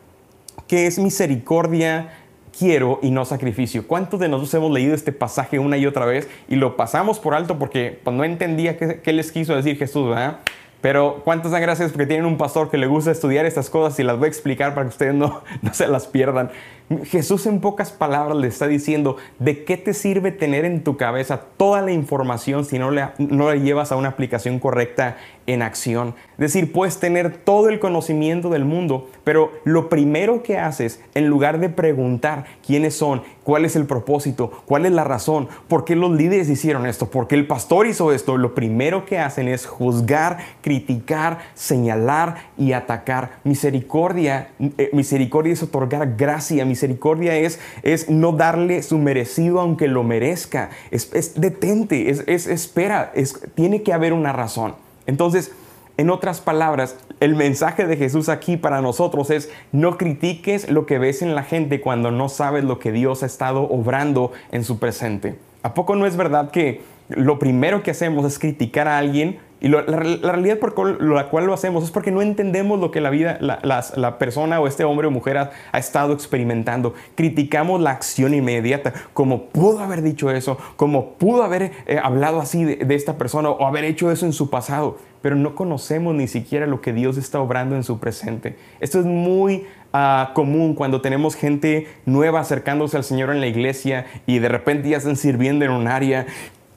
¿qué 0.67 0.87
es 0.87 0.99
misericordia? 0.99 2.19
quiero 2.57 2.99
y 3.01 3.11
no 3.11 3.25
sacrificio. 3.25 3.87
¿Cuántos 3.87 4.19
de 4.19 4.29
nosotros 4.29 4.53
hemos 4.53 4.71
leído 4.71 4.93
este 4.93 5.11
pasaje 5.11 5.59
una 5.59 5.75
y 5.77 5.85
otra 5.85 6.05
vez 6.05 6.29
y 6.47 6.55
lo 6.55 6.77
pasamos 6.77 7.19
por 7.19 7.33
alto 7.33 7.57
porque 7.57 7.99
pues, 8.03 8.15
no 8.15 8.23
entendía 8.23 8.77
qué, 8.77 9.01
qué 9.01 9.11
les 9.11 9.31
quiso 9.31 9.55
decir 9.55 9.77
Jesús, 9.77 10.09
¿verdad? 10.09 10.39
Pero 10.83 11.21
cuántas 11.23 11.53
gracias 11.53 11.93
porque 11.93 12.07
tienen 12.07 12.25
un 12.25 12.35
pastor 12.35 12.69
que 12.69 12.77
le 12.77 12.87
gusta 12.87 13.09
estudiar 13.09 13.45
estas 13.45 13.69
cosas 13.69 13.97
y 13.99 14.03
las 14.03 14.17
voy 14.17 14.25
a 14.25 14.27
explicar 14.27 14.73
para 14.73 14.85
que 14.85 14.89
ustedes 14.89 15.15
no, 15.15 15.41
no 15.61 15.73
se 15.73 15.87
las 15.87 16.07
pierdan. 16.07 16.51
Jesús 17.05 17.45
en 17.45 17.61
pocas 17.61 17.93
palabras 17.93 18.35
le 18.35 18.49
está 18.49 18.67
diciendo, 18.67 19.15
¿de 19.39 19.63
qué 19.63 19.77
te 19.77 19.93
sirve 19.93 20.33
tener 20.33 20.65
en 20.65 20.83
tu 20.83 20.97
cabeza 20.97 21.39
toda 21.55 21.81
la 21.81 21.93
información 21.93 22.65
si 22.65 22.79
no, 22.79 22.91
no 22.91 23.47
la 23.47 23.55
llevas 23.55 23.93
a 23.93 23.95
una 23.95 24.09
aplicación 24.09 24.59
correcta 24.59 25.15
en 25.47 25.61
acción? 25.61 26.15
Es 26.33 26.53
decir, 26.53 26.71
puedes 26.71 26.99
tener 26.99 27.37
todo 27.37 27.69
el 27.69 27.79
conocimiento 27.79 28.49
del 28.49 28.65
mundo, 28.65 29.09
pero 29.23 29.51
lo 29.63 29.87
primero 29.87 30.43
que 30.43 30.57
haces, 30.57 30.99
en 31.13 31.27
lugar 31.27 31.59
de 31.59 31.69
preguntar 31.69 32.45
quiénes 32.65 32.95
son, 32.95 33.21
cuál 33.43 33.65
es 33.65 33.75
el 33.75 33.85
propósito, 33.85 34.51
cuál 34.65 34.85
es 34.85 34.91
la 34.91 35.03
razón, 35.03 35.47
por 35.67 35.85
qué 35.85 35.95
los 35.95 36.11
líderes 36.11 36.49
hicieron 36.49 36.85
esto, 36.85 37.09
por 37.09 37.27
qué 37.27 37.35
el 37.35 37.47
pastor 37.47 37.87
hizo 37.87 38.11
esto, 38.11 38.37
lo 38.37 38.55
primero 38.55 39.05
que 39.05 39.19
hacen 39.19 39.47
es 39.47 39.65
juzgar, 39.65 40.39
criticar, 40.61 41.39
señalar 41.53 42.35
y 42.57 42.73
atacar. 42.73 43.39
Misericordia, 43.43 44.49
eh, 44.59 44.89
misericordia 44.93 45.53
es 45.53 45.63
otorgar 45.63 46.15
gracia, 46.15 46.65
misericordia 46.65 47.35
es, 47.35 47.59
es 47.83 48.09
no 48.09 48.31
darle 48.31 48.81
su 48.81 48.97
merecido 48.97 49.59
aunque 49.59 49.87
lo 49.87 50.03
merezca. 50.03 50.69
Es, 50.91 51.39
detente, 51.39 52.09
es, 52.09 52.23
es 52.27 52.47
espera, 52.47 53.11
es, 53.15 53.39
tiene 53.55 53.83
que 53.83 53.93
haber 53.93 54.13
una 54.13 54.33
razón. 54.33 54.75
Entonces, 55.07 55.51
en 55.97 56.09
otras 56.09 56.41
palabras, 56.41 56.97
el 57.19 57.35
mensaje 57.35 57.85
de 57.85 57.97
Jesús 57.97 58.27
aquí 58.27 58.57
para 58.57 58.81
nosotros 58.81 59.29
es 59.29 59.51
no 59.71 59.97
critiques 59.97 60.69
lo 60.69 60.87
que 60.87 60.97
ves 60.97 61.21
en 61.21 61.35
la 61.35 61.43
gente 61.43 61.81
cuando 61.81 62.09
no 62.09 62.29
sabes 62.29 62.63
lo 62.63 62.79
que 62.79 62.91
Dios 62.91 63.21
ha 63.21 63.27
estado 63.27 63.61
obrando 63.63 64.31
en 64.51 64.63
su 64.63 64.79
presente. 64.79 65.37
¿A 65.61 65.73
poco 65.75 65.95
no 65.95 66.07
es 66.07 66.17
verdad 66.17 66.49
que 66.49 66.81
lo 67.09 67.37
primero 67.37 67.83
que 67.83 67.91
hacemos 67.91 68.25
es 68.25 68.39
criticar 68.39 68.87
a 68.87 68.97
alguien 68.97 69.39
y 69.63 69.69
la, 69.69 69.81
realidad 69.81 70.59
por 70.59 71.01
la 71.01 71.29
cual 71.29 71.45
lo 71.45 71.53
hacemos 71.53 71.85
es 71.85 71.91
porque 71.91 72.11
no 72.11 72.21
entendemos 72.21 72.81
lo 72.81 72.91
que 72.91 72.99
la 72.99 73.09
vida, 73.09 73.37
la, 73.39 74.17
persona 74.17 74.59
o 74.59 74.67
este 74.67 74.83
hombre 74.83 75.07
o 75.07 75.11
mujer 75.11 75.37
ha, 75.37 75.77
estado 75.79 76.11
experimentando. 76.11 76.93
Criticamos 77.15 77.79
la 77.79 77.91
acción 77.91 78.33
inmediata, 78.33 78.91
como 79.13 79.45
pudo 79.45 79.79
haber 79.79 80.01
dicho 80.01 80.29
eso, 80.31 80.57
como 80.75 81.13
pudo 81.13 81.43
haber 81.43 81.71
eh, 81.85 81.97
hablado 82.03 82.41
así 82.41 82.65
de, 82.65 82.93
esta 82.93 83.17
persona 83.17 83.51
o 83.51 83.65
haber 83.65 83.85
hecho 83.85 84.11
eso 84.11 84.25
en 84.25 84.33
su 84.33 84.49
pasado, 84.49 84.97
pero 85.21 85.37
no 85.37 85.55
conocemos 85.55 86.13
ni 86.13 86.27
siquiera 86.27 86.67
lo 86.67 86.81
que 86.81 86.91
Dios 86.91 87.15
está 87.15 87.39
obrando 87.39 87.77
en 87.77 87.85
su 87.85 87.99
presente. 87.99 88.57
Esto 88.81 88.99
es 88.99 89.05
muy 89.05 89.63
ah, 89.93 90.31
común 90.35 90.75
cuando 90.75 90.99
tenemos 90.99 91.35
gente 91.35 91.87
nueva 92.05 92.41
acercándose 92.41 92.97
al 92.97 93.05
Señor 93.05 93.29
en 93.29 93.39
la 93.39 93.47
iglesia 93.47 94.07
y 94.27 94.39
de 94.39 94.49
repente 94.49 94.89
ya 94.89 94.97
están 94.97 95.15
sirviendo 95.15 95.63
en 95.63 95.71
un 95.71 95.87
área 95.87 96.25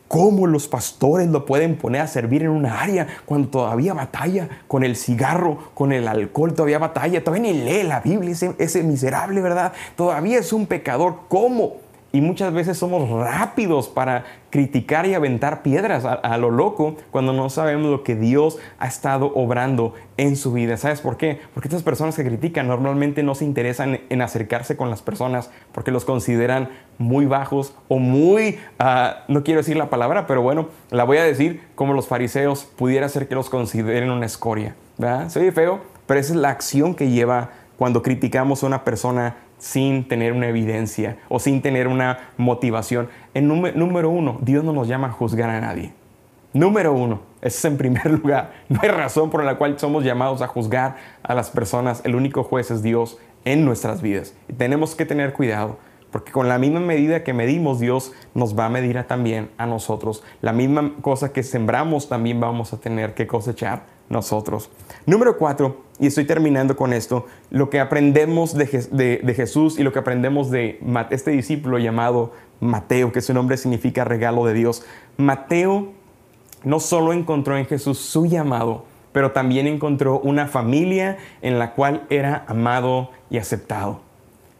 ¿Cómo 0.09 0.47
los 0.47 0.69
pastores 0.69 1.29
lo 1.29 1.45
pueden 1.45 1.77
poner 1.77 2.03
a 2.03 2.07
servir 2.07 2.43
en 2.43 2.51
una 2.51 2.81
área 2.81 3.07
cuando 3.25 3.49
todavía 3.49 3.93
batalla 3.93 4.49
con 4.69 4.85
el 4.85 4.95
cigarro, 4.95 5.59
con 5.75 5.93
el 5.93 6.07
alcohol, 6.07 6.55
todavía 6.55 6.79
batalla, 6.79 7.25
todavía 7.25 7.53
ni 7.53 7.65
lee 7.65 7.83
la 7.83 8.01
Biblia, 8.01 8.31
ese, 8.31 8.55
ese 8.59 8.83
miserable, 8.85 9.41
¿verdad? 9.41 9.73
Todavía 9.97 10.39
es 10.39 10.53
un 10.53 10.67
pecador. 10.67 11.21
¿Cómo? 11.29 11.86
Y 12.17 12.23
muchas 12.23 12.51
veces 12.55 12.79
somos 12.79 13.11
rápidos 13.11 13.89
para 13.89 14.25
criticar 14.49 15.05
y 15.05 15.13
aventar 15.13 15.61
piedras 15.61 16.07
a, 16.07 16.39
lo 16.39 16.51
loco 16.51 16.97
cuando 17.11 17.35
no 17.35 17.51
sabemos 17.51 17.91
lo 17.91 18.05
que 18.05 18.17
Dios 18.17 18.57
ha 18.79 18.87
estado 18.87 19.35
obrando 19.35 19.93
en 20.17 20.35
su 20.37 20.55
vida. 20.55 20.79
¿Sabes 20.79 21.03
por 21.03 21.19
qué? 21.19 21.43
Porque 21.53 21.69
estas 21.69 21.83
personas 21.83 22.17
que 22.17 22.25
critican 22.25 22.69
normalmente 22.69 23.23
no 23.23 23.35
se 23.35 23.45
interesan 23.45 24.01
en 24.09 24.23
acercarse 24.23 24.79
con 24.79 24.89
las 24.89 25.03
personas 25.03 25.51
porque 25.73 25.91
los 25.91 26.07
consideran 26.07 26.71
muy 26.97 27.27
bajos 27.27 27.75
o 27.89 27.99
muy, 27.99 28.61
ah, 28.79 29.25
no 29.29 29.45
quiero 29.45 29.61
decir 29.61 29.77
la 29.77 29.91
palabra, 29.91 30.27
pero 30.27 30.41
bueno, 30.41 30.71
la 30.91 31.05
voy 31.05 31.19
a 31.19 31.23
decir 31.23 31.65
como 31.75 31.93
los 31.93 32.09
fariseos 32.09 32.65
pudiera 32.65 33.11
ser 33.11 33.29
que 33.29 33.35
los 33.35 33.51
consideren 33.51 34.11
una 34.11 34.25
escoria. 34.25 34.75
¿verdad? 34.97 35.29
Se 35.29 35.53
feo, 35.53 35.83
pero 36.07 36.19
esa 36.19 36.33
es 36.33 36.39
la 36.39 36.49
acción 36.49 36.95
que 36.95 37.11
lleva 37.11 37.51
cuando 37.77 38.03
criticamos 38.03 38.63
a 38.63 38.69
una 38.69 38.85
persona 38.85 39.37
sin 39.59 40.09
tener 40.09 40.33
una 40.33 40.49
evidencia 40.49 41.19
o 41.29 41.39
sin 41.39 41.63
tener 41.63 41.89
una 41.89 42.31
motivación. 42.37 43.09
En 43.35 43.49
número 43.49 44.11
uno, 44.11 44.39
Dios 44.43 44.65
no 44.65 44.73
nos 44.73 44.89
llama 44.89 45.09
a 45.09 45.13
juzgar 45.13 45.51
a 45.51 45.61
nadie. 45.61 45.93
Número 46.53 46.95
uno, 46.95 47.21
ese 47.43 47.59
es 47.59 47.65
en 47.67 47.77
primer 47.77 48.11
lugar. 48.23 48.53
No 48.69 48.81
hay 48.83 48.89
razón 48.89 49.31
por 49.31 49.45
la 49.45 49.59
cual 49.59 49.79
somos 49.79 50.05
llamados 50.05 50.41
a 50.41 50.47
juzgar 50.47 50.97
a 51.23 51.35
las 51.35 51.51
personas. 51.51 52.01
El 52.05 52.15
único 52.15 52.45
juez 52.45 52.71
es 52.71 52.83
Dios 52.83 53.19
en 53.45 53.65
nuestras 53.65 54.01
vidas. 54.01 54.35
Y 54.49 54.55
tenemos 54.55 54.95
que 54.95 55.05
tener 55.05 55.33
cuidado, 55.35 55.79
porque 56.11 56.33
con 56.33 56.49
la 56.49 56.59
misma 56.59 56.81
medida 56.81 57.25
que 57.25 57.33
medimos, 57.33 57.79
Dios 57.79 58.13
nos 58.35 58.59
va 58.59 58.67
a 58.67 58.71
medir 58.71 59.03
también 59.05 59.51
a 59.59 59.67
nosotros. 59.67 60.25
La 60.41 60.53
misma 60.53 60.95
cosa 61.03 61.33
que 61.33 61.43
sembramos 61.43 62.09
también 62.09 62.41
vamos 62.41 62.73
a 62.73 62.81
tener 62.81 63.15
que 63.15 63.27
cosechar 63.27 63.83
nosotros. 64.09 64.71
Número 65.05 65.37
cuatro, 65.37 65.85
y 65.99 66.07
estoy 66.07 66.25
terminando 66.25 66.77
con 66.77 66.93
esto, 66.93 67.27
lo 67.51 67.71
que 67.71 67.81
aprendemos 67.81 68.55
de, 68.55 69.35
Jesús 69.35 69.79
y 69.79 69.83
lo 69.83 69.93
que 69.93 69.99
aprendemos 69.99 70.51
de 70.51 70.79
este 71.11 71.31
discípulo 71.31 71.79
llamado 71.79 72.33
Mateo, 72.61 73.13
que 73.13 73.21
su 73.21 73.33
nombre 73.33 73.57
significa 73.57 74.05
regalo 74.05 74.45
de 74.45 74.55
Dios. 74.55 74.85
Mateo 75.17 75.93
no 76.65 76.81
solo 76.81 77.13
encontró 77.13 77.57
en 77.57 77.67
Jesús 77.67 77.99
su 77.99 78.27
llamado, 78.27 78.85
pero 79.13 79.33
también 79.33 79.67
encontró 79.67 80.21
una 80.21 80.47
familia 80.47 81.17
en 81.41 81.59
la 81.59 81.73
cual 81.73 82.07
era 82.11 82.45
amado 82.49 83.11
y 83.31 83.39
aceptado. 83.39 84.01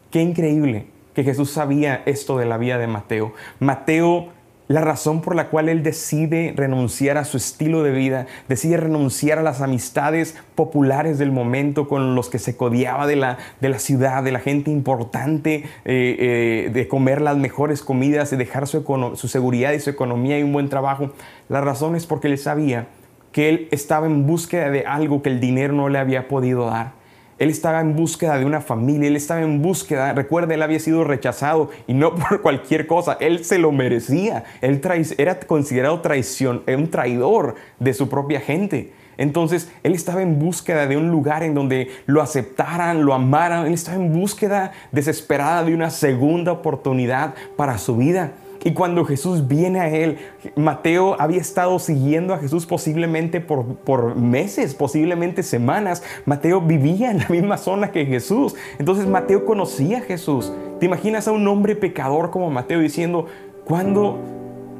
Qué 0.09 0.21
increíble 0.21 0.87
que 1.13 1.23
Jesús 1.23 1.51
sabía 1.51 2.01
esto 2.05 2.37
de 2.37 2.45
la 2.45 2.57
vida 2.57 2.77
de 2.77 2.87
Mateo. 2.87 3.33
Mateo 3.59 4.29
la 4.67 4.81
razón 4.81 5.21
por 5.21 5.35
la 5.35 5.49
cual 5.49 5.69
él 5.69 5.81
decide 5.81 6.53
renunciar 6.55 7.17
a 7.17 7.25
su 7.25 7.37
estilo 7.37 7.83
de 7.83 7.91
vida, 7.91 8.27
decide 8.49 8.77
renunciar 8.77 9.39
a 9.39 9.41
las 9.41 9.61
amistades 9.61 10.35
populares 10.55 11.17
del 11.17 11.31
momento 11.31 11.87
con 11.87 12.15
los 12.15 12.29
que 12.29 12.39
se 12.39 12.57
codiaba 12.57 13.07
de 13.07 13.15
la, 13.15 13.37
de 13.61 13.69
la 13.69 13.79
ciudad, 13.79 14.23
de 14.23 14.31
la 14.31 14.39
gente 14.39 14.69
importante, 14.69 15.63
eh, 15.85 16.65
eh, 16.65 16.69
de 16.73 16.87
comer 16.87 17.21
las 17.21 17.37
mejores 17.37 17.81
comidas, 17.81 18.29
de 18.29 18.37
dejar 18.37 18.67
su, 18.67 18.83
su 19.15 19.27
seguridad 19.27 19.71
y 19.71 19.79
su 19.79 19.89
economía 19.89 20.37
y 20.37 20.43
un 20.43 20.51
buen 20.51 20.69
trabajo. 20.69 21.11
La 21.47 21.61
razón 21.61 21.95
es 21.95 22.05
porque 22.05 22.27
él 22.27 22.37
sabía 22.37 22.87
que 23.31 23.49
él 23.49 23.67
estaba 23.71 24.05
en 24.07 24.25
búsqueda 24.27 24.69
de 24.69 24.85
algo 24.85 25.21
que 25.21 25.29
el 25.29 25.39
dinero 25.39 25.73
no 25.73 25.89
le 25.89 25.99
había 25.99 26.27
podido 26.27 26.65
dar. 26.65 26.96
Él 27.39 27.49
estaba 27.49 27.81
en 27.81 27.95
búsqueda 27.95 28.37
de 28.37 28.45
una 28.45 28.61
familia, 28.61 29.07
él 29.07 29.15
estaba 29.15 29.41
en 29.41 29.61
búsqueda, 29.61 30.13
recuerda, 30.13 30.55
él 30.55 30.61
había 30.61 30.79
sido 30.79 31.03
rechazado 31.03 31.69
y 31.85 31.93
no 31.93 32.15
por 32.29 32.41
cualquier 32.41 32.87
cosa, 32.87 33.17
él 33.19 33.45
se 33.45 33.59
lo 33.59 33.71
merecía, 33.71 34.43
él 34.61 34.81
era 35.17 35.39
considerado 35.39 36.01
traición, 36.01 36.63
un 36.67 36.89
traidor 36.89 37.55
de 37.79 37.93
su 37.93 38.09
propia 38.09 38.39
gente. 38.39 38.91
Entonces, 39.17 39.71
él 39.83 39.93
estaba 39.93 40.21
en 40.21 40.37
búsqueda 40.37 40.85
de 40.85 40.95
un 40.95 41.09
lugar 41.09 41.41
en 41.41 41.55
donde 41.55 41.89
lo 42.05 42.21
aceptaran, 42.21 43.03
lo 43.03 43.13
amaran, 43.13 43.65
él 43.65 43.73
estaba 43.73 43.97
en 43.97 44.13
búsqueda 44.13 44.73
desesperada 44.91 45.63
de 45.63 45.73
una 45.73 45.89
segunda 45.89 46.51
oportunidad 46.51 47.33
para 47.55 47.79
su 47.79 47.97
vida. 47.97 48.33
Y 48.63 48.73
cuando 48.73 49.05
Jesús 49.05 49.47
viene 49.47 49.79
a 49.79 49.89
él, 49.89 50.17
Mateo 50.55 51.15
había 51.19 51.39
estado 51.41 51.79
siguiendo 51.79 52.33
a 52.33 52.39
Jesús 52.39 52.65
posiblemente 52.65 53.39
por, 53.41 53.75
por, 53.77 54.15
meses, 54.15 54.73
posiblemente 54.73 55.43
semanas. 55.43 56.03
Mateo 56.25 56.61
vivía 56.61 57.11
en 57.11 57.19
la 57.19 57.29
misma 57.29 57.57
zona 57.57 57.91
que 57.91 58.05
Jesús. 58.05 58.55
Entonces 58.79 59.07
Mateo 59.07 59.45
conocía 59.45 59.99
a 59.99 60.01
Jesús. 60.01 60.51
¿Te 60.79 60.85
imaginas 60.85 61.27
a 61.27 61.31
un 61.31 61.47
hombre 61.47 61.75
pecador 61.75 62.29
como 62.29 62.49
Mateo 62.49 62.79
diciendo, 62.79 63.25
cuando 63.65 64.19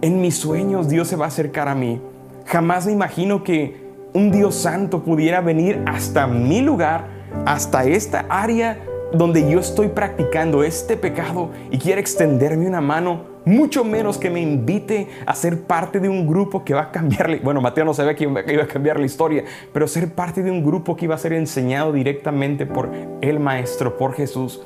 en 0.02 0.22
mis 0.22 0.38
sueños 0.38 0.90
Dios 0.90 1.08
se 1.08 1.16
va 1.16 1.26
a 1.26 1.30
acercar 1.30 1.68
a 1.68 1.76
mí? 1.76 2.02
Jamás 2.46 2.86
me 2.86 2.94
imagino 2.94 3.44
que 3.44 3.88
un 4.14 4.32
Dios 4.32 4.56
santo 4.56 5.04
pudiera 5.04 5.42
venir 5.42 5.84
hasta 5.86 6.28
mi 6.28 6.62
lugar, 6.62 7.08
hasta 7.46 7.84
esta 7.84 8.26
área 8.30 8.80
donde 9.14 9.50
yo 9.50 9.60
estoy 9.60 9.90
practicando 9.90 10.64
este 10.64 10.98
pecado 10.98 11.52
y 11.72 11.78
quiere 11.78 12.02
extenderme 12.02 12.68
una 12.68 12.82
mano 12.82 13.37
mucho 13.48 13.84
menos 13.84 14.18
que 14.18 14.30
me 14.30 14.42
invite 14.42 15.08
a 15.26 15.34
ser 15.34 15.62
parte 15.62 16.00
de 16.00 16.10
un 16.10 16.28
grupo 16.28 16.64
que 16.64 16.74
va 16.74 16.84
a 16.84 16.92
cambiarle, 16.92 17.40
bueno, 17.44 17.62
Mateo 17.62 17.86
no 17.86 17.94
sabía 17.94 18.16
que 18.16 18.26
iba 18.26 18.64
a 18.64 18.68
cambiar 18.68 19.00
la 19.00 19.06
historia, 19.06 19.44
pero 19.74 19.88
ser 19.88 20.14
parte 20.14 20.44
de 20.44 20.52
un 20.52 20.64
grupo 20.64 20.96
que 20.96 21.06
iba 21.06 21.16
a 21.16 21.18
ser 21.18 21.34
enseñado 21.34 21.94
directamente 21.94 22.66
por 22.66 22.90
el 23.22 23.40
Maestro, 23.40 23.98
por 23.98 24.14
Jesús. 24.14 24.62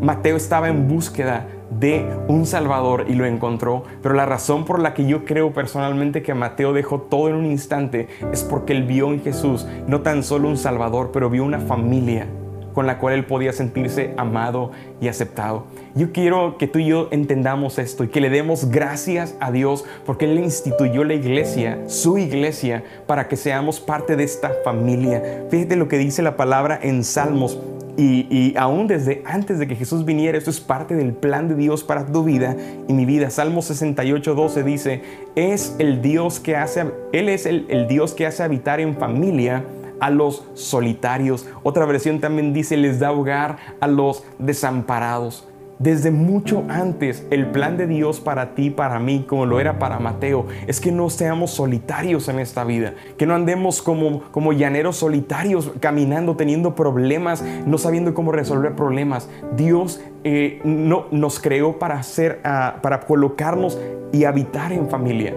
Mateo 0.00 0.36
estaba 0.36 0.68
en 0.68 0.88
búsqueda 0.88 1.46
de 1.70 2.06
un 2.28 2.46
Salvador 2.46 3.06
y 3.08 3.14
lo 3.14 3.26
encontró, 3.26 3.84
pero 4.02 4.14
la 4.14 4.26
razón 4.26 4.64
por 4.64 4.78
la 4.78 4.94
que 4.94 5.06
yo 5.06 5.24
creo 5.24 5.52
personalmente 5.52 6.22
que 6.22 6.34
Mateo 6.34 6.72
dejó 6.72 7.00
todo 7.00 7.28
en 7.28 7.36
un 7.36 7.46
instante 7.46 8.08
es 8.32 8.42
porque 8.42 8.72
él 8.72 8.84
vio 8.84 9.12
en 9.12 9.22
Jesús 9.22 9.66
no 9.86 10.00
tan 10.00 10.22
solo 10.22 10.48
un 10.48 10.56
Salvador, 10.56 11.10
pero 11.12 11.30
vio 11.30 11.44
una 11.44 11.60
familia 11.60 12.26
con 12.74 12.86
la 12.86 12.98
cual 12.98 13.14
él 13.14 13.24
podía 13.24 13.52
sentirse 13.52 14.12
amado 14.16 14.72
y 15.00 15.08
aceptado. 15.08 15.64
Yo 15.94 16.12
quiero 16.12 16.58
que 16.58 16.66
tú 16.66 16.80
y 16.80 16.86
yo 16.86 17.08
entendamos 17.12 17.78
esto 17.78 18.02
y 18.02 18.08
que 18.08 18.20
le 18.20 18.28
demos 18.28 18.68
gracias 18.68 19.36
a 19.38 19.52
Dios 19.52 19.84
porque 20.04 20.24
Él 20.24 20.38
instituyó 20.38 21.04
la 21.04 21.14
iglesia, 21.14 21.78
su 21.86 22.18
iglesia, 22.18 22.82
para 23.06 23.28
que 23.28 23.36
seamos 23.36 23.78
parte 23.78 24.16
de 24.16 24.24
esta 24.24 24.50
familia. 24.64 25.46
Fíjate 25.50 25.76
lo 25.76 25.86
que 25.86 25.98
dice 25.98 26.22
la 26.22 26.36
palabra 26.36 26.78
en 26.82 27.04
Salmos 27.04 27.58
y, 27.96 28.54
aún 28.56 28.88
desde 28.88 29.22
antes 29.24 29.60
de 29.60 29.68
que 29.68 29.76
Jesús 29.76 30.04
viniera, 30.04 30.36
esto 30.36 30.50
es 30.50 30.58
parte 30.58 30.96
del 30.96 31.12
plan 31.12 31.46
de 31.48 31.54
Dios 31.54 31.84
para 31.84 32.04
tu 32.06 32.24
vida 32.24 32.56
y 32.88 32.92
mi 32.92 33.04
vida. 33.04 33.30
Salmo 33.30 33.62
68, 33.62 34.34
12 34.34 34.62
dice, 34.64 35.02
es 35.36 35.76
el 35.78 36.02
Dios 36.02 36.40
que 36.40 36.56
hace, 36.56 36.86
Él 37.12 37.28
es 37.28 37.46
el 37.46 37.86
Dios 37.86 38.14
que 38.14 38.26
hace 38.26 38.42
habitar 38.42 38.80
en 38.80 38.96
familia 38.96 39.62
a 40.04 40.10
los 40.10 40.44
solitarios. 40.52 41.46
Otra 41.62 41.86
versión 41.86 42.20
también 42.20 42.52
dice, 42.52 42.76
les 42.76 43.00
da 43.00 43.10
hogar 43.10 43.56
a 43.80 43.86
los 43.86 44.22
desamparados. 44.38 45.48
Desde 45.78 46.10
mucho 46.10 46.62
antes, 46.68 47.26
el 47.30 47.46
plan 47.46 47.78
de 47.78 47.86
Dios 47.86 48.20
para 48.20 48.54
ti, 48.54 48.68
para 48.68 48.98
mí, 48.98 49.24
como 49.26 49.46
lo 49.46 49.60
era 49.60 49.78
para 49.78 49.98
Mateo, 49.98 50.46
es 50.66 50.78
que 50.78 50.92
no 50.92 51.08
seamos 51.08 51.52
solitarios 51.52 52.28
en 52.28 52.38
esta 52.38 52.64
vida, 52.64 52.92
que 53.16 53.24
no 53.24 53.34
andemos 53.34 53.80
como, 53.80 54.20
como 54.30 54.52
llaneros 54.52 54.98
solitarios, 54.98 55.72
caminando, 55.80 56.36
teniendo 56.36 56.74
problemas, 56.74 57.42
no 57.66 57.78
sabiendo 57.78 58.12
cómo 58.12 58.30
resolver 58.30 58.76
problemas. 58.76 59.30
Dios 59.56 60.02
eh, 60.22 60.60
no, 60.64 61.06
nos 61.12 61.40
creó 61.40 61.78
para, 61.78 61.94
hacer, 61.98 62.40
ah, 62.44 62.76
para 62.82 63.00
colocarnos 63.00 63.78
y 64.12 64.24
habitar 64.24 64.70
en 64.70 64.90
familia. 64.90 65.34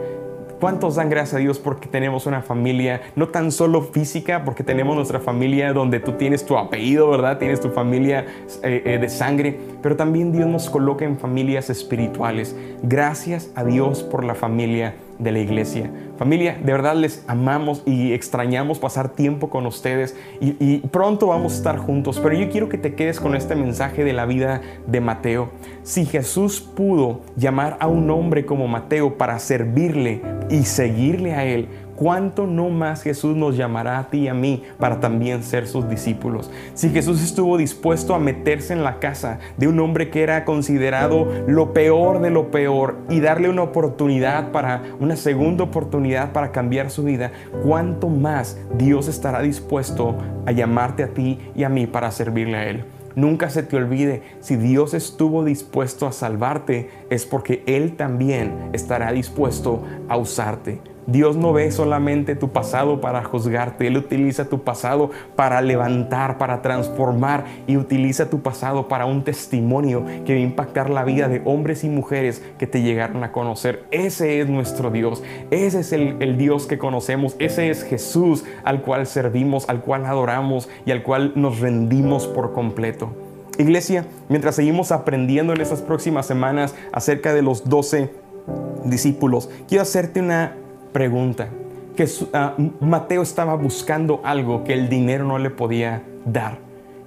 ¿Cuántos 0.60 0.96
dan 0.96 1.10
gracias 1.10 1.36
a 1.36 1.38
Dios 1.38 1.60
porque 1.60 1.88
tenemos 1.88 2.26
una 2.26 2.42
familia, 2.42 3.02
no 3.16 3.28
tan 3.28 3.52
solo 3.52 3.82
física, 3.84 4.44
porque 4.44 4.64
tenemos 4.64 4.96
nuestra 4.96 5.20
familia 5.20 5.72
donde 5.72 6.00
tú 6.00 6.14
tienes 6.14 6.46
tu 6.48 6.58
apellido, 6.58 7.10
¿verdad? 7.12 7.38
Tienes 7.38 7.62
tu 7.62 7.70
familia 7.70 8.26
eh, 8.64 8.82
eh, 8.84 8.98
de 8.98 9.10
sangre, 9.10 9.60
pero 9.88 9.96
también 9.96 10.34
Dios 10.34 10.50
nos 10.50 10.70
coloca 10.70 11.06
en 11.06 11.18
familias 11.18 11.70
espirituales. 11.70 12.54
Gracias 12.84 13.52
a 13.56 13.64
Dios 13.64 14.04
por 14.04 14.26
la 14.26 14.36
familia 14.36 14.96
de 15.18 15.32
la 15.32 15.40
iglesia. 15.40 15.90
Familia, 16.18 16.58
de 16.62 16.74
verdad 16.74 16.94
les 16.98 17.24
amamos 17.26 17.84
y 17.86 18.12
extrañamos 18.12 18.80
pasar 18.80 19.08
tiempo 19.08 19.50
con 19.50 19.66
ustedes 19.66 20.14
y, 20.42 20.80
pronto 20.90 21.28
vamos 21.28 21.54
a 21.54 21.56
estar 21.56 21.78
juntos, 21.78 22.20
pero 22.22 22.36
yo 22.36 22.50
quiero 22.50 22.68
que 22.68 22.78
te 22.78 22.96
quedes 22.96 23.22
con 23.22 23.34
este 23.34 23.56
mensaje 23.56 24.04
de 24.04 24.12
la 24.12 24.26
vida 24.26 24.60
de 24.88 25.00
Mateo. 25.00 25.52
Si 25.84 26.06
Jesús 26.06 26.60
pudo 26.60 27.22
llamar 27.38 27.78
a 27.80 27.88
un 27.88 28.12
hombre 28.12 28.46
como 28.46 28.68
Mateo 28.68 29.18
para 29.18 29.40
servirle 29.40 30.22
y 30.50 30.64
seguirle 30.64 31.34
a 31.34 31.46
él, 31.46 31.70
¿cuánto 31.98 32.48
no 32.48 32.70
más 32.70 33.02
Jesús 33.02 33.36
nos 33.36 33.58
llamará 33.58 34.00
a 34.00 34.10
ti 34.10 34.20
y 34.20 34.28
a 34.30 34.34
mí 34.34 34.64
para 34.80 35.02
también 35.02 35.44
ser 35.44 35.68
sus 35.68 35.90
discípulos? 35.90 36.50
Si 36.74 36.90
Jesús 36.90 37.22
estuvo 37.22 37.58
dispuesto 37.58 38.16
a 38.16 38.20
meterse 38.20 38.72
en 38.72 38.84
la 38.84 39.00
casa 39.00 39.40
de 39.58 39.68
un 39.68 39.80
hombre 39.82 40.10
que 40.10 40.24
era 40.24 40.46
considerado 40.46 41.28
lo 41.48 41.74
peor 41.74 42.22
de 42.22 42.30
lo 42.30 42.52
peor 42.52 43.00
y 43.10 43.20
darle 43.20 43.50
una 43.50 43.64
oportunidad 43.64 44.52
para, 44.52 44.84
una 45.00 45.18
segunda 45.18 45.66
oportunidad 45.66 46.32
para 46.32 46.52
cambiar 46.52 46.90
su 46.92 47.04
vida, 47.04 47.32
¿cuánto 47.64 48.08
más 48.08 48.58
Dios 48.78 49.10
estará 49.10 49.42
dispuesto 49.42 50.16
a 50.46 50.52
llamarte 50.52 51.04
a 51.04 51.10
ti 51.10 51.40
y 51.56 51.64
a 51.64 51.70
mí 51.70 51.88
para 51.88 52.12
servirle 52.12 52.58
a 52.58 52.70
Él? 52.70 52.86
Nunca 53.16 53.50
se 53.50 53.64
te 53.64 53.76
olvide, 53.76 54.22
si 54.42 54.58
Dios 54.58 54.94
estuvo 54.94 55.44
dispuesto 55.44 56.06
a 56.06 56.12
salvarte, 56.12 56.92
es 57.10 57.26
porque 57.26 57.64
Él 57.66 57.96
también 57.96 58.70
estará 58.74 59.12
dispuesto 59.12 59.84
a 60.08 60.18
usarte. 60.18 60.80
Dios 61.08 61.38
no 61.38 61.54
ve 61.54 61.72
solamente 61.72 62.36
tu 62.36 62.50
pasado 62.50 63.00
para 63.00 63.24
juzgarte, 63.24 63.88
Él 63.88 63.96
utiliza 63.96 64.50
tu 64.50 64.64
pasado 64.64 65.10
para 65.38 65.62
levantar, 65.62 66.38
para 66.38 66.62
transformar 66.62 67.46
y 67.66 67.78
utiliza 67.78 68.30
tu 68.30 68.42
pasado 68.42 68.90
para 68.90 69.06
un 69.06 69.24
testimonio 69.24 70.04
que 70.26 70.34
va 70.34 70.40
a 70.40 70.44
impactar 70.44 70.90
la 70.90 71.06
vida 71.06 71.30
de 71.30 71.42
hombres 71.46 71.86
y 71.86 71.90
mujeres 71.90 72.44
que 72.60 72.68
te 72.68 72.82
llegaron 72.82 73.24
a 73.24 73.32
conocer. 73.32 73.86
Ese 73.90 74.42
es 74.42 74.50
nuestro 74.50 74.92
Dios, 74.92 75.24
ese 75.50 75.80
es 75.80 75.94
el, 75.94 76.18
el 76.20 76.38
Dios 76.38 76.68
que 76.68 76.78
conocemos, 76.78 77.38
ese 77.40 77.70
es 77.70 77.84
Jesús 77.84 78.44
al 78.66 78.82
cual 78.82 79.08
servimos, 79.08 79.70
al 79.70 79.80
cual 79.80 80.06
adoramos 80.06 80.68
y 80.86 80.92
al 80.92 81.04
cual 81.04 81.32
nos 81.36 81.62
rendimos 81.62 82.28
por 82.28 82.52
completo. 82.52 83.14
Iglesia, 83.58 84.06
mientras 84.28 84.56
seguimos 84.56 84.92
aprendiendo 84.92 85.54
en 85.54 85.62
estas 85.62 85.82
próximas 85.82 86.26
semanas 86.26 86.76
acerca 86.92 87.34
de 87.34 87.44
los 87.44 87.70
doce 87.70 88.12
discípulos, 88.84 89.50
quiero 89.68 89.84
hacerte 89.84 90.20
una 90.20 90.54
pregunta, 90.92 91.50
que 91.96 92.06
ah, 92.34 92.56
Mateo 92.80 93.22
estaba 93.22 93.56
buscando 93.56 94.22
algo 94.24 94.64
que 94.64 94.74
el 94.74 94.90
dinero 94.90 95.26
no 95.26 95.40
le 95.40 95.50
podía 95.50 96.04
dar. 96.26 96.60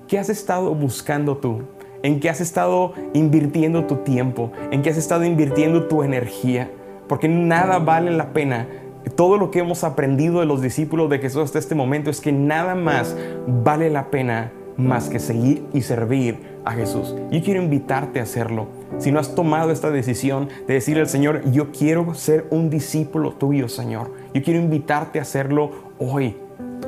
¿Qué 0.08 0.18
has 0.18 0.28
estado 0.28 0.74
buscando 0.74 1.36
tú? 1.36 1.62
¿En 2.02 2.18
qué 2.18 2.30
has 2.30 2.40
estado 2.40 2.94
invirtiendo 3.12 3.84
tu 3.84 3.96
tiempo? 3.96 4.52
¿En 4.70 4.82
qué 4.82 4.90
has 4.90 4.96
estado 4.96 5.24
invirtiendo 5.24 5.86
tu 5.86 6.02
energía? 6.02 6.70
Porque 7.08 7.28
nada 7.28 7.78
vale 7.78 8.10
la 8.10 8.32
pena. 8.32 8.66
Todo 9.16 9.36
lo 9.36 9.50
que 9.50 9.60
hemos 9.60 9.84
aprendido 9.84 10.40
de 10.40 10.46
los 10.46 10.62
discípulos 10.62 11.10
de 11.10 11.18
Jesús 11.18 11.42
hasta 11.44 11.58
este 11.58 11.74
momento 11.74 12.10
es 12.10 12.20
que 12.20 12.32
nada 12.32 12.74
más 12.74 13.16
vale 13.46 13.90
la 13.90 14.10
pena 14.10 14.52
más 14.76 15.08
que 15.08 15.18
seguir 15.18 15.64
y 15.72 15.82
servir 15.82 16.38
a 16.64 16.72
Jesús. 16.72 17.14
Yo 17.30 17.42
quiero 17.42 17.62
invitarte 17.62 18.20
a 18.20 18.24
hacerlo. 18.24 18.79
Si 18.98 19.12
no 19.12 19.20
has 19.20 19.34
tomado 19.34 19.70
esta 19.70 19.90
decisión 19.90 20.48
de 20.66 20.74
decirle 20.74 21.02
al 21.02 21.08
Señor, 21.08 21.50
yo 21.50 21.70
quiero 21.70 22.14
ser 22.14 22.46
un 22.50 22.70
discípulo 22.70 23.32
tuyo, 23.32 23.68
Señor. 23.68 24.12
Yo 24.34 24.42
quiero 24.42 24.60
invitarte 24.60 25.18
a 25.18 25.22
hacerlo 25.22 25.70
hoy. 25.98 26.36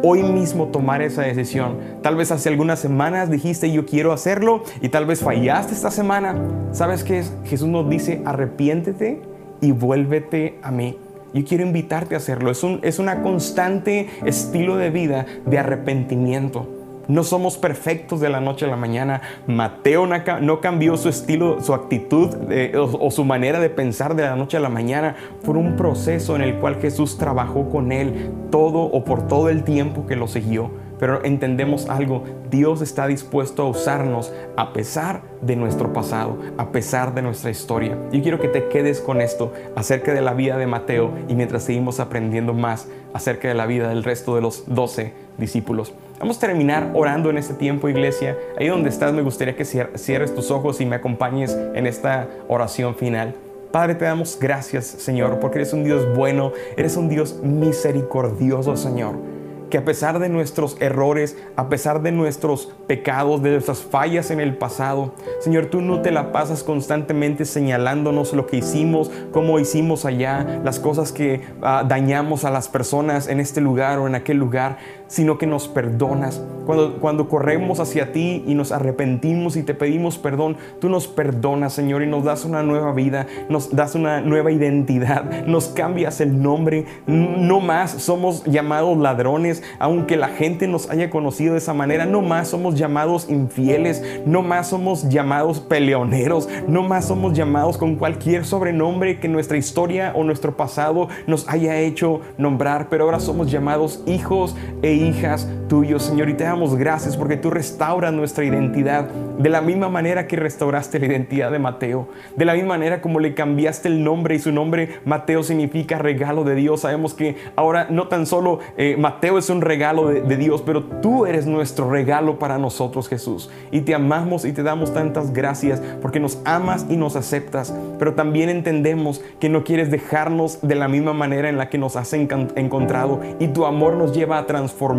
Hoy 0.03 0.23
mismo 0.23 0.69
tomar 0.69 1.01
esa 1.01 1.23
decisión. 1.23 1.79
Tal 2.03 2.17
vez 2.17 2.33
hace 2.33 2.49
algunas 2.49 2.81
semanas 2.81 3.31
dijiste 3.31 3.71
yo 3.71 3.87
quiero 3.87 4.13
hacerlo 4.13 4.65
y 4.81 4.89
tal 4.89 5.07
vez 5.07 5.21
fallaste 5.21 5.75
esta 5.75 5.91
semana. 5.91 6.35
¿Sabes 6.73 7.05
qué 7.05 7.21
es? 7.21 7.33
Jesús 7.45 7.69
nos 7.69 7.89
dice 7.89 8.21
arrepiéntete 8.25 9.23
y 9.61 9.71
vuélvete 9.71 10.59
a 10.63 10.71
mí. 10.71 10.99
Yo 11.33 11.45
quiero 11.45 11.65
invitarte 11.65 12.15
a 12.15 12.19
hacerlo. 12.19 12.51
Es 12.51 12.65
un 12.65 12.81
es 12.83 12.99
una 12.99 13.23
constante 13.23 14.09
estilo 14.25 14.77
de 14.77 14.91
vida 14.91 15.27
de 15.47 15.59
arrepentimiento 15.59 16.82
No 17.13 17.25
somos 17.25 17.59
perfectos 17.59 18.21
de 18.21 18.31
la 18.31 18.41
noche 18.41 18.65
a 18.65 18.69
la 18.69 18.77
mañana. 18.77 19.21
Mateo 19.47 20.07
no 20.07 20.61
cambió 20.63 20.97
su 20.97 21.11
estilo, 21.11 21.61
su 21.61 21.75
actitud 21.75 22.31
eh, 22.51 22.73
o, 22.75 22.85
o 22.85 23.11
su 23.11 23.23
manera 23.23 23.61
de 23.61 23.69
pensar 23.69 24.17
de 24.17 24.23
la 24.23 24.35
noche 24.35 24.57
a 24.57 24.61
la 24.61 24.71
mañana. 24.71 25.15
Fue 25.43 25.59
un 25.59 25.77
proceso 25.77 26.37
en 26.37 26.41
el 26.41 26.55
cual 26.55 26.77
Jesús 26.77 27.19
trabajó 27.19 27.69
con 27.69 27.93
él 27.93 28.31
todo 28.51 28.79
o 28.79 29.05
por 29.05 29.29
todo 29.29 29.51
el 29.51 29.63
tiempo 29.63 30.07
que 30.07 30.17
lo 30.17 30.27
siguió 30.27 30.71
pero 31.03 31.25
entendemos 31.25 31.89
algo, 31.89 32.23
Dios 32.49 32.81
está 32.81 33.09
dispuesto 33.09 33.65
a 33.65 33.69
usarnos 33.69 34.33
a 34.57 34.73
pesar 34.73 35.23
de 35.41 35.57
nuestro 35.57 35.93
pasado, 35.93 36.39
a 36.59 36.71
pesar 36.71 37.13
de 37.13 37.23
nuestra 37.23 37.51
historia. 37.51 37.99
Yo 38.13 38.23
quiero 38.23 38.39
que 38.39 38.47
te 38.47 38.69
quedes 38.69 39.01
con 39.01 39.21
esto 39.21 39.53
acerca 39.75 40.15
de 40.15 40.21
la 40.21 40.33
vida 40.33 40.59
de 40.59 40.69
Mateo 40.69 41.11
y 41.27 41.35
mientras 41.35 41.65
seguimos 41.65 41.99
aprendiendo 41.99 42.55
más 42.55 42.87
acerca 43.15 43.49
de 43.49 43.55
la 43.55 43.67
vida 43.67 43.89
del 43.89 44.05
resto 44.05 44.37
de 44.37 44.43
los 44.43 44.63
doce 44.73 45.13
discípulos. 45.39 45.93
Vamos 46.21 46.37
a 46.37 46.41
terminar 46.47 46.93
orando 46.95 47.31
en 47.31 47.39
este 47.39 47.55
tiempo, 47.55 47.89
iglesia. 47.89 48.39
Ahí 48.57 48.69
donde 48.69 48.89
estás, 48.89 49.13
me 49.13 49.23
gustaría 49.23 49.57
que 49.57 49.65
cierres 49.65 50.37
tus 50.37 50.53
ojos 50.53 50.81
y 50.81 50.87
me 50.87 50.95
acompañes 50.95 51.59
en 51.75 51.89
esta 51.89 52.29
oración 52.47 52.95
final. 52.95 53.35
Padre, 53.73 53.97
te 53.97 54.05
damos 54.05 54.39
gracias, 54.39 54.85
Señor, 54.87 55.41
porque 55.41 55.59
eres 55.59 55.73
un 55.73 55.83
Dios 55.83 56.15
bueno, 56.15 56.53
eres 56.77 56.97
un 56.97 57.09
Dios 57.09 57.41
misericordioso, 57.43 58.77
Señor 58.77 59.32
que 59.73 59.79
a 59.79 59.87
pesar 59.87 60.19
de 60.19 60.29
nuestros 60.29 60.77
errores, 60.81 61.35
a 61.57 61.71
pesar 61.71 62.03
de 62.03 62.13
nuestros 62.13 62.71
pecados, 62.87 63.43
de 63.43 63.53
nuestras 63.53 63.79
fallas 63.79 64.31
en 64.31 64.39
el 64.39 64.59
pasado, 64.59 65.15
Señor, 65.41 65.69
tú 65.71 65.81
no 65.81 66.03
te 66.03 66.11
la 66.11 66.31
pasas 66.31 66.63
constantemente 66.63 67.47
señalándonos 67.47 68.35
lo 68.35 68.47
que 68.47 68.59
hicimos, 68.59 69.11
cómo 69.31 69.59
hicimos 69.59 70.05
allá, 70.05 70.61
las 70.63 70.79
cosas 70.79 71.11
que 71.11 71.41
ah, 71.63 71.87
dañamos 71.89 72.45
a 72.45 72.51
las 72.51 72.69
personas 72.69 73.29
en 73.29 73.41
este 73.41 73.63
lugar 73.63 73.99
o 73.99 74.07
en 74.07 74.15
aquel 74.15 74.37
lugar, 74.37 74.77
sino 75.13 75.37
que 75.37 75.47
nos 75.47 75.69
perdonas. 75.69 76.43
Cuando, 76.65 77.01
cuando 77.01 77.29
corremos 77.29 77.81
hacia 77.81 78.13
ti 78.13 78.45
y 78.47 78.55
nos 78.55 78.73
arrepentimos 78.73 79.57
y 79.57 79.63
te 79.63 79.75
pedimos 79.75 80.17
perdón, 80.17 80.57
tú 80.81 80.89
nos 80.89 81.07
perdonas, 81.07 81.75
Señor, 81.75 82.03
y 82.03 82.07
nos 82.07 82.25
das 82.25 82.47
una 82.47 82.63
nueva 82.63 82.93
vida, 82.93 83.27
nos 83.51 83.77
das 83.77 83.95
una 83.95 84.23
nueva 84.23 84.53
identidad, 84.53 85.45
nos 85.45 85.67
cambias 85.67 86.23
el 86.23 86.41
nombre. 86.41 86.87
No 87.07 87.61
más 87.61 87.91
somos 87.91 88.45
llamados 88.45 88.97
ladrones, 88.97 89.63
aunque 89.79 90.17
la 90.17 90.29
gente 90.29 90.67
nos 90.67 90.89
haya 90.89 91.11
conocido 91.11 91.53
de 91.53 91.59
esa 91.59 91.75
manera, 91.75 92.07
no 92.07 92.23
más 92.23 92.49
somos 92.49 92.77
llamados 92.77 93.29
infieles, 93.29 94.03
no 94.25 94.41
más 94.41 94.69
somos 94.69 95.11
llamados 95.11 95.61
peleoneros, 95.61 96.49
no 96.67 96.85
más 96.85 97.05
somos 97.05 97.35
llamados 97.35 97.77
con 97.77 97.97
cualquier 97.97 98.47
sobrenombre 98.47 99.21
que 99.21 99.29
nuestra 99.29 99.59
historia 99.59 100.15
o 100.17 100.25
nuestro 100.25 100.57
pasado 100.57 101.09
nos 101.27 101.47
haya 101.51 101.79
hecho 101.81 102.23
nombrar, 102.39 102.89
pero 102.89 103.05
ahora 103.05 103.21
somos 103.21 103.51
llamados 103.51 104.03
hijos 104.07 104.57
e 104.81 105.02
hijas 105.03 105.49
tuyos, 105.69 106.03
Señor, 106.03 106.29
y 106.29 106.35
te 106.35 106.45
damos 106.45 106.77
gracias 106.77 107.17
porque 107.17 107.37
tú 107.37 107.51
restauras 107.51 108.13
nuestra 108.13 108.45
identidad 108.45 109.09
de 109.39 109.49
la 109.49 109.63
misma 109.63 109.89
manera 109.89 110.27
que 110.27 110.37
restauraste 110.37 110.99
la 110.99 111.07
identidad 111.07 111.51
de 111.51 111.59
Mateo, 111.59 112.09
de 112.37 112.45
la 112.45 112.53
misma 112.55 112.69
manera 112.71 113.01
como 113.01 113.21
le 113.21 113.35
cambiaste 113.35 113.89
el 113.89 114.05
nombre 114.05 114.35
y 114.35 114.39
su 114.39 114.53
nombre 114.53 115.01
Mateo 115.05 115.43
significa 115.43 115.99
regalo 115.99 116.45
de 116.45 116.55
Dios. 116.55 116.81
Sabemos 116.83 117.15
que 117.15 117.37
ahora 117.57 117.87
no 117.91 118.09
tan 118.09 118.27
solo 118.27 118.61
eh, 118.77 118.97
Mateo 118.99 119.39
es 119.39 119.51
un 119.51 119.63
regalo 119.63 120.09
de, 120.09 120.37
Dios, 120.37 120.63
pero 120.63 120.85
tú 120.85 121.27
eres 121.27 121.47
nuestro 121.47 121.91
regalo 121.91 122.39
para 122.39 122.59
nosotros, 122.59 123.09
Jesús. 123.09 123.51
Y 123.71 123.83
te 123.83 123.95
amamos 123.95 124.45
y 124.45 124.53
te 124.53 124.63
damos 124.63 124.93
tantas 124.93 125.33
gracias 125.33 125.81
porque 126.01 126.21
nos 126.21 126.39
amas 126.45 126.87
y 126.89 126.97
nos 126.97 127.17
aceptas, 127.17 127.75
pero 127.99 128.15
también 128.15 128.49
entendemos 128.49 129.23
que 129.41 129.49
no 129.49 129.65
quieres 129.65 129.91
dejarnos 129.91 130.61
de 130.63 130.75
la 130.75 130.89
misma 130.89 131.13
manera 131.13 131.49
en 131.49 131.57
la 131.57 131.69
que 131.69 131.79
nos 131.79 131.97
has 131.97 132.13
encontrado 132.13 133.21
y 133.39 133.49
tu 133.49 133.67
amor 133.67 133.95
nos 133.95 134.15
lleva 134.15 134.39
a 134.39 134.47
transformar 134.47 134.92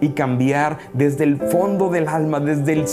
y 0.00 0.10
cambiar 0.10 0.78
desde 0.92 1.24
el 1.24 1.36
fondo 1.36 1.90
del 1.90 2.08
alma, 2.08 2.40
desde, 2.40 2.72
el, 2.72 2.84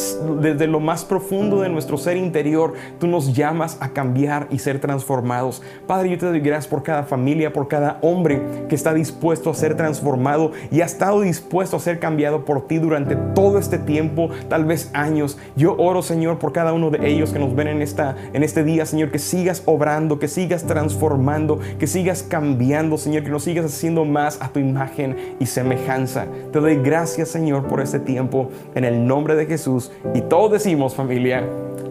desde 0.42 0.68
lo 0.68 0.80
más 0.80 1.06
profundo 1.06 1.62
de 1.62 1.70
nuestro 1.70 1.98
ser 1.98 2.18
interior. 2.18 2.74
Tú 3.00 3.08
nos 3.08 3.34
llamas 3.34 3.78
a 3.80 3.90
cambiar 3.90 4.48
y 4.52 4.60
ser 4.60 4.80
transformados. 4.80 5.64
Padre, 5.88 6.10
yo 6.10 6.18
te 6.18 6.26
doy 6.26 6.42
gracias 6.42 6.68
por 6.68 6.84
cada 6.84 7.04
familia, 7.04 7.54
por 7.54 7.68
cada 7.68 7.98
hombre 8.02 8.42
que 8.68 8.76
está 8.76 8.94
dispuesto 8.94 9.50
a 9.50 9.54
ser 9.54 9.76
transformado 9.76 10.52
y 10.70 10.82
hasta 10.82 10.98
estado 10.98 11.22
dispuesto 11.22 11.78
a 11.78 11.80
ser 11.80 12.00
cambiado 12.00 12.44
por 12.44 12.68
ti 12.68 12.80
durante 12.80 13.16
todo 13.16 13.60
este 13.60 13.78
tiempo, 13.78 14.30
tal 14.50 14.66
vez 14.66 14.90
años. 14.94 15.38
Yo 15.56 15.76
oro, 15.78 16.02
Señor, 16.02 16.40
por 16.40 16.54
cada 16.54 16.74
uno 16.74 16.90
de 16.90 17.08
ellos 17.08 17.32
que 17.32 17.38
nos 17.38 17.56
ven 17.56 17.68
en, 17.68 17.84
esta, 17.84 18.16
en 18.34 18.44
este 18.44 18.64
día, 18.64 18.86
Señor, 18.88 19.12
que 19.12 19.20
sigas 19.20 19.62
obrando, 19.66 20.18
que 20.18 20.28
sigas 20.28 20.64
transformando, 20.64 21.60
que 21.78 21.86
sigas 21.86 22.24
cambiando, 22.24 22.98
Señor, 22.98 23.24
que 23.24 23.30
nos 23.30 23.44
sigas 23.44 23.66
haciendo 23.66 24.06
más 24.06 24.42
a 24.42 24.50
tu 24.50 24.60
imagen 24.60 25.36
y 25.40 25.46
semejanza. 25.46 26.26
Te 26.52 26.60
doy 26.60 26.76
gracias, 26.78 27.30
Señor, 27.30 27.68
por 27.68 27.82
este 27.82 28.00
tiempo 28.00 28.50
en 28.76 28.84
el 28.84 29.06
nombre 29.06 29.36
de 29.36 29.46
Jesús. 29.46 29.92
Y 30.14 30.22
todos 30.22 30.52
decimos, 30.52 30.96
familia, 30.96 31.44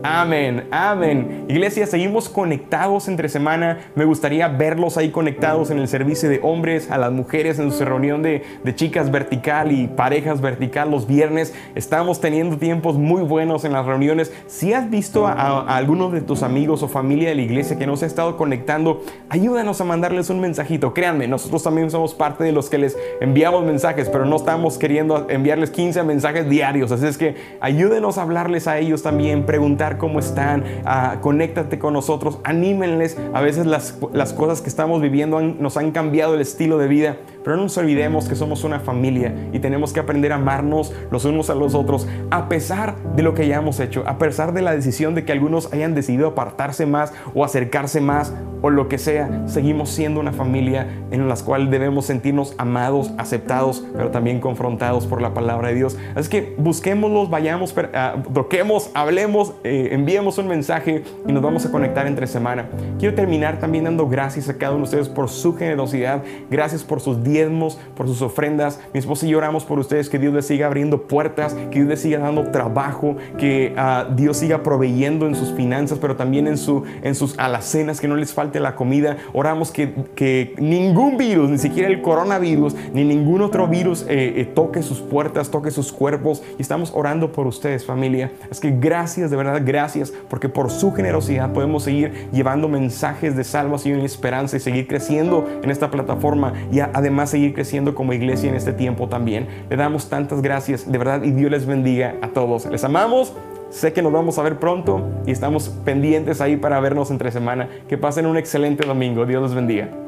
Amén, 0.09 0.69
amén. 0.71 1.47
Iglesia, 1.49 1.85
seguimos 1.85 2.29
conectados 2.29 3.09
entre 3.09 3.29
semana. 3.29 3.81
Me 3.97 4.05
gustaría 4.05 4.47
verlos 4.47 4.97
ahí 4.97 5.11
conectados 5.11 5.71
en 5.71 5.81
el 5.81 5.89
servicio 5.89 6.29
de 6.29 6.39
hombres, 6.45 6.93
a 6.93 6.97
las 6.97 7.11
mujeres 7.11 7.59
en 7.59 7.73
su 7.73 7.85
reunión 7.85 8.23
de, 8.23 8.45
chicas 8.77 9.11
vertical 9.11 9.73
y 9.73 9.89
parejas 9.89 10.41
vertical 10.41 10.93
los 10.93 11.09
viernes. 11.09 11.55
Estamos 11.75 12.21
teniendo 12.21 12.57
tiempos 12.57 12.97
muy 12.97 13.23
buenos 13.23 13.65
en 13.65 13.73
las 13.73 13.85
reuniones. 13.85 14.33
Si 14.47 14.73
has 14.73 14.89
visto 14.89 15.27
a, 15.27 15.77
algunos 15.77 16.13
de 16.13 16.21
tus 16.21 16.45
amigos 16.45 16.85
o 16.85 16.89
familia 16.89 17.31
de 17.31 17.35
la 17.35 17.43
iglesia 17.43 17.77
que 17.77 17.87
no 17.89 17.97
se 17.97 18.05
ha 18.05 18.09
estado 18.09 18.37
conectando, 18.37 19.03
ayúdanos 19.29 19.81
a 19.81 19.85
mandarles 19.85 20.31
un 20.31 20.39
mensajito. 20.39 20.95
Créanme, 20.95 21.27
nosotros 21.27 21.65
también 21.65 21.91
somos 21.91 22.15
parte 22.15 22.45
de 22.45 22.53
los 22.53 22.71
que 22.71 22.79
les 22.79 22.97
enviamos 23.21 23.65
mensajes, 23.65 24.09
pero 24.09 24.25
no 24.25 24.37
estamos 24.37 24.79
queriendo 24.79 25.27
enviarles 25.29 25.71
15 25.71 26.05
mensajes 26.05 26.49
diarios. 26.49 26.93
Así 26.93 27.07
es 27.07 27.19
que 27.19 27.35
ayúdenos 27.61 28.19
a 28.19 28.23
hablarles 28.23 28.69
a 28.69 28.79
ellos 28.79 29.03
también, 29.03 29.45
preguntar 29.47 29.95
cómo 29.99 30.18
están, 30.18 30.64
uh, 30.84 31.20
conéctate 31.20 31.78
con 31.78 31.92
nosotros, 31.92 32.38
anímenles. 32.44 33.16
A 33.32 33.40
veces 33.40 33.66
las, 33.66 33.99
las 34.12 34.32
cosas 34.32 34.61
que 34.61 34.68
estamos 34.68 35.01
viviendo 35.01 35.40
nos 35.40 35.76
han 35.76 35.90
cambiado 35.90 36.34
el 36.34 36.40
estilo 36.40 36.78
de 36.78 36.88
vida, 36.88 37.16
pero 37.47 37.59
no 37.59 37.62
nos 37.62 37.78
olvidemos 37.78 38.28
que 38.28 38.34
somos 38.34 38.64
una 38.64 38.80
familia 38.80 39.32
y 39.53 39.61
tenemos 39.61 39.92
que 39.92 40.01
aprender 40.01 40.32
a 40.32 40.34
amarnos 40.34 40.92
los 41.12 41.24
unos 41.24 41.49
a 41.49 41.55
los 41.55 41.76
otros, 41.76 42.09
a 42.32 42.49
pesar 42.49 42.97
de 43.14 43.22
lo 43.22 43.34
que 43.34 43.42
hayamos 43.42 43.78
hecho, 43.78 44.03
a 44.05 44.18
pesar 44.18 44.53
de 44.53 44.62
la 44.62 44.74
decisión 44.74 45.14
de 45.14 45.24
que 45.24 45.30
algunos 45.30 45.72
hayan 45.72 45.94
decidido 45.94 46.26
apartarse 46.26 46.86
más 46.86 47.12
o 47.36 47.44
acercarse 47.44 48.01
más 48.01 48.32
o 48.62 48.70
lo 48.70 48.88
que 48.88 48.99
sea, 48.99 49.44
seguimos 49.47 49.90
siendo 49.90 50.18
una 50.18 50.32
familia 50.32 50.88
en 51.12 51.28
la 51.28 51.36
cual 51.36 51.70
debemos 51.70 52.07
sentirnos 52.07 52.55
amados, 52.59 53.12
aceptados, 53.18 53.84
pero 53.94 54.11
también 54.11 54.40
confrontados 54.40 55.07
por 55.07 55.22
la 55.22 55.34
palabra 55.34 55.68
de 55.68 55.74
Dios. 55.74 55.97
Así 56.14 56.28
que 56.28 56.55
busquémoslos, 56.59 57.30
vayamos, 57.30 57.74
uh, 57.76 58.32
toquemos, 58.32 58.90
hablemos. 58.94 59.53
Eh, 59.62 59.90
enviemos 59.92 60.38
un 60.38 60.49
mensaje 60.49 61.05
y 61.28 61.32
nos 61.32 61.42
vamos 61.42 61.66
a 61.66 61.70
conectar 61.70 62.07
entre 62.07 62.26
semana. 62.26 62.68
Quiero 62.99 63.14
terminar 63.14 63.59
también 63.59 63.84
dando 63.84 64.09
gracias 64.09 64.49
a 64.49 64.57
cada 64.57 64.72
uno 64.72 64.80
de 64.80 64.84
ustedes 64.84 65.09
por 65.09 65.28
su 65.28 65.55
generosidad, 65.55 66.22
gracias 66.51 66.82
por 66.82 67.01
sus 67.01 67.22
diezmos, 67.37 67.78
por 67.95 68.07
sus 68.07 68.22
ofrendas. 68.22 68.80
Mi 68.93 69.01
esposa 69.01 69.26
y 69.26 69.30
yo 69.30 69.39
oramos 69.39 69.64
por 69.64 69.78
ustedes, 69.78 70.09
que 70.09 70.18
Dios 70.18 70.32
les 70.32 70.47
siga 70.47 70.66
abriendo 70.66 71.03
puertas, 71.03 71.55
que 71.55 71.78
Dios 71.78 71.89
les 71.89 72.01
siga 72.01 72.18
dando 72.18 72.51
trabajo, 72.51 73.16
que 73.39 73.74
uh, 73.76 74.14
Dios 74.14 74.39
siga 74.39 74.62
proveyendo 74.62 75.26
en 75.26 75.34
sus 75.34 75.53
finanzas, 75.53 75.99
pero 75.99 76.16
también 76.16 76.47
en, 76.47 76.57
su, 76.57 76.84
en 77.03 77.14
sus 77.14 77.39
alacenas, 77.39 78.01
que 78.01 78.09
no 78.09 78.16
les 78.16 78.32
falte 78.32 78.61
la 78.61 78.74
comida. 78.74 79.16
Oramos 79.32 79.70
que, 79.70 79.93
que 80.14 80.55
ningún 80.59 81.16
virus, 81.16 81.51
ni 81.51 81.59
siquiera 81.59 81.89
el 81.89 82.01
coronavirus, 82.01 82.74
ni 82.93 83.05
ningún 83.05 83.43
otro 83.43 83.66
virus 83.66 84.03
eh, 84.09 84.34
eh, 84.37 84.45
toque 84.45 84.82
sus 84.82 85.01
puertas, 85.01 85.51
toque 85.51 85.70
sus 85.70 85.93
cuerpos. 85.93 86.43
Y 86.59 86.62
estamos 86.62 86.93
orando 86.95 87.32
por 87.32 87.47
ustedes, 87.47 87.84
familia. 87.84 88.32
Es 88.51 88.61
que 88.61 88.70
gracias, 88.70 89.30
de 89.30 89.37
verdad, 89.37 89.61
gracias 89.64 90.12
porque 90.28 90.49
por 90.49 90.70
su 90.70 90.93
generosidad 90.93 91.53
podemos 91.53 91.82
seguir 91.82 92.28
llevando 92.32 92.68
mensajes 92.68 93.37
de 93.37 93.45
salvación 93.45 94.01
y 94.01 94.05
esperanza 94.05 94.57
y 94.57 94.61
seguir 94.61 94.87
creciendo 94.87 95.47
en 95.62 95.70
esta 95.70 95.91
plataforma 95.91 96.53
y 96.70 96.80
además 96.80 97.26
seguir 97.27 97.55
creciendo 97.55 97.95
como 97.95 98.12
iglesia 98.12 98.49
en 98.49 98.57
este 98.57 98.72
tiempo 98.72 99.09
también. 99.09 99.47
Le 99.68 99.77
damos 99.77 100.09
tantas 100.09 100.43
gracias, 100.43 100.91
de 100.91 100.99
verdad, 100.99 101.22
y 101.22 101.31
Dios 101.31 101.51
les 101.51 101.66
bendiga 101.66 102.16
a 102.22 102.29
todos. 102.29 102.66
Les 102.66 102.85
amamos. 102.85 103.33
Sé 103.70 103.93
que 103.93 104.01
nos 104.01 104.12
vamos 104.12 104.39
a 104.39 104.43
ver 104.43 104.59
pronto 104.59 105.03
y 105.27 105.33
estamos 105.33 105.68
pendientes 105.85 106.41
ahí 106.41 106.57
para 106.57 106.79
vernos 106.81 107.11
entre 107.11 107.33
semana. 107.33 107.68
Que 107.89 107.99
pasen 107.99 108.27
un 108.27 108.37
excelente 108.37 108.87
domingo. 108.87 109.27
Dios 109.27 109.43
les 109.43 109.55
bendiga. 109.55 110.06